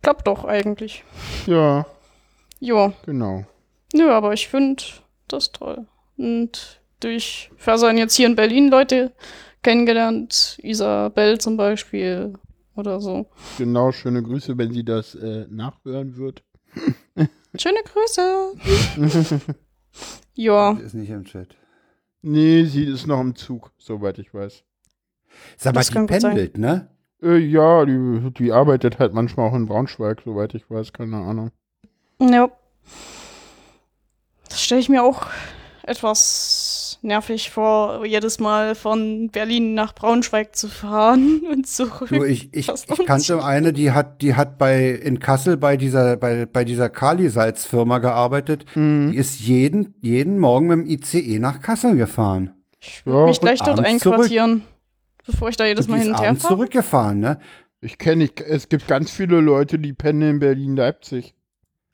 [0.02, 1.02] klappt doch eigentlich.
[1.46, 1.86] Ja,
[2.60, 3.44] Ja, genau.
[3.94, 4.82] nö, aber ich finde
[5.26, 5.86] das toll.
[6.16, 9.10] Und durch Versein jetzt hier in Berlin Leute
[9.62, 12.34] kennengelernt, Isabel zum Beispiel
[12.76, 13.26] oder so.
[13.58, 16.44] Genau, schöne Grüße, wenn sie das äh, nachhören wird.
[17.58, 18.52] Schöne Grüße.
[20.34, 21.56] ja, Die ist nicht im Chat.
[22.22, 24.64] Nee, sie ist noch im Zug, soweit ich weiß.
[25.56, 26.88] Sag mal, die pendelt, ne?
[27.22, 31.50] Äh, ja, die, die arbeitet halt manchmal auch in Braunschweig, soweit ich weiß, keine Ahnung.
[32.20, 32.50] ja.
[34.48, 35.26] Das stelle ich mir auch
[35.82, 36.71] etwas
[37.02, 42.08] nervig vor, jedes Mal von Berlin nach Braunschweig zu fahren und zurück.
[42.08, 46.16] Du, ich, ich, ich kannte eine, die hat, die hat bei in Kassel bei dieser,
[46.16, 48.64] bei, bei dieser Kali-Salz-Firma gearbeitet.
[48.74, 49.10] Mhm.
[49.12, 52.54] Die ist jeden, jeden Morgen mit dem ICE nach Kassel gefahren.
[52.80, 54.14] Ich Ja, würde mich und gleich dort abends zurück.
[54.14, 54.62] einquartieren,
[55.26, 56.54] bevor ich da jedes Mal hin und her abends fahre.
[56.54, 57.38] zurückgefahren, ne?
[57.80, 61.34] Ich kenne, ich, es gibt ganz viele Leute, die pendeln in Berlin-Leipzig.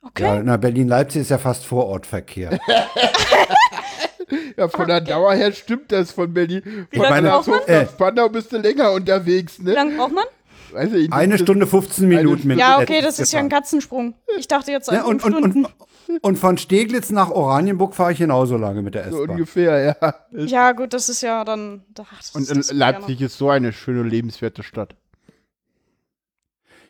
[0.01, 0.23] Okay.
[0.23, 2.59] Ja, na, Berlin-Leipzig ist ja fast Vorortverkehr.
[4.57, 6.61] Ja, von der Dauer her stimmt das von Berlin.
[6.63, 7.59] Von lange meiner braucht man?
[7.67, 9.73] Nach Spandau bist du länger unterwegs, Wie ne?
[9.73, 10.23] lange braucht man?
[10.71, 13.49] Weiß ich, Eine Stunde 15 Minuten mit Ja, okay, das ist ja ein.
[13.49, 14.13] Katzensprung.
[14.37, 15.65] Ich dachte jetzt Ja, und, fünf und, Stunden.
[16.07, 19.29] und, und von Steglitz nach Oranienburg fahre ich genauso lange mit der So S-Bahn.
[19.31, 20.15] ungefähr, ja.
[20.45, 21.83] Ja, gut, das ist ja dann.
[21.99, 24.95] ach, das Und das Leipzig ist so eine schöne, lebenswerte Stadt.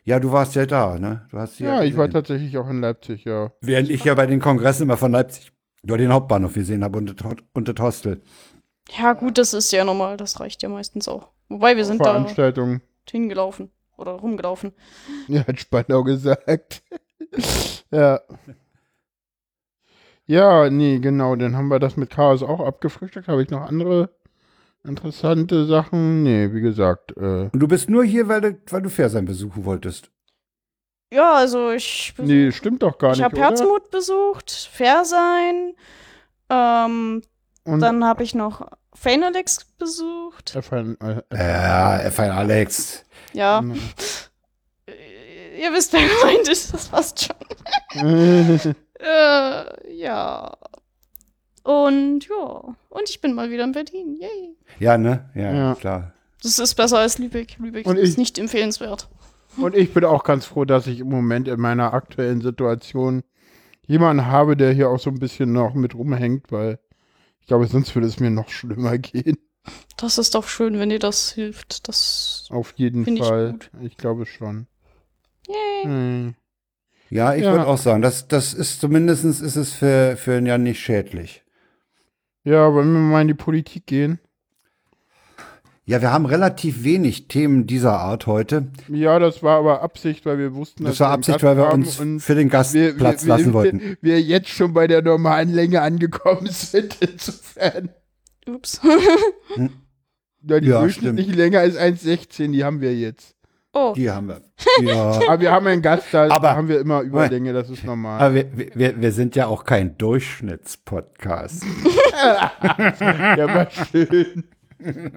[0.04, 1.26] Ja, du warst ja da, ne?
[1.30, 3.52] Du hast sie Ja, ich war tatsächlich auch in Leipzig, ja.
[3.60, 7.20] Während ich ja bei den Kongressen immer von Leipzig nur den Hauptbahnhof gesehen habe und,
[7.20, 8.20] das- und das Hostel.
[8.98, 10.16] Ja, gut, das ist ja normal.
[10.16, 11.28] Das reicht ja meistens auch.
[11.48, 12.80] Wobei wir sind da Veranstaltung.
[13.08, 14.72] hingelaufen oder rumgelaufen.
[15.28, 16.82] Ja, hat Spandau gesagt.
[17.90, 18.20] ja.
[20.26, 21.34] Ja, nee, genau.
[21.36, 23.28] Dann haben wir das mit Chaos auch abgefrühstückt.
[23.28, 24.10] Habe ich noch andere
[24.84, 26.22] interessante Sachen?
[26.22, 27.16] Nee, wie gesagt.
[27.16, 30.10] Äh, Und du bist nur hier, weil du, weil du Fersein besuchen wolltest.
[31.12, 32.14] Ja, also ich.
[32.18, 33.24] nee, stimmt doch gar ich nicht.
[33.24, 33.44] habe oder?
[33.48, 35.74] Herzmut besucht, Fairsein.
[36.48, 37.22] Ähm,
[37.64, 40.54] Und dann habe ich noch Fanelix besucht.
[40.56, 43.04] F1, äh, Ja, F1 Alex.
[43.32, 43.60] Ja.
[43.60, 43.80] Mhm.
[45.58, 47.36] Ihr wisst, wer gemeint ist, das passt schon.
[48.02, 48.74] F1.
[49.02, 50.54] Äh, ja.
[51.62, 52.74] Und ja.
[52.90, 54.18] Und ich bin mal wieder in Berlin.
[54.20, 54.54] Yay.
[54.78, 55.30] Ja, ne?
[55.34, 55.74] Ja, Ja.
[55.74, 56.12] klar.
[56.42, 57.56] Das ist besser als Lübeck.
[57.58, 59.08] Lübeck Und ist ich- nicht empfehlenswert.
[59.56, 63.22] Und ich bin auch ganz froh, dass ich im Moment in meiner aktuellen Situation
[63.86, 66.78] jemanden habe, der hier auch so ein bisschen noch mit rumhängt, weil
[67.40, 69.36] ich glaube, sonst würde es mir noch schlimmer gehen.
[69.96, 71.88] Das ist doch schön, wenn dir das hilft.
[71.88, 72.46] Das.
[72.50, 73.52] Auf jeden ich Fall.
[73.52, 73.70] gut.
[73.82, 74.66] Ich, glaube schon.
[75.48, 75.84] Yay.
[75.84, 76.34] Hm.
[77.10, 77.52] Ja, ich Ja.
[77.52, 81.44] würde auch sagen, das, das ist zumindest ist es für, für einen Jan nicht schädlich.
[82.44, 84.18] Ja, wollen wir mal in die Politik gehen?
[85.90, 88.68] Ja, wir haben relativ wenig Themen dieser Art heute.
[88.86, 91.72] Ja, das war aber Absicht, weil wir wussten, Das dass war Absicht, Gast weil wir
[91.72, 93.96] uns für den Gast wir, Platz wir, lassen wir, wollten.
[94.00, 97.88] Wir, jetzt schon bei der normalen Länge angekommen sind, insofern.
[98.46, 98.80] Ups.
[100.42, 103.34] Ja, die Ja, durchschnittliche Länge ist 1,16, die haben wir jetzt.
[103.74, 103.92] oh.
[103.94, 104.40] Die haben wir.
[104.82, 105.20] Ja.
[105.28, 108.20] Aber wir haben einen Gast, da Aber- haben wir immer Überlänge, das ist normal.
[108.20, 111.64] Aber wir, wir, wir sind ja auch kein Durchschnittspodcast.
[112.14, 114.44] Ja, war schön.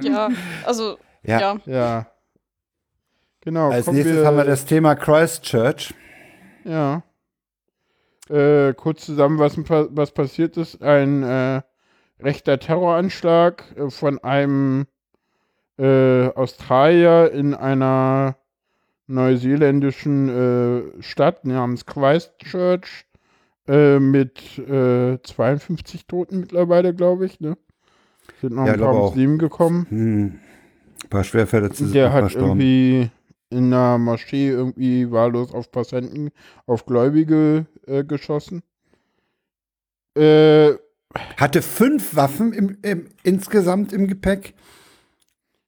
[0.01, 0.29] Ja,
[0.65, 0.97] also.
[1.25, 1.39] Ja.
[1.39, 1.57] Ja.
[1.65, 2.07] Ja.
[3.39, 3.69] Genau.
[3.71, 5.93] Als nächstes haben wir das Thema Christchurch.
[6.65, 7.03] Ja.
[8.29, 10.81] Äh, kurz zusammen, was, was passiert ist.
[10.81, 11.61] Ein äh,
[12.19, 14.85] rechter Terroranschlag äh, von einem
[15.77, 18.37] äh, Australier in einer
[19.07, 23.05] neuseeländischen äh, Stadt namens Christchurch
[23.67, 27.39] äh, mit äh, 52 Toten mittlerweile, glaube ich.
[27.39, 27.57] Ne?
[28.41, 29.85] Sind noch Ja, ein paar ums Leben gekommen.
[29.89, 30.39] Hm.
[31.03, 32.59] Ein paar Schwerverletzte sind Der hat verstorben.
[32.59, 33.09] irgendwie
[33.49, 36.31] in einer Moschee irgendwie wahllos auf Passanten,
[36.65, 38.63] auf Gläubige äh, geschossen.
[40.15, 40.73] Äh,
[41.37, 44.53] Hatte fünf Waffen im, im, insgesamt im Gepäck.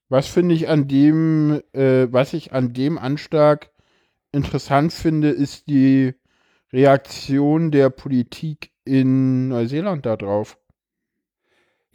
[0.10, 3.70] was finde ich an dem, äh, was ich an dem Anschlag
[4.32, 6.14] interessant finde, ist die
[6.74, 10.58] Reaktion der Politik in Neuseeland darauf.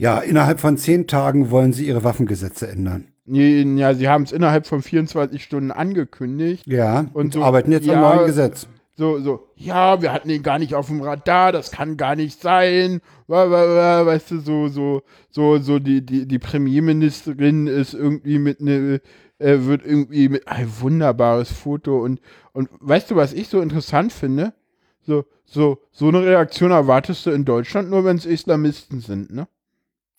[0.00, 3.08] Ja, innerhalb von zehn Tagen wollen sie ihre Waffengesetze ändern.
[3.26, 6.66] Ja, sie haben es innerhalb von 24 Stunden angekündigt.
[6.66, 8.66] Ja, Und so- arbeiten jetzt am ja, neuen Gesetz.
[8.96, 12.40] So, so, ja, wir hatten ihn gar nicht auf dem Radar, das kann gar nicht
[12.40, 13.02] sein.
[13.28, 19.02] Weißt du, so, so, so, so, die, die, die Premierministerin ist irgendwie mit ne,
[19.38, 22.20] äh, wird irgendwie mit ein wunderbares Foto und,
[22.52, 24.54] und weißt du, was ich so interessant finde?
[25.02, 29.46] So, so, so eine Reaktion erwartest du in Deutschland nur, wenn es Islamisten sind, ne?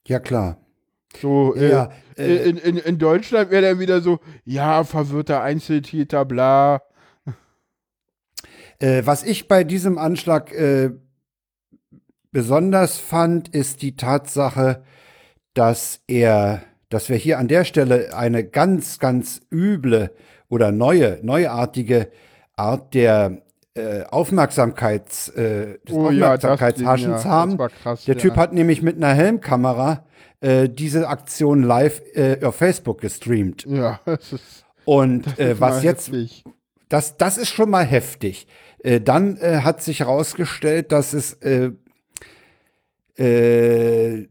[0.08, 0.58] Ja, klar.
[1.20, 6.26] So, äh, Ja, äh, in, in, in Deutschland wäre dann wieder so, ja, verwirrter Einzeltäter,
[6.26, 6.82] bla.
[8.80, 10.92] Äh, was ich bei diesem Anschlag äh,
[12.32, 14.84] besonders fand, ist die Tatsache,
[15.54, 20.12] dass er, dass wir hier an der Stelle eine ganz, ganz üble
[20.50, 22.10] oder neue, neuartige
[22.56, 23.44] Art der
[23.74, 27.58] äh, Aufmerksamkeits, äh, des Oh Aufmerksamkeitshaschens ja, haben.
[27.58, 28.22] krass, der ja.
[28.22, 30.06] Typ hat nämlich mit einer Helmkamera
[30.42, 33.66] äh, diese Aktion live äh, auf Facebook gestreamt.
[33.66, 34.66] Ja, das ist.
[34.86, 36.44] Und Das äh, was jetzt heftig.
[36.90, 38.48] das, das ist schon mal heftig.
[38.80, 41.72] Äh, dann äh, hat sich herausgestellt, dass es äh,
[43.18, 44.28] äh,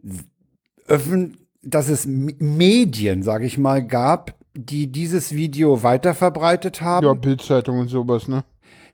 [0.86, 7.06] öffn dass es Medien, sage ich mal, gab, die dieses Video weiterverbreitet haben.
[7.06, 8.44] Ja, Bildzeitung und sowas, ne?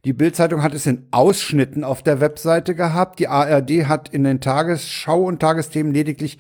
[0.06, 3.18] Die Bildzeitung hat es in Ausschnitten auf der Webseite gehabt.
[3.18, 6.38] Die ARD hat in den Tagesschau und Tagesthemen lediglich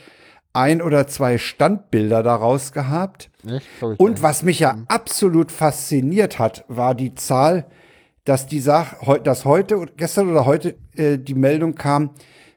[0.52, 3.28] ein oder zwei Standbilder daraus gehabt.
[3.44, 3.66] Echt?
[3.98, 7.66] Und was mich ja absolut fasziniert hat, war die Zahl,
[8.22, 12.10] dass die Sache, dass heute, gestern oder heute äh, die Meldung kam,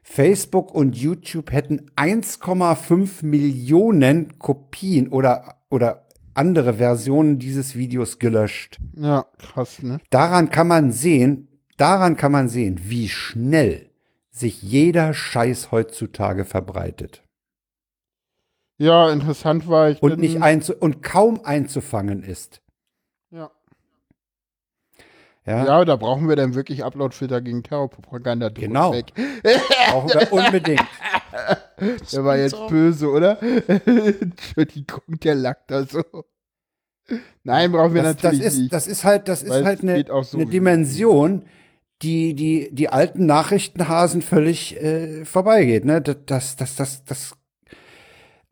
[0.04, 8.78] Facebook und YouTube hätten 1,5 Millionen Kopien oder, oder andere Versionen dieses Videos gelöscht.
[8.94, 10.00] Ja, krass, ne?
[10.10, 13.90] Daran kann man sehen, daran kann man sehen, wie schnell
[14.30, 17.22] sich jeder Scheiß heutzutage verbreitet.
[18.78, 20.02] Ja, interessant war ich.
[20.02, 22.62] Und nicht einzu und kaum einzufangen ist.
[25.50, 25.64] Ja.
[25.64, 28.50] Ja, ja, da brauchen wir dann wirklich Uploadfilter gegen Terrorpropaganda.
[28.50, 28.92] Genau.
[28.92, 29.12] Weg.
[29.90, 30.86] brauchen wir unbedingt.
[32.12, 33.42] Der war jetzt böse, oder?
[33.76, 36.02] Entschuldigung, der lag da so.
[37.42, 38.72] Nein, brauchen wir Das, das, natürlich ist, nicht.
[38.72, 41.46] das ist halt, das ist halt eine, so eine Dimension,
[42.02, 46.02] die, die, die alten Nachrichtenhasen völlig äh, vorbeigeht, ne?
[46.02, 47.34] Das, das, das, das,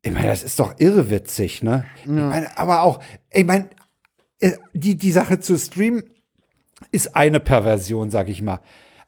[0.00, 1.84] ich meine, das ist doch irrewitzig, ne?
[2.00, 3.00] Ich meine, aber auch,
[3.30, 3.68] ich meine,
[4.40, 6.02] äh, die, die Sache zu streamen
[6.92, 8.60] ist eine Perversion, sag ich mal.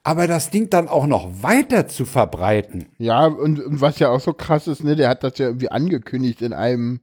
[0.03, 2.87] Aber das Ding dann auch noch weiter zu verbreiten.
[2.97, 5.71] Ja, und, und was ja auch so krass ist, ne, der hat das ja irgendwie
[5.71, 7.01] angekündigt in einem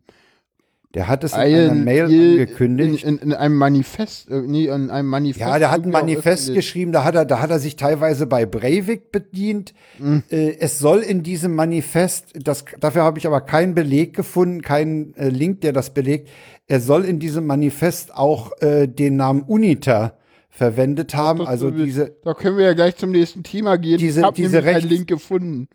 [0.95, 3.03] Der hat es in einer Mail angekündigt.
[3.03, 5.41] In, in, in einem Manifest, äh, nee, in einem Manifest.
[5.41, 8.48] Ja, der hat ein Manifest geschrieben, da hat er, da hat er sich teilweise bei
[8.48, 9.76] Breivik bedient.
[9.99, 10.23] Mhm.
[10.31, 15.14] Äh, es soll in diesem Manifest, das, dafür habe ich aber keinen Beleg gefunden, keinen
[15.18, 16.30] äh, Link, der das belegt.
[16.65, 20.16] Er soll in diesem Manifest auch äh, den Namen UNITA
[20.58, 21.40] verwendet haben.
[21.40, 24.00] Das- Also diese, Da können wir ja gleich zum nächsten Thema gehen.
[24.00, 25.68] Diese- ich habe diese nämlich einen Rechts- Link gefunden.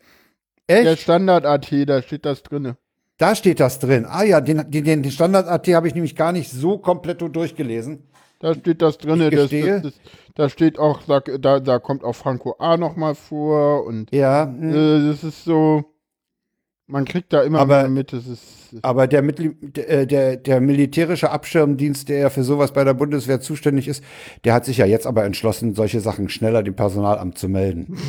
[0.69, 2.77] Der echt, Standard-AT, da steht das drinne.
[3.17, 4.05] da steht das drin.
[4.07, 8.03] Ah ja, den, den, den Standard-AT habe ich nämlich gar nicht so komplett durchgelesen.
[8.39, 9.29] Da steht das drinne.
[9.29, 9.93] Das, das, das,
[10.35, 12.75] da steht auch, da, da, kommt auch Franco A.
[12.75, 14.69] nochmal vor und Ja, hm.
[14.73, 15.85] äh, das ist so,
[16.87, 18.13] man kriegt da immer Aber- mit.
[18.13, 22.93] Das ist, Aber der, Mittel- der, der, militärische Abschirmdienst, der ja für sowas bei der
[22.93, 24.03] Bundeswehr zuständig ist,
[24.43, 27.97] der hat sich ja jetzt aber entschlossen, solche Sachen schneller dem Personalamt zu melden.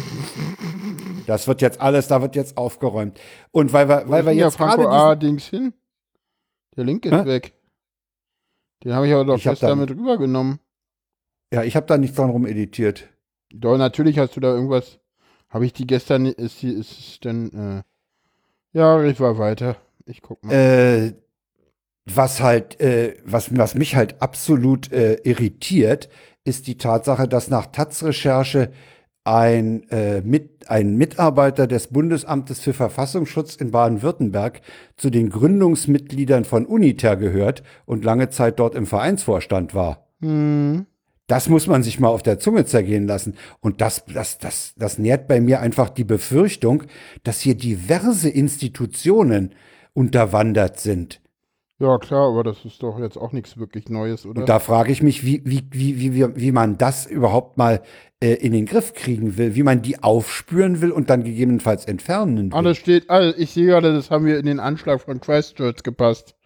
[1.27, 3.19] Das wird jetzt alles, da wird jetzt aufgeräumt.
[3.51, 5.15] Und weil wir, weil wir ja jetzt Franco gerade A.
[5.15, 5.73] Dings hin.
[6.77, 7.25] Der Link ist Hä?
[7.25, 7.55] weg.
[8.85, 10.59] Den habe ich aber doch Ich fest damit rübergenommen.
[11.51, 13.09] ja, ich habe da nichts dran rumeditiert.
[13.55, 14.99] Doch, natürlich hast du da irgendwas.
[15.49, 17.83] Habe ich die gestern, ist die, ist es denn, äh,
[18.75, 19.77] ja, ich war weiter.
[20.05, 20.53] Ich guck mal.
[20.53, 21.13] Äh,
[22.07, 26.11] was halt, äh, was, was mich halt absolut äh, irritiert,
[26.45, 28.71] ist die Tatsache, dass nach Taz-Recherche
[29.25, 34.61] ein, äh, mit, ein Mitarbeiter des Bundesamtes für Verfassungsschutz in Baden-Württemberg
[34.97, 40.09] zu den Gründungsmitgliedern von UNITER gehört und lange Zeit dort im Vereinsvorstand war.
[40.21, 40.87] Hm.
[41.27, 43.35] Das muss man sich mal auf der Zunge zergehen lassen.
[43.61, 46.83] Und das, das, das, das nährt bei mir einfach die Befürchtung,
[47.23, 49.55] dass hier diverse Institutionen
[49.95, 51.21] unterwandert sind.
[51.81, 54.41] Ja, klar, aber das ist doch jetzt auch nichts wirklich Neues, oder?
[54.41, 57.83] Und da frage ich mich, wie, wie, wie, wie, wie, man das überhaupt mal
[58.21, 62.53] äh, in den Griff kriegen will, wie man die aufspüren will und dann gegebenenfalls entfernen
[62.53, 62.57] will.
[62.57, 66.37] Alles steht, all, ich sehe gerade, das haben wir in den Anschlag von Christchurch gepasst.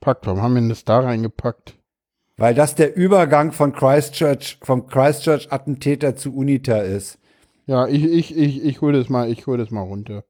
[0.00, 1.75] Packt, warum haben wir das da reingepackt?
[2.36, 7.18] Weil das der Übergang von Christchurch, vom Christchurch-Attentäter zu UNITA ist.
[7.66, 10.24] Ja, ich, ich, ich, ich hole das mal, ich hole das mal runter.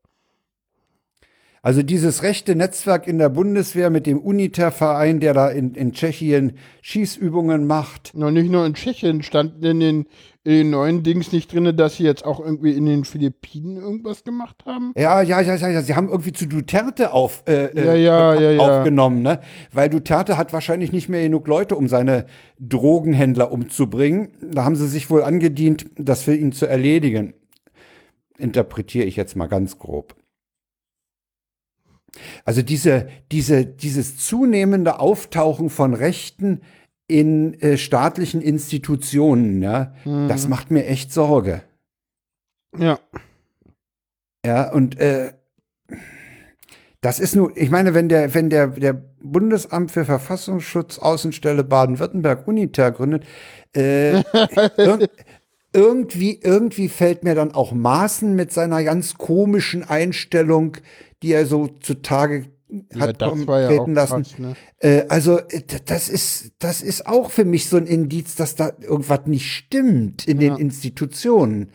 [1.66, 6.52] Also dieses rechte Netzwerk in der Bundeswehr mit dem UNITA-Verein, der da in, in Tschechien
[6.80, 8.12] Schießübungen macht.
[8.14, 10.06] Noch nicht nur in Tschechien stand in den,
[10.44, 14.22] in den neuen Dings nicht drin, dass sie jetzt auch irgendwie in den Philippinen irgendwas
[14.22, 14.93] gemacht haben.
[14.97, 15.82] Ja, ja, ja, ja, ja.
[15.82, 18.60] Sie haben irgendwie zu Duterte auf, äh, Ja, äh, ja, ja, ja.
[18.60, 19.40] aufgenommen, ne?
[19.72, 22.26] Weil Duterte hat wahrscheinlich nicht mehr genug Leute, um seine
[22.60, 24.28] Drogenhändler umzubringen.
[24.40, 27.34] Da haben sie sich wohl angedient, das für ihn zu erledigen.
[28.38, 30.14] Interpretiere ich jetzt mal ganz grob.
[32.47, 36.62] Also diese, diese, dieses zunehmende Auftauchen von Rechten
[37.09, 41.62] in äh, staatlichen Institutionen, ja, das macht mir echt Sorge.
[42.78, 42.98] Ja.
[44.44, 45.32] Ja, und äh,
[47.01, 52.47] das ist nur, ich meine, wenn der, wenn der, der Bundesamt für Verfassungsschutz Außenstelle Baden-Württemberg
[52.47, 53.24] UNITER gründet,
[53.74, 54.20] äh,
[54.77, 55.10] irg
[55.73, 60.78] irgendwie, irgendwie fällt mir dann auch Maaßen mit seiner ganz komischen Einstellung,
[61.22, 64.22] die er so zutage ja, hat ja treten lassen.
[64.22, 64.56] krass, ne?
[64.78, 68.72] Äh, also äh, das ist, das ist auch für mich so ein Indiz, dass da
[68.80, 70.55] irgendwas nicht stimmt in Ja.
[70.55, 71.70] den Institutionen.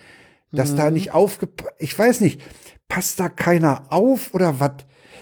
[0.54, 2.42] Dass da nicht aufgepasst, ich weiß nicht,
[2.90, 4.74] passt da keiner auf oder was?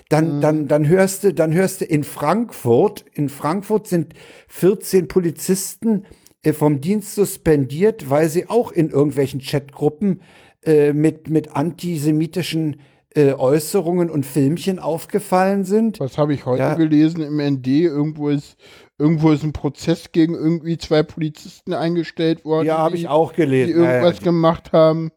[0.10, 4.16] Dann, dann, dann hörst du, dann hörst du in Frankfurt, in Frankfurt sind
[4.48, 6.08] 14 Polizisten
[6.42, 10.22] äh, vom Dienst suspendiert, weil sie auch in irgendwelchen Chatgruppen
[10.64, 12.78] äh, mit, mit antisemitischen
[13.16, 16.00] äh, Äußerungen und Filmchen aufgefallen sind.
[16.00, 16.74] Was habe ich heute Ja.
[16.76, 17.68] gelesen im ND?
[17.68, 18.56] Irgendwo ist,
[19.00, 22.68] irgendwo ist ein Prozess gegen irgendwie zwei Polizisten eingestellt worden.
[22.68, 23.74] Ja, habe die- ich auch Die gelesen.
[23.76, 25.12] irgendwas Ja, gemacht haben.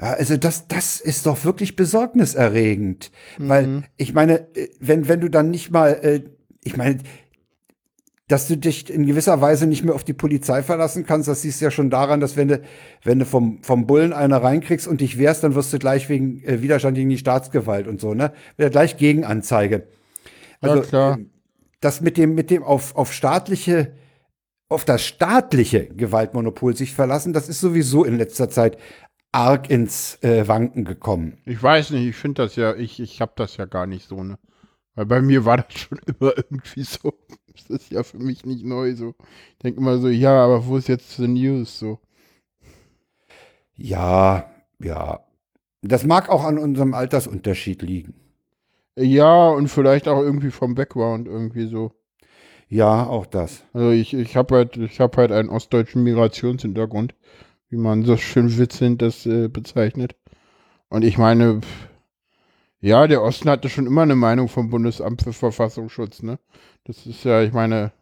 [0.00, 3.10] ja, also das, das ist doch wirklich besorgniserregend.
[3.38, 3.48] Mhm.
[3.48, 6.22] Weil, ich meine, äh, wenn, wenn du dann nicht mal, äh,
[6.64, 6.98] ich meine,
[8.32, 11.60] dass du dich in gewisser Weise nicht mehr auf die Polizei verlassen kannst, das siehst
[11.60, 12.62] du ja schon daran, dass wenn du,
[13.04, 16.42] wenn du vom, vom Bullen eine reinkriegst und dich wehrst, dann wirst du gleich wegen
[16.44, 18.32] äh, Widerstand gegen die Staatsgewalt und so, ne?
[18.56, 19.86] Wieder gleich Gegenanzeige.
[20.62, 21.18] Ja, klar.
[21.18, 21.30] ähm,
[21.80, 23.92] das mit dem, mit dem auf, auf staatliche,
[24.70, 28.78] auf das staatliche Gewaltmonopol sich verlassen, das ist sowieso in letzter Zeit
[29.30, 31.36] arg ins äh, Wanken gekommen.
[31.44, 34.24] Ich weiß nicht, ich finde das ja, ich, ich habe das ja gar nicht so,
[34.24, 34.38] ne?
[34.94, 37.12] Weil bei mir war das schon immer irgendwie so.
[37.54, 39.14] Das ist ja für mich nicht neu so.
[39.52, 41.98] Ich denke immer so, ja, aber wo ist jetzt the news so?
[43.76, 45.20] Ja, ja.
[45.82, 48.14] Das mag auch an unserem Altersunterschied liegen.
[48.96, 51.92] Ja, und vielleicht auch irgendwie vom Background irgendwie so.
[52.68, 53.64] Ja, auch das.
[53.72, 57.14] Also ich, ich habe halt, ich habe halt einen ostdeutschen Migrationshintergrund,
[57.68, 60.14] wie man so schön witzend das äh, bezeichnet.
[60.88, 61.88] Und ich meine, pff,
[62.82, 66.38] ja, der Osten hatte schon immer eine Meinung vom Bundesamt für Verfassungsschutz, ne?
[66.84, 67.92] Das ist ja, ich meine,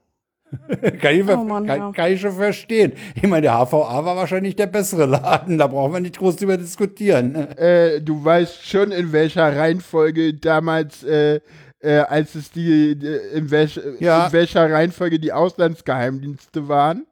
[1.01, 1.93] kann, ich, ver- Oh Mann, kann, ja.
[1.93, 2.94] kann ich schon verstehen.
[3.15, 5.59] Ich meine, der HVA war wahrscheinlich der bessere Laden.
[5.59, 7.32] Da brauchen wir nicht groß drüber diskutieren.
[7.32, 7.57] ne?
[7.59, 11.40] äh, du weißt schon, in welcher Reihenfolge damals, äh,
[11.81, 14.27] äh, als es die, äh, in, welch, Ja.
[14.27, 17.07] in welcher Reihenfolge die Auslandsgeheimdienste waren.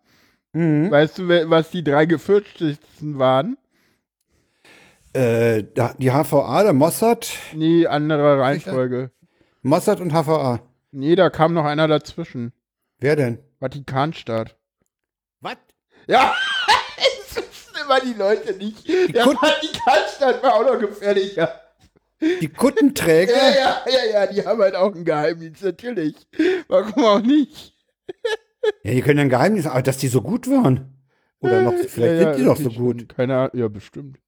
[0.52, 0.90] Mhm.
[0.90, 3.56] Weißt du, was die drei gefürchtetsten waren?
[5.12, 5.64] Äh,
[5.98, 9.10] die HVA, der Mossad, Nee, andere Reihenfolge.
[9.62, 10.60] Mossad und HVA.
[10.92, 12.52] Nee, da kam noch einer dazwischen.
[12.98, 13.38] Wer denn?
[13.60, 14.56] Vatikanstaat.
[15.40, 15.56] Was?
[16.06, 16.34] Ja,
[17.28, 18.88] es wissen immer die Leute nicht.
[19.14, 19.38] Der Gut.
[19.38, 21.60] Vatikanstaat war auch noch gefährlicher.
[22.20, 23.32] Die Kuttenträger?
[23.32, 26.16] Ja, ja, ja, ja, die haben halt auch einen Geheimdienst, natürlich.
[26.66, 27.74] Warum auch nicht?
[28.82, 30.98] Ja, die können ja ein Geheimnis, aber dass die so gut waren.
[31.40, 33.08] Oder noch, vielleicht ja, sind die noch so gut.
[33.10, 34.18] Keine Ahnung, ja, bestimmt.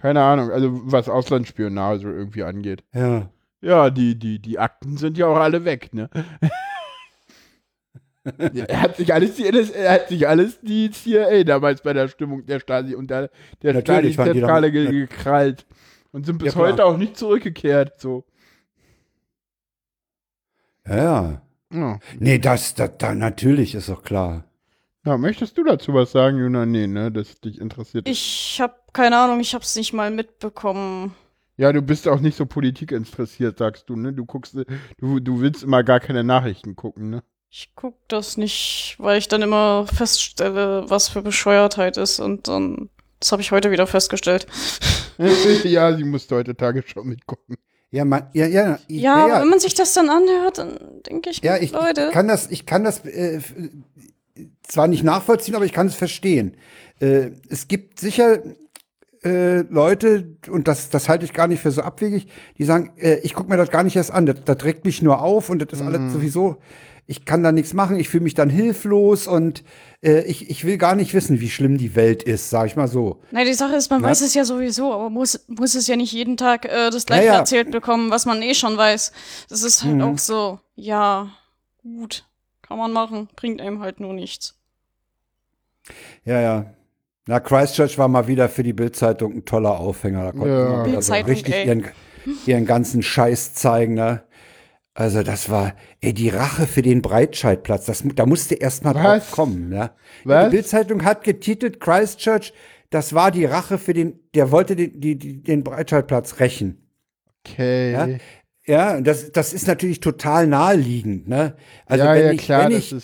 [0.00, 2.84] Keine Ahnung, also was Auslandsspionage irgendwie angeht.
[2.94, 3.30] Ja.
[3.60, 6.08] Ja, die, die, die Akten sind ja auch alle weg, ne?
[8.54, 12.08] Er hat sich alles, die, NS er hat sich alles die CIA damals bei der
[12.08, 13.30] Stimmung der Stasi und der,
[13.62, 15.64] der Natürlich doch- Stasi-Zentrale ge gekrallt.
[16.12, 17.98] Und sind bis Ja, heute auch nicht zurückgekehrt.
[18.00, 18.24] So.
[20.86, 21.42] Ja, ja.
[21.72, 21.98] Ja.
[22.18, 24.44] Nee, das, das, da, natürlich, ist doch klar.
[25.08, 26.66] Ja, möchtest du dazu was sagen, Juna?
[26.66, 28.08] Nee, ne, das dich interessiert.
[28.08, 31.14] Ich habe keine Ahnung, ich habe es nicht mal mitbekommen.
[31.56, 34.12] Ja, du bist auch nicht so Politik interessiert, sagst du, ne?
[34.12, 34.54] Du guckst,
[34.98, 37.22] du, du willst immer gar keine Nachrichten gucken, ne?
[37.50, 42.90] Ich guck das nicht, weil ich dann immer feststelle, was für Bescheuertheit ist und dann,
[43.20, 44.46] das habe ich heute wieder festgestellt.
[45.64, 47.56] ja, sie musste heute Tagesschau mitgucken.
[47.90, 48.78] Ja, man, ja, ja.
[48.86, 50.78] ich- Ja, aber wenn man sich das dann anhört, dann
[51.08, 52.08] denke ich, Ja, ich, Leute.
[52.08, 53.40] ich kann das, ich kann das äh,
[54.68, 56.56] zwar nicht nachvollziehen, aber ich kann es verstehen.
[57.00, 58.38] Äh, es gibt sicher
[59.24, 63.18] äh, Leute, und das, das halte ich gar nicht für so abwegig, die sagen, äh,
[63.20, 65.58] ich gucke mir das gar nicht erst an, das, das regt mich nur auf und
[65.60, 66.58] das ist alles sowieso,
[67.10, 69.64] ich kann da nichts machen, ich fühle mich dann hilflos und
[70.04, 72.86] äh, ich, ich will gar nicht wissen, wie schlimm die Welt ist, sag ich mal
[72.86, 73.20] so.
[73.30, 74.08] Nein, die Sache ist, man Ja.
[74.08, 77.24] weiß es ja sowieso, aber muss, muss es ja nicht jeden Tag äh, das gleiche
[77.26, 77.38] Ja, ja.
[77.38, 79.12] erzählt bekommen, was man eh schon weiß.
[79.48, 80.02] Das ist halt Mhm.
[80.02, 81.30] auch so, ja,
[81.82, 82.24] gut,
[82.62, 84.57] kann man machen, bringt einem halt nur nichts.
[86.24, 86.74] Ja, ja.
[87.26, 90.24] Na, Christchurch war mal wieder für die Bildzeitung ein toller Aufhänger.
[90.24, 90.66] Da konnten Ja.
[90.66, 91.66] sie mal wieder so Bild-Zeitung, richtig ey.
[91.66, 91.84] ihren,
[92.46, 94.22] ihren ganzen Scheiß zeigen, ne?
[94.94, 99.02] Also das war, ey, die Rache für den Breitscheidplatz, das, da musste erst mal Was?
[99.02, 99.90] drauf kommen, ne?
[100.24, 100.46] Was?
[100.46, 102.52] Die Bildzeitung hat getitelt, Christchurch,
[102.90, 106.82] das war die Rache für den, der wollte den, die, die, den Breitscheidplatz rächen.
[107.46, 107.92] Okay.
[107.92, 108.08] Ja?
[108.68, 111.54] Ja, das, das ist natürlich total naheliegend, ne?
[111.86, 112.94] Also Ja, wenn ja, ich, klar, wenn ich,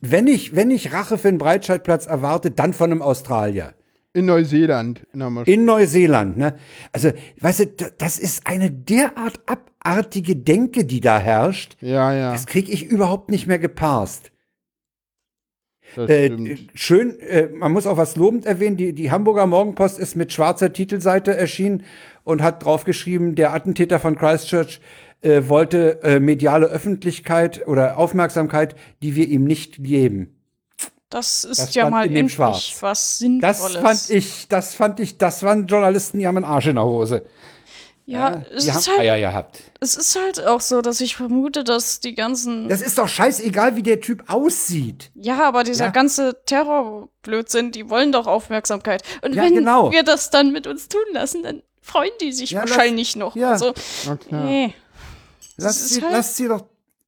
[0.00, 3.74] wenn ich, wenn ich Rache für den Breitscheidplatz erwarte, dann von einem Australier.
[4.14, 5.06] In Neuseeland.
[5.48, 6.54] In Neuseeland, ne?
[6.92, 7.10] Also,
[7.40, 7.66] weißt du,
[7.98, 11.76] das ist eine derart abartige Denke, die da herrscht.
[11.80, 12.32] ja, ja.
[12.32, 14.31] Das krieg ich überhaupt nicht mehr geparst.
[15.96, 20.16] Das Äh, schön, äh, man muss auch was lobend erwähnen, die, die Hamburger Morgenpost ist
[20.16, 21.84] mit schwarzer Titelseite erschienen
[22.24, 24.80] und hat draufgeschrieben, der Attentäter von Christchurch
[25.22, 30.34] äh, wollte äh, mediale Öffentlichkeit oder Aufmerksamkeit, die wir ihm nicht geben.
[31.10, 32.76] Das ist Das ja mal in dem endlich Schwarz.
[32.80, 33.76] was Das Sinnvolles.
[33.76, 37.24] fand ich, das fand ich, das waren Journalisten, die haben einen Arsch in der Hose.
[38.04, 39.62] Ja, es, die ist halt, Eier gehabt.
[39.80, 42.68] es ist halt auch so, dass ich vermute, dass die ganzen.
[42.68, 45.10] Das ist doch scheißegal, wie der Typ aussieht.
[45.14, 45.90] ja, aber dieser Ja.
[45.92, 49.02] ganze Terrorblödsinn, die wollen doch Aufmerksamkeit.
[49.22, 49.92] Und Ja, wenn genau.
[49.92, 53.36] wir das dann mit uns tun lassen, dann freuen die sich Ja, lass- wahrscheinlich noch.
[53.36, 53.50] ja.
[53.52, 53.72] Also,
[54.30, 54.74] nee.
[55.56, 56.64] Lass sie, halt- lass sie doch.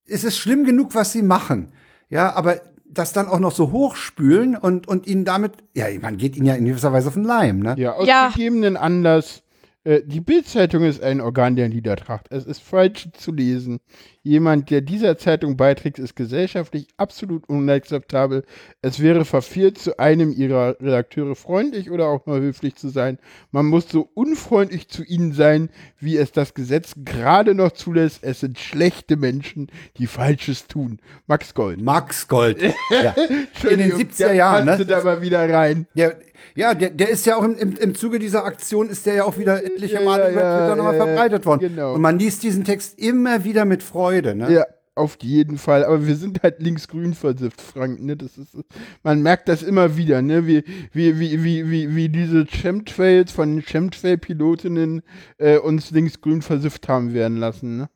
[0.06, 1.72] Es ist schlimm genug, was sie machen.
[2.10, 6.36] Ja, aber das dann auch noch so hochspülen und, und ihnen damit, ja, man geht
[6.36, 7.74] ihnen ja in gewisser Weise auf den Leim, ne?
[7.78, 8.28] Ja, aus Ja.
[8.28, 9.42] gegebenen Anlass.
[9.84, 12.26] Äh, die Bildzeitung ist ein Organ der Niedertracht.
[12.30, 13.80] Es ist falsch zu lesen.
[14.22, 18.44] Jemand, der dieser Zeitung beiträgt, ist gesellschaftlich absolut unakzeptabel.
[18.80, 23.18] Es wäre verfehlt, zu einem ihrer Redakteure freundlich oder auch nur höflich zu sein.
[23.50, 25.68] Man muss so unfreundlich zu ihnen sein,
[26.00, 28.24] wie es das Gesetz gerade noch zulässt.
[28.24, 31.00] Es sind schlechte Menschen, die Falsches tun.
[31.26, 31.82] Max Gold.
[31.82, 32.62] Max Gold.
[32.90, 33.10] ja.
[33.20, 34.86] In den Entschuldigung, 70er der Jahren, ne?
[34.86, 35.86] da mal wieder rein.
[35.94, 36.16] Der,
[36.54, 39.24] ja, der, der ist ja auch im, im, im Zuge dieser Aktion ist der ja
[39.24, 41.60] auch wieder etliche Ja, Male ja, über ja, Twitter nochmal ja, verbreitet worden.
[41.60, 41.94] genau.
[41.94, 44.52] Und man liest diesen Text immer wieder mit Freude, ne?
[44.52, 44.64] Ja,
[44.94, 45.84] auf jeden Fall.
[45.84, 48.00] Aber wir sind halt linksgrün versifft, Frank.
[48.00, 48.16] Ne?
[48.16, 48.56] Das ist,
[49.02, 50.46] man merkt das immer wieder, ne?
[50.46, 50.62] Wie,
[50.92, 55.02] wie, wie, wie, wie, wie diese Chemtrails von Chemtrail-Pilotinnen
[55.38, 57.76] äh, uns linksgrün versifft haben werden lassen.
[57.78, 57.88] Ne?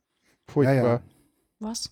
[0.47, 0.75] Furchtbar.
[0.75, 1.03] Ja, ja.
[1.61, 1.91] Was?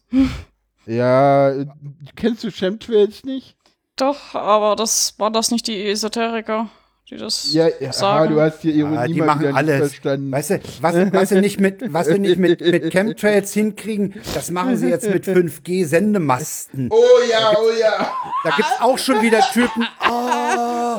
[0.86, 1.66] Ja, äh,
[2.14, 3.55] kennst du Chemtrails nicht?
[3.96, 6.68] Doch, aber das waren das nicht die Esoteriker,
[7.08, 8.34] die das Ja, ja sagen.
[8.34, 9.78] du hast die Ironie Ah, die mal machen alles.
[9.78, 10.30] verstanden.
[10.32, 14.50] Weißt du, was, was sie nicht mit, was sie nicht mit, mit Chemtrails hinkriegen, das
[14.50, 16.88] machen sie jetzt mit 5G-Sendemasten.
[16.90, 18.10] oh ja, oh ja.
[18.44, 19.86] Da gibt's auch schon wieder Typen.
[20.10, 20.98] Oh,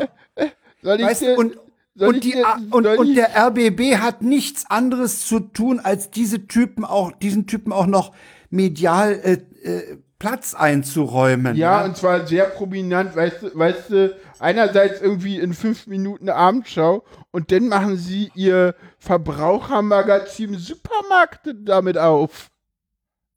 [0.82, 1.58] Soll ich weißt du, und,
[1.96, 2.36] soll und, die,
[2.72, 7.72] und, und der RBB hat nichts anderes zu tun, als diese Typen auch, diesen Typen
[7.74, 8.12] auch noch
[8.50, 11.56] medial äh, äh, Platz einzuräumen.
[11.56, 17.04] Ja, und zwar sehr prominent, weißt du, weißt du, einerseits irgendwie in fünf Minuten Abendschau
[17.32, 22.50] und dann machen sie ihr Verbrauchermagazin Supermarkt damit auf.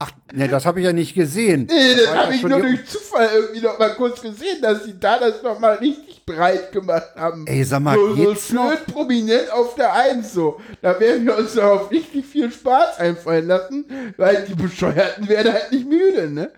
[0.02, 1.66] Ach, ne, das habe ich ja nicht gesehen.
[1.70, 4.98] Nee, das war habe ich nur durch Zufall irgendwie noch mal kurz gesehen, dass sie
[4.98, 7.46] da das noch mal richtig breit gemacht haben.
[7.46, 8.86] Ey, sag mal, so, so geht's schön noch?
[8.86, 10.58] prominent auf der Eins so.
[10.80, 13.84] Da werden wir uns darauf richtig viel Spaß einfallen lassen,
[14.16, 16.50] weil die Bescheuerten werden halt nicht müde, ne?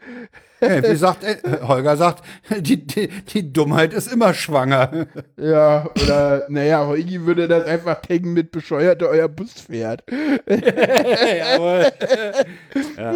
[0.62, 1.24] Wie sagt,
[1.62, 2.24] Holger sagt,
[2.60, 5.06] die, die, die Dummheit ist immer schwanger.
[5.36, 10.04] Ja, oder, naja, Heugi würde das einfach taggen mit Bescheuerte, euer Bus fährt.
[10.48, 11.86] Jawohl.
[12.96, 13.14] ja.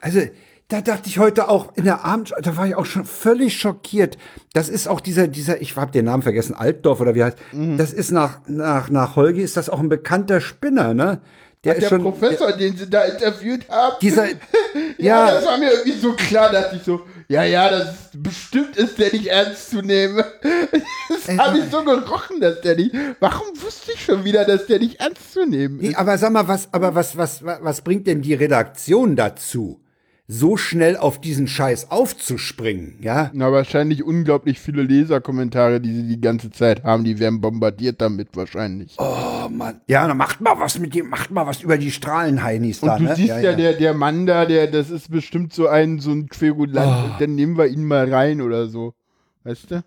[0.00, 0.20] Also,
[0.68, 4.16] da dachte ich heute auch in der Abend, da war ich auch schon völlig schockiert.
[4.52, 7.36] Das ist auch dieser, dieser, ich habe den Namen vergessen, Altdorf oder wie heißt.
[7.52, 7.76] Mhm.
[7.76, 11.20] Das ist nach, nach, nach Holgi ist das auch ein bekannter Spinner, ne?
[11.62, 12.02] Der Der schon.
[12.02, 13.96] Professor, den sie da interviewt haben.
[14.00, 14.28] Dieser,
[14.98, 18.22] ja, ja, das war mir irgendwie so klar, dachte ich so, ja, ja, das ist,
[18.22, 20.24] bestimmt ist der nicht ernst zu nehmen.
[21.26, 22.94] Das habe ich so gerochen, dass der nicht.
[23.20, 25.96] Warum wusste ich schon wieder, dass der nicht ernst zu nehmen Nee, ist?
[25.98, 29.80] aber sag mal, was, aber was, was, was, was bringt denn die Redaktion dazu,
[30.32, 33.32] so schnell auf diesen Scheiß aufzuspringen, ja?
[33.34, 38.36] Na, wahrscheinlich unglaublich viele Leserkommentare, die sie die ganze Zeit haben, die werden bombardiert damit
[38.36, 38.94] wahrscheinlich.
[38.98, 39.80] Oh Mann.
[39.88, 43.00] Ja, dann macht mal was mit dem, macht mal was über die Strahlenheinis da, Und
[43.00, 43.16] du ne?
[43.16, 47.12] siehst ja, Der, der Mann da, der, das ist bestimmt so ein, so ein Querulant,
[47.12, 48.94] und dann nehmen wir ihn mal rein oder so.
[49.42, 49.82] Weißt du?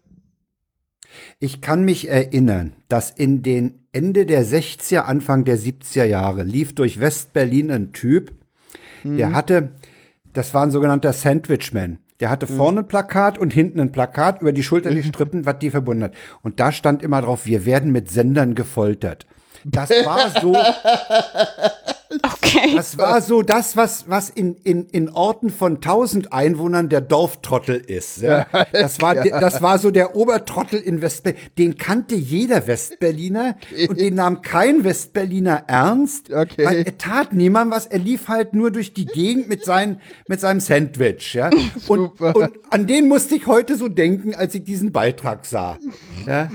[1.39, 6.75] Ich kann mich erinnern, dass in den Ende der 60er, Anfang der 70er Jahre lief
[6.75, 8.33] durch Westberlin ein Typ,
[9.05, 9.71] der hatte,
[10.33, 11.99] das war ein sogenannter Sandwichman.
[12.19, 15.71] Der hatte vorne ein Plakat und hinten ein Plakat über die Schulter gestritten, was die
[15.71, 16.13] verbunden hat.
[16.41, 19.25] Und da stand immer drauf, wir werden mit Sendern gefoltert.
[19.65, 20.55] Das war so,
[22.21, 22.75] Okay.
[22.75, 27.75] das war so das, was, was in, in, in Orten von 1000 Einwohnern der Dorftrottel
[27.77, 28.21] ist.
[28.21, 28.45] Ja.
[28.71, 31.39] Das, war, das war so der Obertrottel in Westberlin.
[31.57, 33.55] Den kannte jeder Westberliner
[33.89, 36.65] und den nahm kein Westberliner ernst, Okay.
[36.65, 37.87] weil er tat niemand was.
[37.87, 41.33] Er lief halt nur durch die Gegend mit, sein, mit seinem Sandwich.
[41.33, 41.49] Ja.
[41.87, 42.35] Und, Super.
[42.35, 45.79] und an den musste ich heute so denken, als ich diesen Beitrag sah.
[46.27, 46.49] Ja.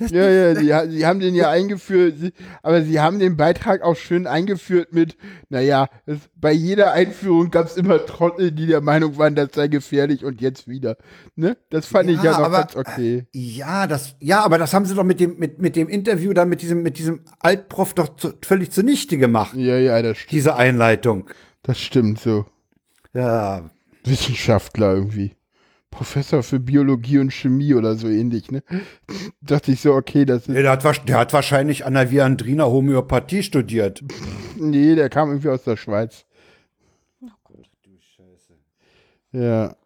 [0.00, 3.82] Ja, ja, die, ha- die haben den ja eingeführt, sie- aber sie haben den Beitrag
[3.82, 5.16] auch schön eingeführt mit,
[5.48, 9.68] naja, es, bei jeder Einführung gab es immer Trottel, die der Meinung waren, das sei
[9.68, 10.96] gefährlich und jetzt wieder.
[11.36, 11.56] Ne?
[11.70, 13.26] Das fand ich ja noch aber- ganz okay.
[13.32, 16.44] Ja, das, ja, aber das haben sie doch mit dem, mit, mit dem Interview da
[16.44, 20.54] mit diesem, mit diesem Altprof doch zu, völlig zunichte gemacht, Ja, ja, das, st- diese
[20.56, 21.28] Einleitung.
[21.62, 22.46] das stimmt so.
[23.14, 23.68] Ja,
[24.04, 25.32] Wissenschaftler irgendwie.
[25.90, 28.62] Professor für Biologie und Chemie oder so ähnlich, ne?
[29.40, 30.54] Dachte ich so, okay, das ist.
[30.54, 34.02] der hat, der hat wahrscheinlich an der Viandrina Homöopathie studiert.
[34.60, 36.26] Nee, der kam irgendwie aus der Schweiz.
[39.30, 39.76] Ja.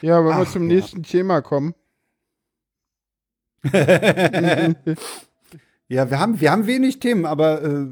[0.00, 0.74] Ja, wollen wir Ach, zum ja.
[0.74, 1.76] nächsten Thema kommen?
[5.88, 7.86] Ja, wir haben, wir haben wenig Themen, aber äh,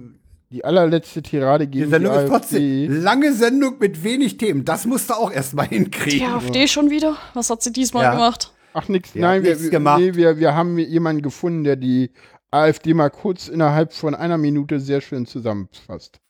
[0.52, 2.28] Die allerletzte Tirade die gegen die, Sendung ist AfD.
[2.30, 4.64] trotzdem lange Sendung mit wenig Themen.
[4.64, 6.28] Das musst du auch erstmal Die hinkriegen.
[6.30, 7.16] AfD schon wieder?
[7.34, 8.12] Was hat sie diesmal Ja.
[8.12, 8.52] gemacht?
[8.74, 10.00] Ach, nix, Die nein, wir, gemacht.
[10.00, 12.10] nee, wir, wir haben jemanden gefunden, der die
[12.50, 16.20] AfD mal kurz innerhalb von einer Minute sehr schön zusammenfasst.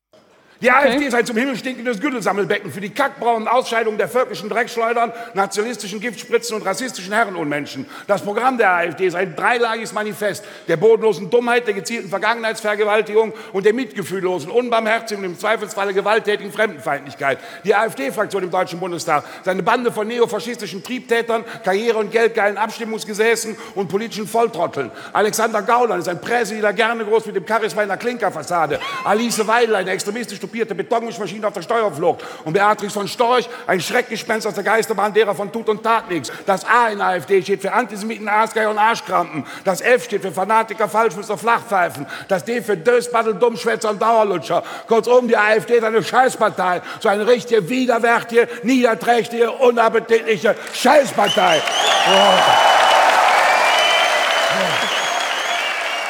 [0.63, 5.13] Die AfD ist ein zum Himmel stinkendes Güttelsammelbecken für die kackbraunen Ausscheidungen der völkischen Dreckschleudern,
[5.35, 7.85] nationalistischen Giftspritzen und rassistischen Herrenunmenschen.
[8.07, 13.67] Das Programm der AfD ist ein dreilagiges Manifest der bodenlosen Dummheit, der gezielten Vergangenheitsvergewaltigung und
[13.67, 17.41] der mitgefühllosen, unbarmherzigen und im Zweifelsfalle gewalttätigen Fremdenfeindlichkeit.
[17.65, 23.57] Die AfD-Fraktion im Deutschen Bundestag ist eine Bande von neofaschistischen Triebtätern, Karriere- und geldgeilen Abstimmungsgesäßen
[23.75, 24.93] und politischen Volltrotteln.
[25.13, 28.79] Alexander Gauland ist ein Präsediler gerne groß mit dem Charisma einer Klinkerfassade.
[29.03, 32.25] Alice Weidel, eine extremistische konzipierte Betonmischmaschine auf der Steuerflucht.
[32.45, 36.31] Und Beatrix von Storch, ein Schreckgespenst aus der Geisterbahn derer von Tut und Tat nichts.
[36.45, 39.47] Das A in AfD steht für Antisemiten, Aasgeier und Arschkrampen.
[39.65, 42.07] Das F steht für Fanatiker, Falschmützer, Flachpfeifen.
[42.29, 44.63] Das D für Dösbattel, Dummschwätzer und Dauerlutscher.
[44.87, 46.83] Kurzum, die AfD ist eine Scheißpartei.
[47.01, 51.63] So eine richtige, widerwärtige, niederträchtige, unappetitliche Scheißpartei.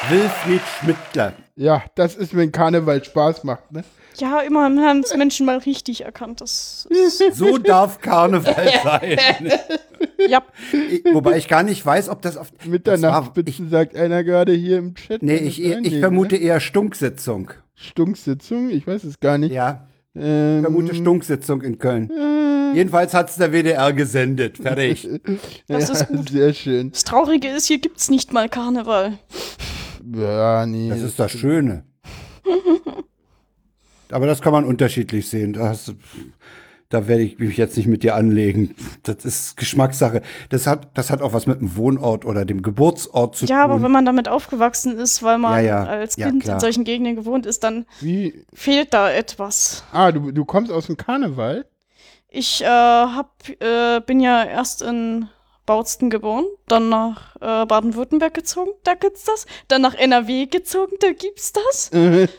[0.08, 1.32] Wilfried Schmidtler.
[1.54, 3.84] Ja, das ist, wenn Karneval Spaß macht, ne?
[4.18, 6.40] Ja, immerhin haben es Menschen mal richtig erkannt.
[6.40, 6.88] Das
[7.32, 9.18] So darf Karneval sein.
[10.28, 10.42] ja,
[10.90, 12.50] Ich- Wobei ich gar nicht weiß, ob das auf.
[12.56, 15.22] das Mitternachtsspitzen sagt einer gerade hier im Chat.
[15.22, 16.42] Nee, ich, das ich Nee, vermute ne?
[16.42, 17.50] eher Stunksitzung.
[17.74, 19.52] Stunksitzung, ich weiß es gar nicht.
[19.52, 22.10] Ja, Ähm, ich vermute Stunksitzung in Köln.
[22.74, 24.58] Jedenfalls hat es der WDR gesendet.
[24.58, 25.06] Fertig.
[25.68, 26.30] das ja, ist gut.
[26.30, 26.90] Sehr schön.
[26.90, 29.18] Das Traurige ist, hier gibt's nicht mal Karneval.
[30.14, 30.88] Ja, nee.
[30.88, 31.84] Das ist das Schöne.
[34.12, 35.52] Aber das kann man unterschiedlich sehen.
[35.54, 35.92] Da, hast du,
[36.88, 38.74] da werde ich mich jetzt nicht mit dir anlegen.
[39.02, 40.20] Das ist Geschmackssache.
[40.50, 43.70] Das hat, das hat auch was mit dem Wohnort oder dem Geburtsort zu Ja, tun.
[43.70, 45.84] aber wenn man damit aufgewachsen ist, weil man Ja, ja.
[45.84, 48.44] als Ja, Kind in solchen Gegenden gewohnt ist, dann Wie?
[48.52, 49.84] fehlt da etwas.
[49.92, 51.64] Ah, du, du kommst aus dem Karneval?
[52.28, 53.30] Ich äh, hab,
[53.60, 55.28] äh, bin ja erst in
[55.66, 59.46] Bautzen geboren, dann nach äh, Baden-Württemberg gezogen, da gibt's das.
[59.68, 61.90] Dann nach NRW gezogen, da gibt's das.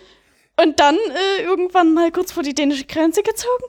[0.61, 3.63] Und dann äh, irgendwann mal kurz vor die dänische Grenze gezogen,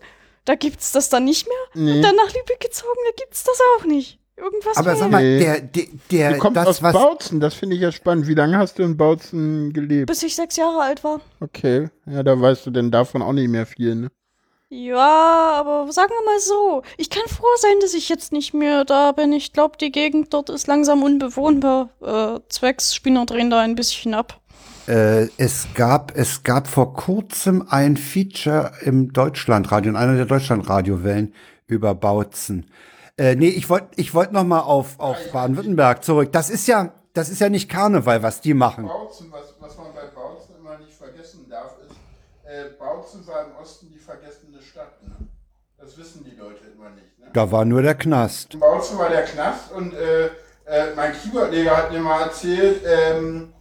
[0.45, 1.57] da gibt's das dann nicht mehr.
[1.85, 1.93] Nee.
[1.97, 4.19] Und dann nach Lübeck gezogen, da gibt's das auch nicht.
[4.37, 5.39] Irgendwas aber sag mal, Nee.
[5.39, 6.93] der, der, der Du kommst das, aus was.
[6.93, 8.27] Bautzen, das finde ich ja spannend.
[8.27, 10.07] Wie lange hast du in Bautzen gelebt?
[10.09, 11.21] Bis ich sechs Jahre alt war.
[11.41, 14.09] Okay, ja, da weißt du denn davon auch nicht mehr viel, ne?
[14.71, 18.85] Ja, aber sagen wir mal so, ich kann froh sein, dass ich jetzt nicht mehr
[18.85, 19.33] da bin.
[19.33, 21.91] Ich glaube, die Gegend dort ist langsam unbewohnbar.
[22.03, 24.41] Äh, zwecks Spinner drehen da ein bisschen ab.
[24.87, 31.35] Äh, es gab, es gab vor kurzem ein Feature im Deutschlandradio, in einer der Deutschlandradiowellen
[31.67, 32.71] über Bautzen.
[33.17, 36.33] Äh, nee, ich wollte, ich wollte noch mal auf, auf Baden-Württemberg zurück.
[36.33, 38.87] Das ist ja, das ist ja nicht Karneval, was die machen.
[38.87, 41.97] Bautzen, was, was man bei Bautzen immer nicht vergessen darf, ist,
[42.45, 45.03] äh, Bautzen war im Osten die vergessene Stadt.
[45.03, 45.15] Ne?
[45.79, 47.19] Das wissen die Leute immer nicht.
[47.19, 47.31] Ne?
[47.33, 48.53] Da war nur der Knast.
[48.53, 50.27] In Bautzen war der Knast und äh,
[50.67, 53.54] äh, mein Keyboardleger hat mir mal erzählt, ähm,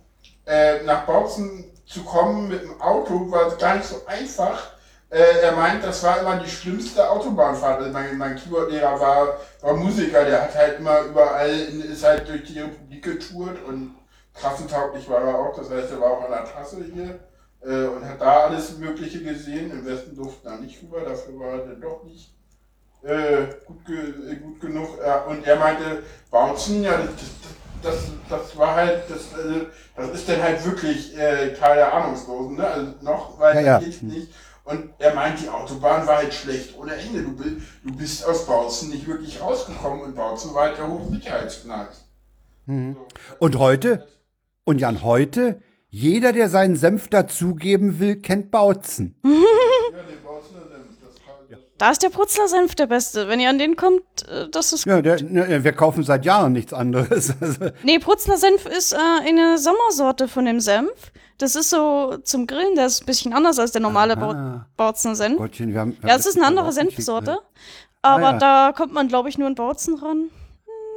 [0.46, 4.72] äh, nach Bautzen zu kommen mit dem Auto war gar nicht so einfach.
[5.10, 7.80] Äh, er meint, das war immer die schlimmste Autobahnfahrt.
[7.80, 12.44] Also mein, mein Keyboardlehrer war, war Musiker, der hat halt immer überall, ist halt durch
[12.46, 13.96] die Republik getourt und
[14.34, 15.56] trassentauglich war er auch.
[15.56, 17.20] Das heißt, er war auch an der Trasse hier
[17.62, 19.72] äh, und hat da alles Mögliche gesehen.
[19.72, 22.34] Im Westen durften er nicht rüber, dafür war er dann doch nicht
[23.04, 24.98] äh, gut, ge gut genug.
[25.28, 27.63] Und er meinte, Bautzen, ja, das, das,
[28.30, 29.66] das war halt, das, äh,
[29.96, 32.68] das ist dann halt wirklich äh, Teil der Ahnungslosen, ne?
[32.68, 33.80] Also noch, weil Ja, ja.
[33.80, 34.34] das geht nicht.
[34.66, 37.22] Und er meint, die Autobahn war halt schlecht ohne Ende.
[37.24, 42.06] Du, du bist aus Bautzen nicht wirklich rausgekommen und Bautzen war halt der Hochsicherheitsknast.
[42.66, 44.08] Und heute?
[44.64, 45.62] Und Jan, heute?
[45.90, 49.16] Jeder, der seinen Senf dazugeben will, kennt Bautzen.
[49.26, 51.16] Ja, den Bautzener Senf, das,
[51.50, 53.28] das, Da ist der Putzler-Senf der beste.
[53.28, 56.54] Wenn ihr an den kommt, äh, das ist Ja, der, ne, wir kaufen seit Jahren
[56.54, 57.34] nichts anderes.
[57.84, 58.98] Nee, Putzler Senf ist äh,
[59.28, 61.12] eine Sommersorte von dem Senf.
[61.40, 64.66] Das ist so zum Grillen, der ist ein bisschen anders als der normale Aha.
[64.78, 65.38] Bau Bautzen Senf.
[65.38, 67.40] Gottchen, wir haben, wir Ja, es ist eine andere Senfsorte.
[68.02, 68.38] Aber Ah, ja.
[68.38, 70.30] da kommt man, glaube ich, nur in Bautzen ran.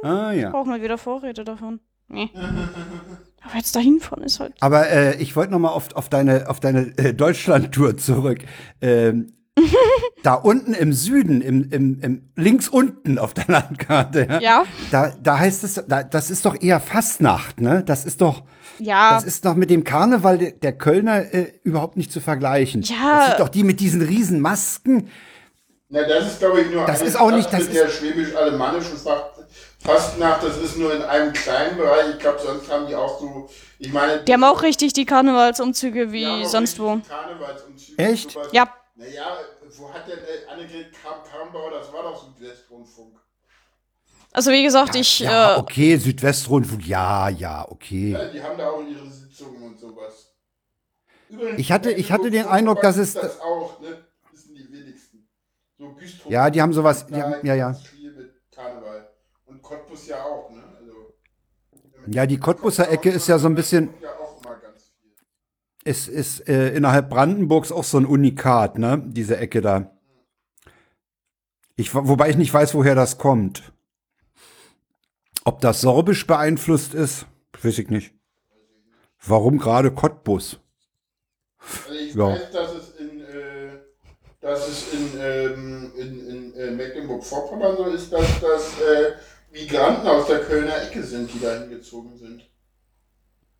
[0.03, 0.51] Ah, ja.
[0.51, 1.81] Braucht man wieder Vorräte davon.
[2.07, 2.29] Nee.
[3.43, 4.53] Aber jetzt dahin fahren ist halt.
[4.61, 8.39] Aber äh, ich wollte noch mal auf, auf deine, auf deine äh, Deutschland-Tour zurück.
[8.81, 9.33] Ähm,
[10.23, 14.65] da unten im Süden, im, im, im links unten auf der Landkarte, ja, Ja.
[14.91, 17.83] Da, da heißt es, da, das ist doch eher Fastnacht, ne?
[17.83, 18.43] Das ist doch,
[18.79, 19.11] Ja.
[19.15, 22.81] das ist doch mit dem Karneval der, der Kölner äh, überhaupt nicht zu vergleichen.
[22.83, 22.95] Ja.
[23.19, 25.09] Das sind doch die mit diesen riesen Masken.
[25.89, 28.97] Na, das ist, glaube ich, nur Das eine ist auch nicht- das mit der schwäbisch-alemannischen
[28.97, 29.45] Fast-
[29.83, 30.43] Fastnacht.
[30.43, 32.09] Das ist nur in einem kleinen Bereich.
[32.13, 34.21] Ich glaube, sonst haben die auch so, ich meine...
[34.23, 36.99] Die haben auch richtig die Karnevalsumzüge wie sonst wo.
[37.95, 38.37] Echt?
[38.51, 38.67] Ja.
[38.97, 39.37] Naja,
[39.77, 43.19] wo hat denn äh, Annegret Kramp-Karrenbauer, das war doch Südwestrundfunk.
[44.33, 48.13] Also wie gesagt, ich, Ja, äh, okay, Südwestrundfunk, ja, ja, okay.
[48.13, 50.33] Ja, die haben da auch ihre Sitzungen und sowas.
[51.29, 54.05] Übrigens, Ich hatte- ich hatte den Eindruck, dass es- Das auch, ne?
[54.31, 55.27] Wissen die wenigsten.
[55.77, 57.73] So Güstrow- Ja, die haben sowas- die haben- ja, ja.
[57.99, 59.09] Viel mit Karneval.
[59.45, 60.63] Und Cottbus ja auch, ne?
[60.79, 61.13] Also,
[62.07, 65.11] Ja, die Cottbuser Ecke ist ja so ein bisschen, Ja, auch immer ganz viel.
[65.87, 69.01] Ist, ist äh, innerhalb Brandenburgs auch so ein Unikat, ne?
[69.07, 69.91] Diese Ecke da.
[71.75, 73.71] Ich, wobei ich nicht weiß, woher das kommt.
[75.45, 77.25] Ob das sorbisch beeinflusst ist,
[77.61, 78.13] weiß ich nicht.
[79.25, 80.59] Warum gerade Cottbus?
[81.87, 82.31] Also ich Ja.
[82.31, 83.79] weiß, dass es in, äh,
[84.41, 89.13] dass es in, ähm, in, in äh, Mecklenburg-Vorpommern so ist, dass das äh,
[89.51, 92.49] Migranten aus der Kölner Ecke sind, die da hingezogen sind.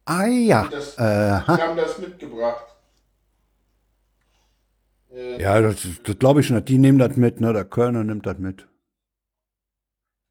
[0.10, 0.64] Ah ja.
[0.64, 2.66] Die, das, die haben das mitgebracht.
[5.14, 6.64] Äh, ja, das, das glaube ich schon.
[6.64, 7.52] Die nehmen das mit, ne?
[7.52, 8.68] Der Kölner nimmt das mit.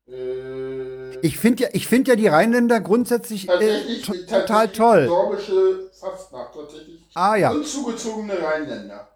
[0.08, 5.06] äh, Ich finde ja, ich finde ja die Rheinländer grundsätzlich äh, total toll.
[5.08, 7.10] Sorbische Fastnacht, tatsächlich.
[7.14, 7.50] Ah ja.
[7.50, 9.08] Unzugezogene Rheinländer.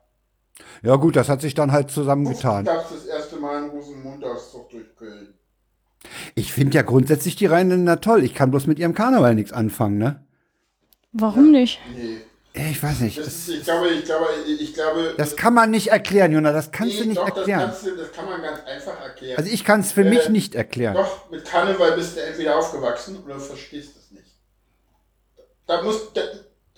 [0.82, 2.66] Ja gut, das hat sich dann halt zusammengetan.
[2.66, 5.34] es das erste Mal einen Rosenmontagszug durch Köln.
[6.34, 8.24] Ich finde ja grundsätzlich die Rheinländer toll.
[8.24, 10.26] Ich kann bloß mit ihrem Karneval nichts anfangen, ne?
[11.12, 11.80] Warum nicht?
[11.94, 12.22] Nee.
[12.52, 13.16] Ich weiß nicht.
[13.16, 15.14] Das ist, ich glaube, ich glaube, ich glaube.
[15.16, 16.52] das kann man nicht erklären, Jona.
[16.52, 17.70] Das kannst nee, du nicht doch, erklären.
[17.70, 19.38] Das, du, das kann man ganz einfach erklären.
[19.38, 20.94] Also ich kann es für Äh, mich nicht erklären.
[20.94, 24.26] Doch, mit Karneval bist du entweder aufgewachsen oder du verstehst es nicht.
[25.66, 26.22] Da musst, da,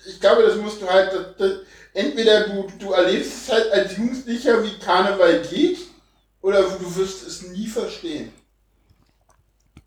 [0.06, 1.52] ich glaube, das musst du halt, das, das,
[1.94, 5.78] entweder du, du erlebst es halt als Jugendlicher, wie Karneval geht,
[6.42, 8.30] oder du wirst es nie verstehen.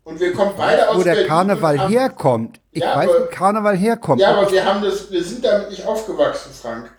[0.06, 2.60] Und wir kommen beide aus Wo der Berlin Karneval haben- herkommt.
[2.70, 4.20] Ich Ja, weiß, aber- wo Karneval herkommt.
[4.20, 6.94] Ja, aber wir haben das, wir sind damit nicht aufgewachsen, Frank.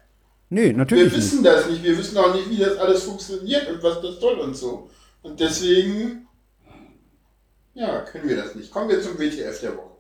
[0.50, 1.18] nee, Wir natürlich nicht.
[1.18, 4.40] wissen das nicht, wir wissen auch nicht, wie das alles funktioniert und was das soll
[4.40, 4.90] und so.
[5.22, 6.28] Und deswegen,
[7.74, 8.72] ja, können wir das nicht.
[8.72, 9.92] Kommen wir zum WTF der Woche.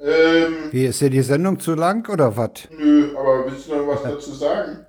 [0.00, 2.50] Ähm, Wie, ist dir die Sendung zu lang oder was?
[2.70, 4.84] nö, aber willst du noch was dazu sagen?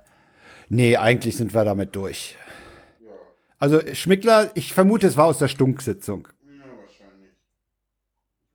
[0.68, 2.36] Nee, eigentlich sind wir damit durch.
[3.00, 3.10] Ja,
[3.58, 6.28] Also Schmickler, ich vermute, es war aus der Stunksitzung.
[6.46, 7.32] ja, wahrscheinlich.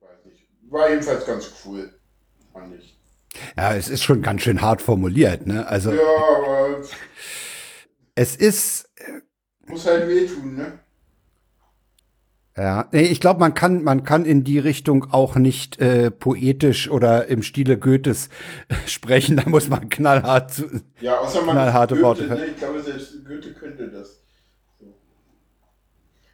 [0.02, 0.48] weiß nicht.
[0.70, 1.92] War jedenfalls ganz cool,
[2.52, 2.98] fand ich.
[3.56, 5.66] Ja, es ist schon ganz schön hart formuliert, ne?
[5.66, 6.00] Also Ja,
[6.38, 6.80] aber
[8.14, 8.90] es ist,
[9.66, 10.78] muss halt wehtun, ne?
[12.56, 16.90] ja, nee, ich glaube, man kann, man kann in die Richtung auch nicht äh, poetisch
[16.90, 18.30] oder im Stile Goethes
[18.86, 19.36] sprechen.
[19.36, 20.64] Da muss man knallhart zu.
[21.00, 22.24] Ja, außer man Knallharte Goethe, Worte.
[22.24, 22.46] Ne?
[22.46, 24.22] Ich glaube, selbst Goethe könnte das.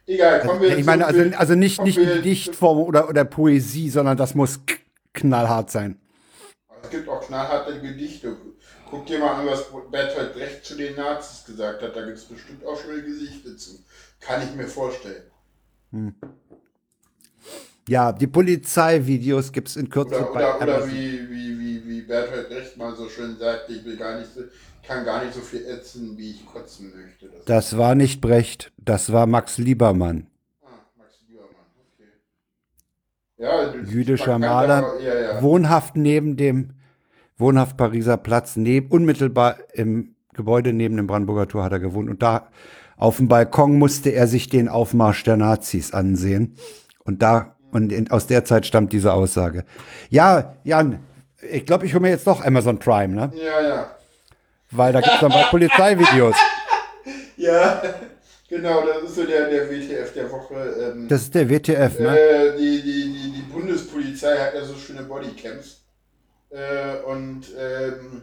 [0.05, 3.89] Egal, kommen wir Also, ich meine, also, also nicht, nicht in Dichtform oder, oder Poesie,
[3.89, 4.59] sondern das muss
[5.13, 5.97] knallhart sein.
[6.83, 8.35] Es gibt auch knallharte Gedichte.
[8.89, 11.95] Guck dir mal an, was Bertolt Brecht zu den Nazis gesagt hat.
[11.95, 13.79] Da gibt es bestimmt auch schon Gesichter zu.
[14.19, 15.23] Kann ich mir vorstellen.
[17.87, 22.49] Ja, die Polizeivideos gibt's in Kürze Oder, bei oder, oder wie, wie, wie, wie Bertolt
[22.49, 24.29] Brecht mal so schön sagt, ich will gar nicht
[24.83, 27.27] kann gar nicht so viel ätzen, wie ich kotzen möchte.
[27.29, 30.27] Das, Das war nicht Brecht, das war Max Liebermann.
[30.63, 31.49] ah, Max Liebermann,
[31.93, 32.09] okay.
[33.37, 35.41] Ja, Jüdischer Maler, aber- Ja, ja.
[35.41, 36.71] wohnhaft neben dem,
[37.37, 42.09] wohnhaft Pariser Platz, neben, unmittelbar im Gebäude neben dem Brandenburger Tor hat er gewohnt.
[42.09, 42.49] Und da
[42.97, 46.55] auf dem Balkon musste er sich den Aufmarsch der Nazis ansehen.
[47.03, 49.65] Und da, und in, aus der Zeit stammt diese Aussage.
[50.09, 50.99] Ja, Jan,
[51.51, 53.31] ich glaube, ich hole mir jetzt doch Amazon Prime, ne?
[53.35, 53.91] ja, ja.
[54.75, 56.35] Weil da gibt's dann bald Polizeivideos.
[57.35, 57.81] Ja,
[58.47, 60.53] genau, das ist so der, der WTF der Woche.
[60.93, 62.17] Ähm, Das ist der WTF, ne?
[62.17, 65.81] Äh, die, die, die, die Bundespolizei hat ja so schöne Bodycams.
[66.51, 68.21] Äh, und ähm,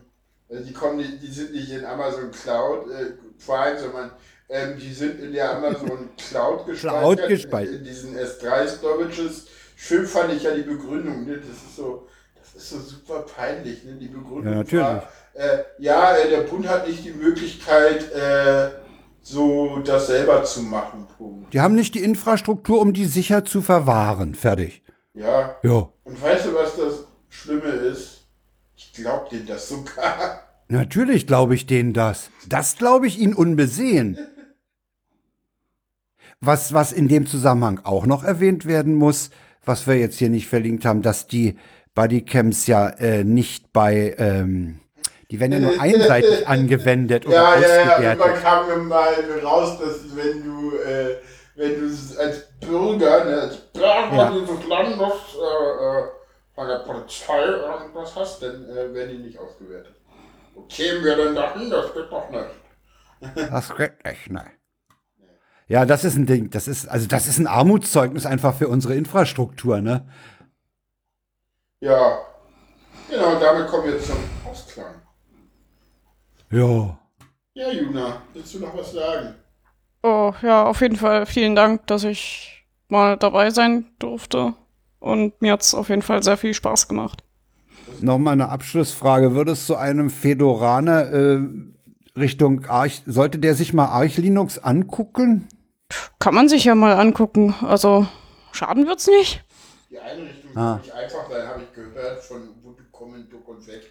[0.49, 3.11] also die kommen, nicht- die sind nicht in Amazon Cloud äh,
[3.45, 4.13] Prime, sondern
[4.49, 7.01] ähm, die sind in der Amazon Cloud gespeichert.
[7.01, 7.75] Cloud gespeichert.
[7.75, 9.47] In diesen S3-Storages.
[9.77, 11.27] Schön fand ich ja die Begründung.
[11.27, 11.37] Ne?
[11.39, 12.07] Das ist so,
[12.41, 13.83] das ist so super peinlich.
[13.85, 13.95] Ne?
[13.95, 14.85] Die Begründung Ja, natürlich.
[14.87, 15.09] war,
[15.41, 18.71] äh, ja, äh, der Bund hat nicht die Möglichkeit, äh,
[19.23, 21.07] so das selber zu machen.
[21.17, 21.53] Punkt.
[21.53, 24.35] Die haben nicht die Infrastruktur, um die sicher zu verwahren.
[24.35, 24.83] Fertig.
[25.15, 25.89] Ja, Ja.
[26.05, 28.27] Und weißt du, was das Schlimme ist?
[28.77, 30.43] Ich glaub denen das sogar.
[30.69, 32.31] Natürlich glaube ich denen das.
[32.49, 34.19] Das glaube ich ihnen unbesehen.
[36.41, 39.31] Was, was in dem Zusammenhang auch noch erwähnt werden muss,
[39.65, 41.57] was wir jetzt hier nicht verlinkt haben, dass die
[41.95, 44.81] Bodycams ja äh, nicht bei, ähm,
[45.31, 47.83] die werden ja nur einseitig angewendet oder Ja, ja, ja.
[47.83, 48.19] Und ausgewertet.
[48.27, 49.09] man kam mal
[49.45, 51.17] raus, dass wenn du, äh,
[51.57, 54.31] wenn du als Bürger, ne, als Bürger Ja.
[54.31, 56.05] dieses Landes äh, äh,
[56.55, 59.95] von der Polizei irgendwas hast, dann äh, werden die nicht ausgewertet.
[60.55, 61.71] Wo kämen wir denn dahin?
[61.71, 62.45] Das geht doch nicht.
[63.51, 64.45] Das geht nicht, ne?
[65.69, 66.51] Ja, das ist ein Ding.
[66.51, 70.09] Das ist, also das ist ein Armutszeugnis einfach für unsere Infrastruktur, ne?
[71.81, 72.19] Ja.
[73.09, 75.00] Genau, damit kommen wir zum Ausklang.
[76.51, 76.99] Ja.
[77.55, 79.35] Ja, Juna, willst du noch was sagen?
[80.03, 84.55] Oh, ja, auf jeden Fall vielen Dank, dass ich mal dabei sein durfte.
[84.99, 87.23] Und mir hat's auf jeden Fall sehr viel Spaß gemacht.
[88.01, 89.35] Nochmal eine Abschlussfrage.
[89.35, 91.41] Würdest du einem Fedoraner äh,
[92.17, 95.49] Richtung Arch, sollte der sich mal Arch Linux angucken?
[96.19, 97.55] Kann man sich ja mal angucken.
[97.63, 98.07] Also,
[98.53, 99.45] schaden wird's nicht.
[99.91, 100.75] Die Einrichtung Ah.
[100.75, 103.90] soll nicht einfach sein, habe ich gehört, von Ubuntu Common Duck und weg.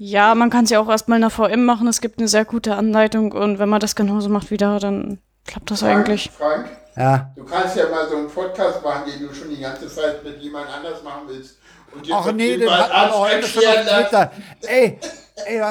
[0.00, 1.88] Ja, man kann es ja auch erstmal in der VM machen.
[1.88, 5.18] Es gibt eine sehr gute Anleitung und wenn man das genauso macht wie da, dann
[5.44, 6.30] klappt das Frank, eigentlich.
[6.38, 6.66] Frank,
[6.96, 7.32] Ja.
[7.34, 10.40] du kannst ja mal so einen Podcast machen, den du schon die ganze Zeit mit
[10.40, 11.58] jemand anders machen willst.
[11.92, 13.72] Und jetzt Ach nee, den hat man heute schon auf.
[13.86, 14.30] Twitter.
[14.66, 14.98] Ey,
[15.46, 15.62] ey,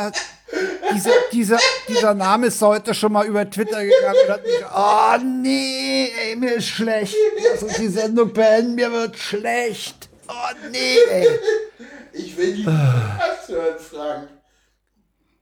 [0.94, 5.26] dieser, dieser, dieser Name ist heute schon mal über Twitter gegangen und hat mich, oh
[5.42, 7.16] nee, ey, mir ist schlecht.
[7.54, 10.10] Lass uns die Sendung beenden, mir wird schlecht.
[10.28, 10.34] Oh
[10.72, 11.28] nee, ey.
[12.18, 14.30] Ich will die Podcast hören, Frank.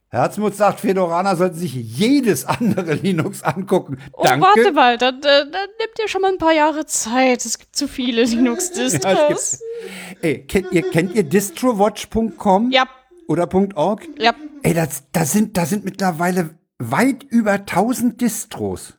[0.10, 3.98] Herzmut sagt, Fedorana sollten sich jedes andere Linux angucken.
[4.14, 4.46] Oh, Danke.
[4.48, 7.46] warte mal, dann, dann, dann nimmt ihr schon mal ein paar Jahre Zeit.
[7.46, 9.60] Es gibt zu viele Ja, Linux-Distros.
[9.60, 12.72] gibt- Ey, kennt ihr, kennt ihr distrowatch.com?
[12.72, 12.88] Ja,
[13.28, 14.04] Oder .org?
[14.18, 14.34] ja.
[14.64, 18.94] Ey, das, da, sind, da sind mittlerweile weit über 1000 Distros.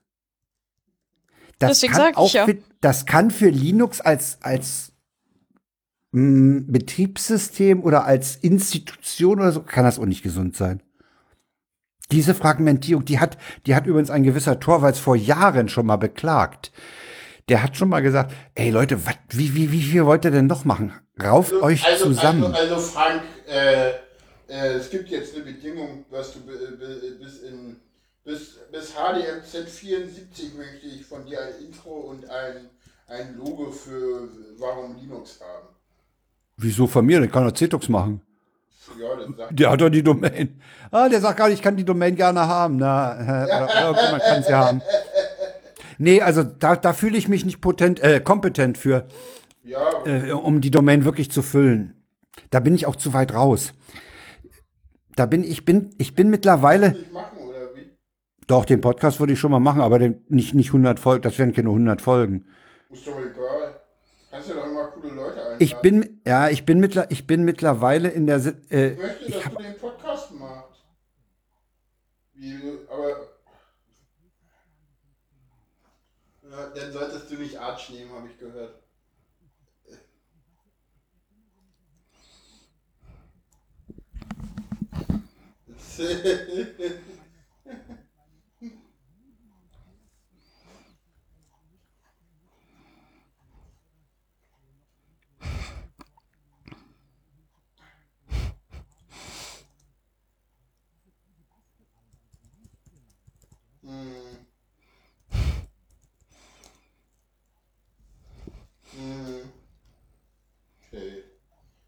[1.58, 2.44] Das Deswegen kann sag ich auch ja.
[2.44, 4.92] Für, das kann für Linux als, als
[6.16, 10.82] mh, Betriebssystem oder als Institution oder so, kann das auch nicht gesund sein.
[12.10, 13.36] Diese Fragmentierung, die hat,
[13.66, 16.72] die hat übrigens ein gewisser Torvalds vor Jahren schon mal beklagt.
[17.48, 20.46] Der hat schon mal gesagt, ey Leute, wat, wie, wie, wie viel wollt ihr denn
[20.46, 20.92] noch machen?
[21.22, 22.54] Rauft euch also, zusammen.
[22.54, 23.90] Also, also Frank, äh,
[24.48, 27.76] äh, es gibt jetzt eine Bedingung, was du bi- bi- bis in
[28.24, 32.68] bis, bis HDMZ 74 möchte ich von dir ein Intro und ein,
[33.06, 34.28] ein Logo für
[34.58, 35.75] Warum Linux haben.
[36.58, 37.20] Wieso von mir?
[37.20, 38.22] Der kann doch Cetux machen.
[38.98, 40.60] Ja, Der hat doch die Domain.
[40.90, 42.76] Ah, der sagt nicht, ich kann die Domain gerne haben.
[42.76, 44.82] Na, äh, oder irgendjemand kann sie haben.
[45.98, 49.06] Nee, also da, da fühle ich mich nicht potent, äh, kompetent für,
[49.64, 51.94] ja, äh, um die Domain wirklich zu füllen.
[52.50, 53.72] Da bin ich auch zu weit raus.
[55.14, 57.96] Da bin ich bin ich bin mittlerweile nicht machen oder wie?
[58.46, 61.38] doch den Podcast würde ich schon mal machen, aber den, nicht nicht 100 Folgen, das
[61.38, 62.44] wären keine 100 Folgen.
[62.90, 63.80] Ist doch egal.
[64.46, 65.56] Kannst ja doch immer coole Leute einladen.
[65.58, 68.36] Ich bin ja, ich bin mittler, ich bin mittlerweile in der
[68.70, 68.92] äh,
[69.26, 70.84] Ich möchte, dass du den Podcast machst.
[72.34, 73.28] Wie, aber.
[76.48, 78.82] Ja, dann solltest du nicht Arch nehmen, habe ich gehört.
[110.96, 111.24] Okay.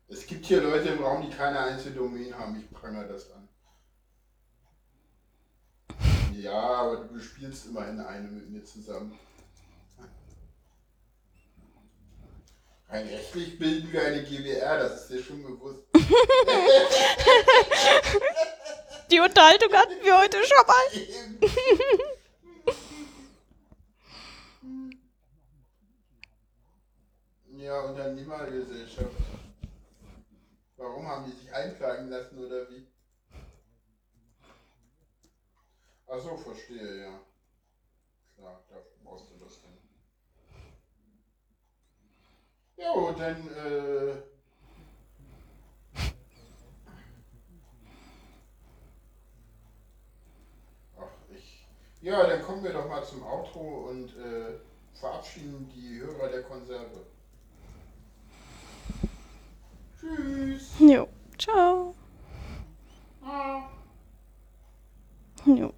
[0.09, 2.61] Es gibt hier Leute im Raum, die keine einzige Domain haben.
[2.61, 3.49] Ich prangere das an.
[6.35, 9.19] Ja, aber du spielst immerhin eine mit mir zusammen.
[12.89, 15.85] Rein rechtlich bilden wir eine GWR, das ist dir schon bewusst.
[19.11, 21.49] Die Unterhaltung hatten wir heute schon mal.
[27.69, 29.17] Ja, Unternehmergesellschaft.
[30.77, 32.87] Warum haben die sich einklagen lassen oder wie?
[36.07, 37.21] Ach so, verstehe, ja.
[38.37, 39.77] Klar, da brauchst du das dann.
[42.77, 44.23] Jo, dann, äh.
[50.97, 51.67] Ach, ich.
[52.01, 54.59] Ja, dann kommen wir doch mal zum Outro und äh,
[54.95, 57.07] verabschieden die Hörer der Konserve.
[59.99, 60.71] Tschüss.
[60.79, 61.09] Jo.
[61.37, 61.95] Ciao.
[63.23, 63.69] Ah.
[65.45, 65.73] Jo.